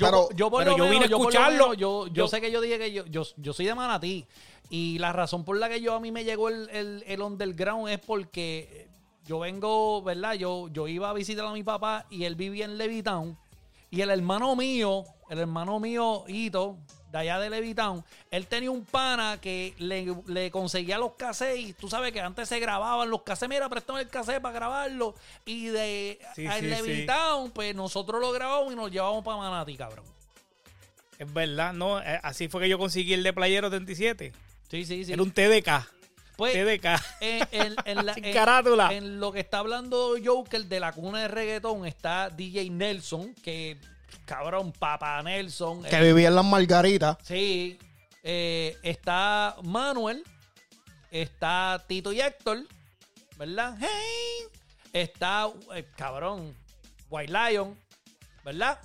[0.00, 1.74] Yo, Pero- yo por pero lo yo menos, vine a escucharlo.
[1.74, 4.26] yo, yo Yo- sé que yo dije que yo, yo, yo soy de Manatí.
[4.70, 7.88] Y la razón por la que yo a mí me llegó el, el, el underground
[7.88, 8.88] es porque
[9.26, 10.34] yo vengo, ¿verdad?
[10.34, 13.36] Yo, yo iba a visitar a mi papá y él vivía en Levitown.
[13.90, 16.78] Y el hermano mío, el hermano mío, Hito,
[17.10, 21.58] de allá de Levitown, él tenía un pana que le, le conseguía los cassettes.
[21.60, 23.48] Y tú sabes que antes se grababan los cassettes.
[23.48, 25.14] Mira, préstame el cassette para grabarlo.
[25.44, 26.82] Y de Sí, a- en sí, sí.
[26.88, 30.04] Levitown, pues nosotros lo grabamos y nos llevamos para Manatí, cabrón.
[31.18, 32.00] Es verdad, ¿no?
[32.00, 34.32] Eh, Así fue que yo conseguí el de Playero 37.
[34.70, 35.12] Sí, sí, sí.
[35.12, 35.86] Era un TDK.
[36.36, 36.86] Pues, TDK.
[37.20, 38.92] en, en- en la- Sin carátula.
[38.94, 43.76] en lo que está hablando Joker de la cuna de reggaetón está DJ Nelson, que
[44.24, 45.82] cabrón, papá Nelson.
[45.84, 47.16] Que eh, vivía en las margaritas.
[47.22, 47.78] sí,
[48.22, 50.22] Eh, está Manuel.
[51.10, 52.66] Está Tito y Héctor.
[53.36, 53.76] ¿Verdad?
[53.80, 54.46] Hey.
[54.92, 56.54] Está, eh, cabrón,
[57.08, 57.78] White Lion.
[58.44, 58.78] ¿Verdad?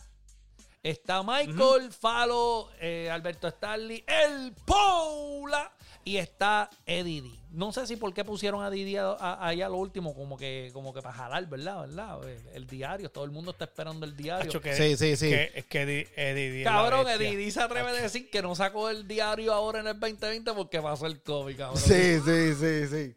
[0.81, 5.72] Está Michael, Falo, eh, Alberto Starley, El Paula.
[6.07, 7.30] Y está Eddie D.
[7.52, 10.69] No sé si por qué pusieron a Didi a- ahí a lo último, como que,
[10.72, 11.82] como que para jalar, ¿verdad?
[11.88, 12.23] ¿verdad?
[12.30, 14.52] El, el diario, todo el mundo está esperando el diario.
[14.61, 15.30] Que- Sí, sí, sí.
[15.30, 15.86] que- es que
[16.64, 20.53] Cabrón, D se atreve a decir que no sacó el diario ahora en el 2020
[20.53, 21.82] porque pasó el COVID, cabrón.
[21.82, 23.15] Sí, sí, sí, sí.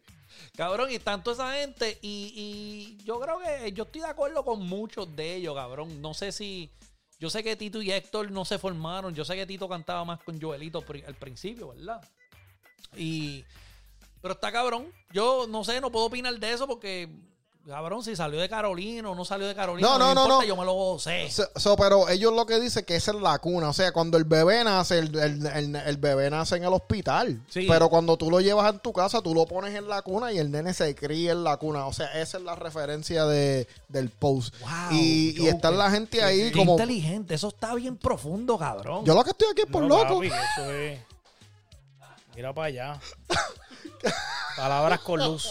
[0.55, 1.99] Cabrón, y tanto esa gente.
[2.01, 6.01] Y, y yo creo que yo estoy de acuerdo con muchos de ellos, cabrón.
[6.01, 6.71] No sé si.
[7.19, 9.13] Yo sé que Tito y Héctor no se formaron.
[9.13, 12.01] Yo sé que Tito cantaba más con Joelito al principio, ¿verdad?
[12.95, 13.43] Y.
[14.21, 14.87] Pero está cabrón.
[15.11, 17.09] Yo no sé, no puedo opinar de eso porque.
[17.67, 20.41] Cabrón, si salió de Carolina o no salió de Carolina, No, no, no, no, importa,
[20.41, 20.47] no.
[20.47, 21.29] yo me lo sé.
[21.29, 23.69] So- so, pero ellos lo que dicen que esa es la cuna.
[23.69, 27.39] O sea, cuando el bebé nace, el, el- el- el bebé nace en el hospital.
[27.47, 27.67] Sí.
[27.69, 30.39] Pero cuando tú lo llevas en tu casa, tú lo pones en la cuna y
[30.39, 31.85] el nene se cría en la cuna.
[31.85, 34.55] O sea, esa es la referencia de, del post.
[34.61, 36.71] Wow, y, está la gente ahí Qué como...
[36.71, 37.35] inteligente.
[37.35, 39.05] Eso está bien profundo, cabrón.
[39.05, 40.15] Yo lo que estoy aquí es por loco.
[40.15, 40.99] papi, eso es.
[42.39, 42.99] Mira para allá.
[44.55, 45.45] Palabras con luz.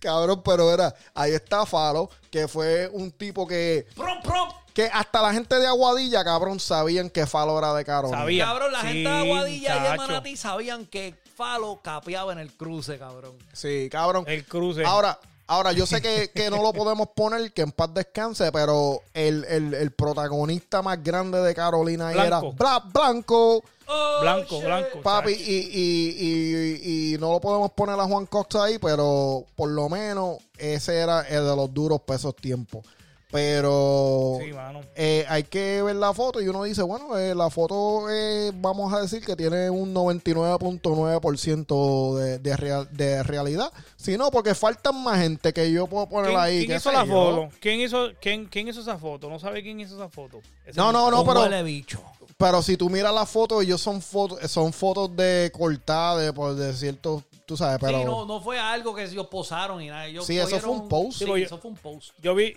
[0.00, 0.94] Cabrón, pero era...
[1.12, 3.86] Ahí está Falo, que fue un tipo que...
[3.94, 4.48] ¡Prom, prom!
[4.72, 8.20] Que hasta la gente de Aguadilla, cabrón, sabían que Falo era de Carolina.
[8.20, 8.46] Sabía.
[8.46, 9.96] Cabrón, la Sí, gente de Aguadilla y de.
[9.98, 13.36] Manatí sabían que Falo capeaba en el cruce, cabrón.
[13.52, 14.24] Sí, cabrón.
[14.26, 14.86] El cruce.
[14.86, 15.18] Ahora,
[15.52, 19.44] ahora yo sé que, que no lo podemos poner, que en paz descanse, pero el,
[19.44, 22.52] el- el protagonista más grande de Carolina era Blanco.
[22.54, 24.64] Bla- Blanco, Oh, blanco, shit.
[24.64, 25.00] blanco.
[25.02, 29.68] papi, y, y, y, y no lo podemos poner a Juan Costa ahí, pero por
[29.70, 32.86] lo menos ese era el de los duros pesos tiempos.
[33.32, 34.82] Pero Sí, mano.
[34.94, 38.92] eh, hay que ver la foto y uno dice, bueno, eh, la foto eh, vamos
[38.92, 43.72] a decir que tiene un 99.9% de, de, real- de realidad.
[43.96, 46.66] Si no, porque faltan más gente que yo puedo poner ¿Quién, ahí.
[46.66, 47.12] quién hizo la yo.
[47.12, 47.48] foto?
[47.60, 49.28] ¿Quién hizo, quién, quién hizo esa foto?
[49.28, 50.40] No sabe quién hizo esa foto.
[50.66, 52.00] Ese No, no, no, pero, huele bicho.
[52.36, 56.54] pero si tú miras la foto, ellos son fotos, son fotos de cortada de, por
[56.54, 60.06] de ciertos, tú sabes, pero Sí, no, no fue algo que ellos posaron y nada.
[60.06, 61.18] Ellos Sí, eso fue un post.
[61.18, 62.10] Sí, yo- eso fue un post.
[62.20, 62.54] Yo vi,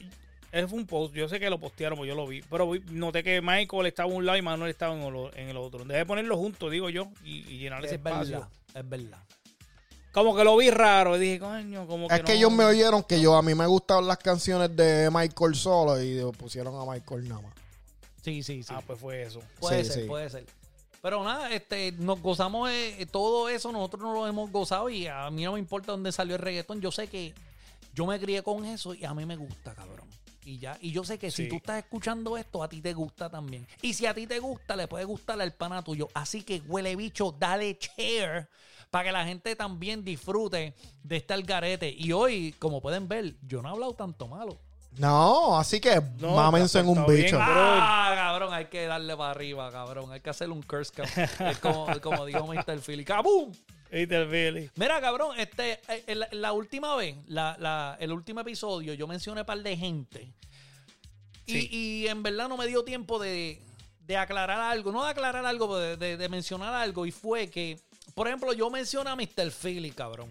[0.58, 2.82] ese fue un post, yo sé que lo postearon, porque yo lo vi, pero vi-
[2.92, 5.84] noté que Michael estaba en un lado y Manuel estaba en el, en el otro.
[5.86, 8.32] Debe ponerlo juntos, digo yo, y, y llenar ese Es espacio.
[8.40, 9.20] verdad, es verdad.
[10.12, 12.64] Como que lo vi raro, y dije, coño, como que es que no- ellos me
[12.64, 16.90] oyeron que yo a mí me gustaban las canciones de Michael solo y pusieron a
[16.90, 17.54] Michael nada más.
[18.22, 18.74] Sí, sí, sí.
[18.76, 19.42] Ah, pues fue eso.
[19.60, 20.08] puede sí, ser, sí.
[20.08, 20.46] puede ser.
[21.02, 25.30] Pero nada, este, nos gozamos eh, todo eso, nosotros no lo hemos gozado y a
[25.30, 26.82] mí no me importa dónde salió el reggaetón.
[26.82, 27.34] Yo sé que
[27.94, 30.08] yo me crié con eso y a mí me gusta, cabrón.
[30.46, 33.30] Y ya, y yo sé que si tú estás escuchando esto, a ti te gusta
[33.30, 33.68] también.
[33.82, 36.08] Y si a ti te gusta, le puede gustar al pana tuyo.
[36.14, 38.48] Así que huele bicho, dale share
[38.92, 41.90] para que la gente también disfrute de este algarete.
[41.98, 44.58] Y hoy, como pueden ver, yo no he hablado tanto malo.
[44.98, 47.24] No, así que No, mámense en un bien.
[47.26, 47.38] bicho.
[47.42, 50.12] Ah, cabrón, hay que darle para arriba, cabrón.
[50.12, 51.08] Hay que hacerle un curse cap.
[51.40, 52.80] Es como, como dijo Mr.
[52.80, 53.04] Philly.
[53.04, 53.52] ¡Kabum!
[53.92, 54.70] ¿Viste el Billy?
[54.76, 59.08] Mira, cabrón, este, eh, eh, la, la última vez, la, la- el último episodio, yo
[59.08, 60.32] mencioné un par de gente.
[61.46, 61.70] Y, Sí.
[61.72, 63.62] y en verdad no me dio tiempo de,
[64.00, 64.92] de aclarar algo.
[64.92, 67.06] No de aclarar algo, pero de, de- de mencionar algo.
[67.06, 67.80] Y fue que,
[68.16, 69.52] por ejemplo, yo mencioné a Mr.
[69.52, 70.30] Philly, cabrón.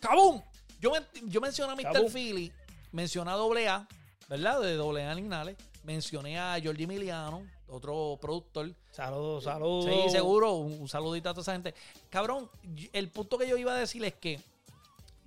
[0.00, 0.42] ¡Kabum!
[0.80, 0.92] Yo,
[1.24, 2.10] yo mencioné a Mr.
[2.10, 2.52] Philly,
[2.92, 3.86] mencioné a AA,
[4.28, 4.60] ¿verdad?
[4.60, 5.56] De AA Lignales.
[5.84, 8.74] Mencioné a Jordi Emiliano, otro productor.
[8.90, 9.84] Saludos, saludos.
[9.86, 10.52] Sí, seguro.
[10.54, 11.74] Un, un saludito a toda esa gente.
[12.10, 12.50] Cabrón,
[12.92, 14.40] el punto que yo iba a decir es que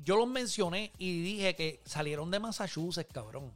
[0.03, 3.51] yo los mencioné y dije que salieron de Massachusetts, cabrón.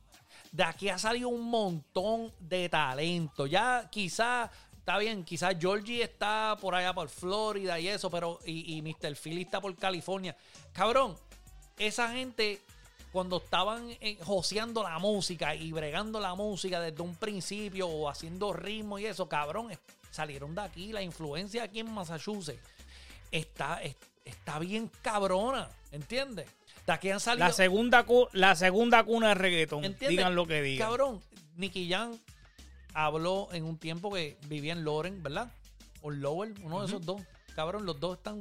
[0.52, 3.48] De aquí ha salido un montón de talento.
[3.48, 8.76] Ya quizá, está bien, quizás Georgie está por allá por Florida y eso, pero y,
[8.78, 9.16] y Mr.
[9.16, 10.36] Philly está por California.
[10.74, 11.16] Cabrón,
[11.78, 12.62] esa gente
[13.12, 18.54] cuando estaban eh, joseando la música y bregando la música desde un principio o haciendo
[18.54, 19.70] ritmo y eso, cabrón,
[20.12, 20.92] salieron de aquí.
[20.94, 22.62] La influencia aquí en Massachusetts
[23.32, 26.48] está, es- está bien cabrona, ¿entiendes?
[26.88, 27.46] De aquí han salido...
[27.48, 29.84] La segunda, la segunda cuna de reggaetón.
[29.84, 30.10] ¿Entiendes?
[30.10, 30.88] Digan lo que digan.
[30.88, 31.22] Cabrón,
[31.58, 32.18] Nicky Jam
[32.94, 35.52] habló en un tiempo que vivía en Loren, ¿verdad?
[36.02, 37.22] O Lowell, uno de esos dos.
[37.56, 38.40] Cabrón, los dos están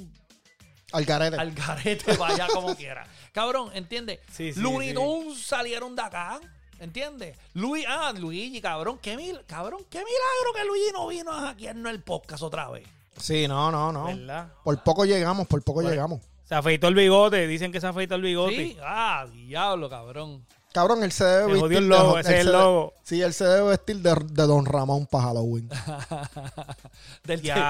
[0.93, 1.37] Al garete.
[1.37, 3.07] al garete, vaya como quiera.
[3.33, 4.21] Cabrón, ¿entiendes?
[4.33, 4.95] Sí, sí, Looney sí.
[4.95, 6.41] Tunes salieron de acá,
[6.81, 7.37] ¿entiendes?
[7.55, 11.93] Luis, ah, Luigi, cabrón, qué mil, cabrón, qué milagro que Luigi no vino a hackearnos
[11.93, 12.87] el podcast otra vez.
[13.17, 14.05] Sí, no, no, no.
[14.07, 14.53] ¿Verdad?
[14.65, 15.91] Por poco llegamos, por poco Bueno.
[15.91, 16.21] llegamos.
[16.45, 17.47] Se afeitó el bigote.
[17.47, 18.57] Dicen que se afeitó el bigote.
[18.57, 20.45] Sí, ah, diablo, cabrón.
[20.73, 21.79] Cabrón, él se debe Se vestir.
[21.79, 22.95] el de- logo, ese es el logo.
[23.03, 25.69] Sí, él se debe vestir de, de Don Ramón para Halloween.
[27.25, 27.63] Del Diablo,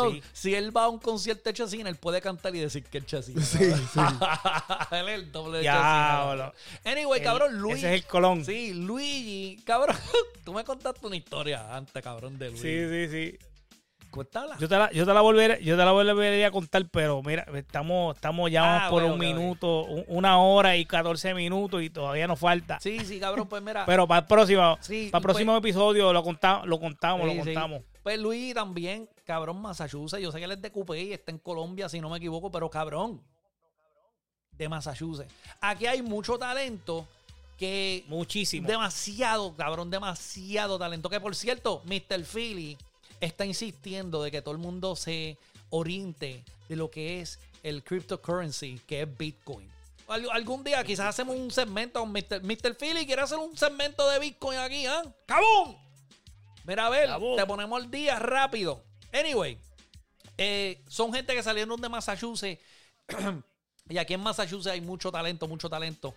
[0.00, 0.22] cabrón, sí.
[0.32, 3.06] si él va a un concierto de Chesina, él puede cantar y decir que es
[3.06, 3.42] Chesina.
[3.44, 4.00] Sí, sí.
[4.92, 6.52] él es el doble de Diablo.
[6.52, 6.90] Chesina.
[6.92, 7.78] Anyway, El- cabrón, Luigi.
[7.80, 8.44] Ese es el Colón.
[8.44, 9.96] Sí, Sí, Luigi, cabrón.
[10.44, 12.62] Tú me contaste una historia antes, cabrón, de Luigi.
[12.62, 13.38] sí, sí.
[14.10, 14.56] Cuéntala.
[14.58, 17.46] Yo te la, yo te la volveré, yo te la volvería a contar, pero mira,
[17.54, 22.26] estamos, estamos ya Ah, por un minuto, un- una hora y 14 minutos y todavía
[22.26, 22.78] nos falta.
[22.80, 23.84] Sí, sí, cabrón, pues mira.
[23.86, 27.36] Pero para el próximo, Sí, para el pues- próximo episodio lo contamos, lo contamos, Sí,
[27.36, 27.48] lo sí.
[27.52, 27.82] contamos.
[28.02, 30.22] Pues Luigi también, cabrón, Massachusetts.
[30.22, 32.50] Yo sé que él es de Coupé y está en Colombia, si no me equivoco,
[32.50, 33.20] pero cabrón.
[34.52, 35.32] De Massachusetts.
[35.60, 37.06] Aquí hay mucho talento
[37.56, 38.66] que Muchísimo.
[38.66, 41.08] Demasiado, cabrón, demasiado talento.
[41.10, 42.24] Que por cierto, Mr.
[42.24, 42.76] Philly
[43.20, 45.36] está insistiendo de que todo el mundo se
[45.70, 49.68] oriente de lo que es el cryptocurrency, que es Bitcoin.
[50.08, 52.42] Al- algún día quizás hacemos un segmento con Mr.
[52.42, 52.74] Mr.
[52.76, 53.04] Philly.
[53.06, 55.02] ¿Quiere hacer un segmento de Bitcoin aquí, ah?
[55.26, 55.76] ¡Cabum!
[56.64, 57.36] Mira, a ver, Cabum.
[57.36, 58.82] te ponemos el día rápido.
[59.12, 59.58] Anyway,
[60.38, 62.62] eh, son gente que salieron de Massachusetts.
[63.88, 66.14] y aquí en Massachusetts hay mucho talento, mucho talento.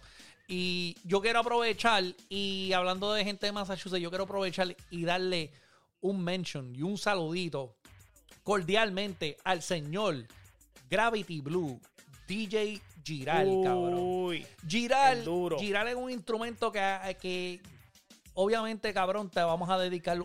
[0.47, 5.51] Y yo quiero aprovechar, y hablando de gente de Massachusetts, yo quiero aprovechar y darle
[6.01, 7.75] un mention y un saludito
[8.43, 10.25] cordialmente al señor
[10.89, 11.79] Gravity Blue,
[12.27, 13.93] DJ Giral, cabrón.
[13.99, 15.59] Uy, Giral, el duro.
[15.59, 17.59] Giral es un instrumento que, que
[18.33, 20.17] obviamente, cabrón, te vamos a dedicar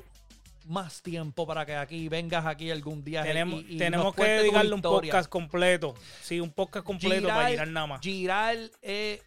[0.66, 3.22] más tiempo para que aquí vengas aquí algún día.
[3.22, 5.94] tenemos, y- y tenemos que dedicarle un podcast completo.
[6.22, 8.00] Sí, un podcast completo para girar nada más.
[8.00, 9.20] Giral es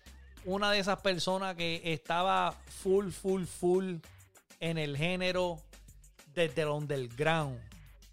[0.46, 2.52] una de esas personas que estaba
[2.82, 3.96] full, full, full
[4.60, 5.62] en el género
[6.34, 7.60] desde el underground.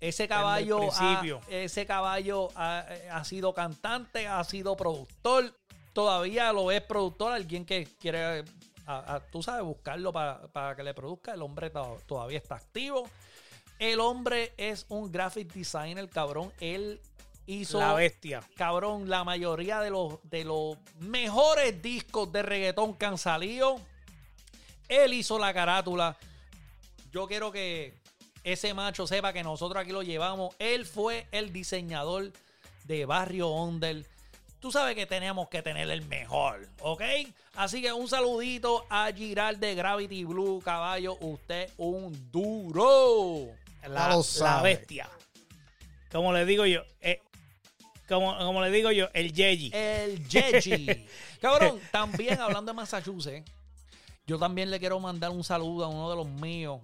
[0.01, 5.55] Ese caballo, ha, ese caballo ha, ha sido cantante, ha sido productor,
[5.95, 8.45] todavía lo es productor, alguien que quiere,
[8.87, 12.57] a- a- tú sabes, buscarlo para, para que le produzca, el hombre to- todavía está
[12.57, 13.09] activo.
[13.79, 16.53] El hombre es un graphic designer, cabrón.
[16.61, 17.01] Él
[17.47, 18.43] hizo La bestia.
[18.57, 23.81] cabrón, la mayoría de los, de los mejores discos de reggaetón que han salido.
[24.89, 26.17] Él hizo la carátula.
[27.13, 27.95] Yo quiero que
[28.47, 30.55] ese macho sepa que nosotros aquí lo llevamos.
[30.61, 32.31] Él fue el diseñador
[32.85, 34.07] de Barrio Onder.
[34.61, 37.03] Tú sabes que tenemos que tener el mejor, ¿ok?
[37.57, 41.19] Así que un saludito a Giral de Gravity Blue, caballo.
[41.21, 43.49] Usted un duro.
[43.89, 45.11] La, bestia.
[46.13, 47.21] Como le digo yo, eh,
[48.09, 49.73] como, como le digo yo, el Yeji.
[49.75, 51.05] El Jeji.
[51.41, 53.51] Cabrón, también hablando de Massachusetts,
[54.25, 56.81] yo también le quiero mandar un saludo a uno de los míos.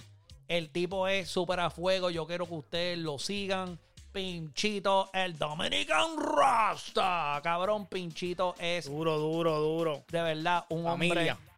[0.52, 2.10] El tipo es súper a fuego.
[2.10, 3.78] Yo quiero que ustedes lo sigan.
[4.12, 7.40] Pinchito, el Dominican Rasta.
[7.42, 10.04] Cabrón, Pinchito es Duro, duro, duro.
[10.10, 11.38] de verdad un Familia.
[11.38, 11.52] hombre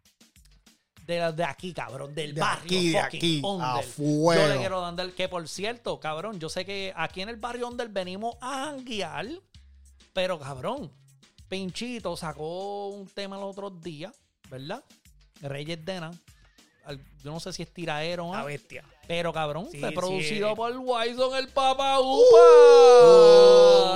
[1.05, 2.63] de, de aquí, cabrón, del De barrio.
[2.63, 4.41] aquí, de aquí, a fuego.
[4.41, 7.67] Yo le quiero dar, que por cierto, cabrón, yo sé que aquí en el barrio
[7.67, 9.27] Onder venimos a janguear,
[10.13, 10.89] pero cabrón,
[11.49, 14.13] Pinchito sacó un tema el otro día,
[14.49, 14.81] ¿verdad?
[15.41, 16.11] Reyes Dena.
[17.23, 18.83] Yo no sé si es tiraero o La bestia.
[19.07, 19.95] pero cabrón, Sí, fue sí.
[19.95, 22.21] producido por Wison el Papa Uh.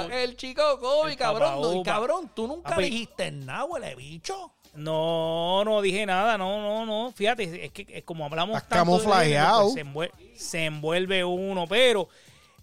[0.06, 0.22] Upa.
[0.22, 1.61] el chico Kobe, El cabrón.
[1.61, 2.84] No, y cabrón, tú nunca Papi.
[2.84, 4.52] dijiste nada, huele bicho.
[4.76, 7.11] No, no dije nada, no, no, no.
[7.11, 9.64] Fíjate, es que es como hablamos Estás tanto camuflajeado.
[9.64, 12.07] pues, se, envuelve, se envuelve uno, pero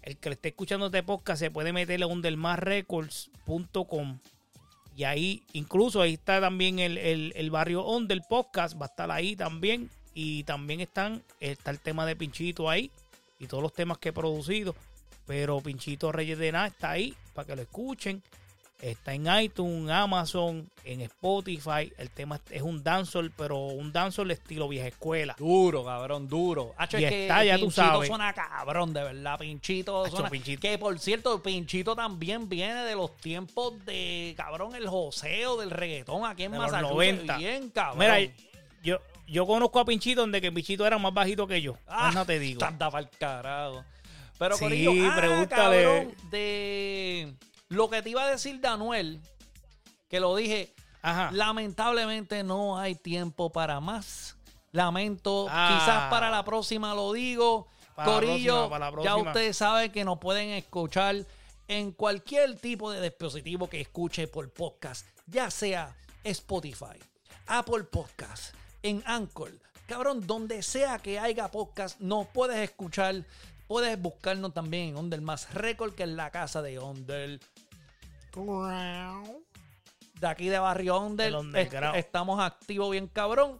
[0.01, 4.19] el que le esté escuchando este podcast se puede meterle a undermasrecords.com
[4.95, 8.89] y ahí, incluso ahí está también el, el, el barrio on del podcast, va a
[8.89, 12.89] estar ahí también y también están, está el tema de Pinchito ahí
[13.37, 14.73] y todos los temas que he producido,
[15.27, 18.23] pero Pinchito Reyes de Nada está ahí para que lo escuchen.
[18.81, 21.93] Está en iTunes, Amazon, en Spotify.
[21.99, 25.35] El tema es un dancehall, pero un dancehall estilo vieja escuela.
[25.37, 26.73] Duro, cabrón, duro.
[26.77, 28.07] Hacho, Y es que está, ya tú Pinchito sabes.
[28.07, 29.37] suena cabrón, de verdad.
[29.37, 30.31] Pinchito Hacho, suena.
[30.31, 30.61] Pinchito.
[30.61, 36.25] Que por cierto, Pinchito también viene de los tiempos de, cabrón, el joseo del reggaetón
[36.25, 37.25] aquí en De los Massachusetts.
[37.25, 37.37] 90.
[37.37, 37.99] Bien, cabrón.
[37.99, 38.33] Mira,
[38.83, 41.77] yo, yo conozco a Pinchito donde que Pinchito era más bajito que yo.
[41.87, 42.63] Ah, no te digo.
[42.63, 43.83] Anda pa'l carajo.
[44.39, 45.83] Pero Sí, Corillo, ah, pregúntale.
[45.83, 47.33] cabrón, de
[47.69, 49.19] lo que te iba a decir Danuel,
[50.09, 51.29] que lo dije, Ajá.
[51.31, 54.35] lamentablemente no hay tiempo para más.
[54.71, 55.79] Lamento, Ah.
[55.79, 57.67] quizás para la próxima lo digo.
[57.95, 61.15] Para Corillo, próxima, para ya ustedes saben que nos pueden escuchar
[61.67, 66.99] en cualquier tipo de dispositivo que escuche por podcast, ya sea Spotify,
[67.47, 68.53] Apple Podcast,
[68.87, 69.51] en Anchor.
[69.87, 73.23] Cabrón, donde sea que haya podcast, nos puedes escuchar.
[73.67, 77.39] Puedes buscarnos también en Onder Más Record, que es la casa de Onder.
[80.19, 81.27] de aquí de Barrio Under.
[81.27, 81.95] El underground.
[81.97, 83.59] Est- estamos activos bien cabrón.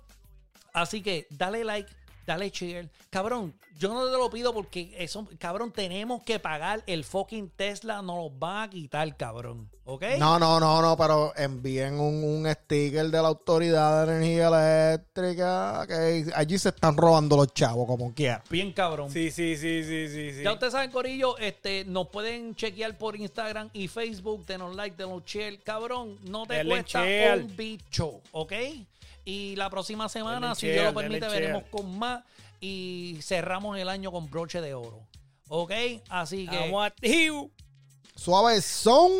[0.73, 1.91] Así que dale like,
[2.27, 2.89] dale share.
[3.09, 8.01] Cabrón, yo no te lo pido porque eso, cabrón, tenemos que pagar el fucking Tesla,
[8.01, 9.69] nos lo van a quitar, cabrón.
[9.85, 10.03] ¿Ok?
[10.19, 15.85] No, no, no, no, pero envíen un, un sticker de la Autoridad de Energía Eléctrica.
[15.87, 18.41] Que allí se están robando los chavos como quieran.
[18.49, 19.09] Bien cabrón.
[19.09, 20.43] Sí, sí, sí, sí, sí, sí.
[20.43, 25.23] Ya ustedes saben, Corillo, este, nos pueden chequear por Instagram y Facebook, denos like, denos
[25.25, 25.61] share.
[25.63, 27.43] Cabrón, no te Denle cuesta share.
[27.43, 28.53] un bicho, ¿ok?
[29.27, 32.23] Y la próxima semana, si Dios lo permite, veremos con más
[32.61, 35.05] y cerramos el año con broche de oro.
[35.49, 35.73] ¿Ok?
[36.07, 36.55] Así que...
[36.55, 37.47] Estamos activos.
[38.15, 39.11] Suave son.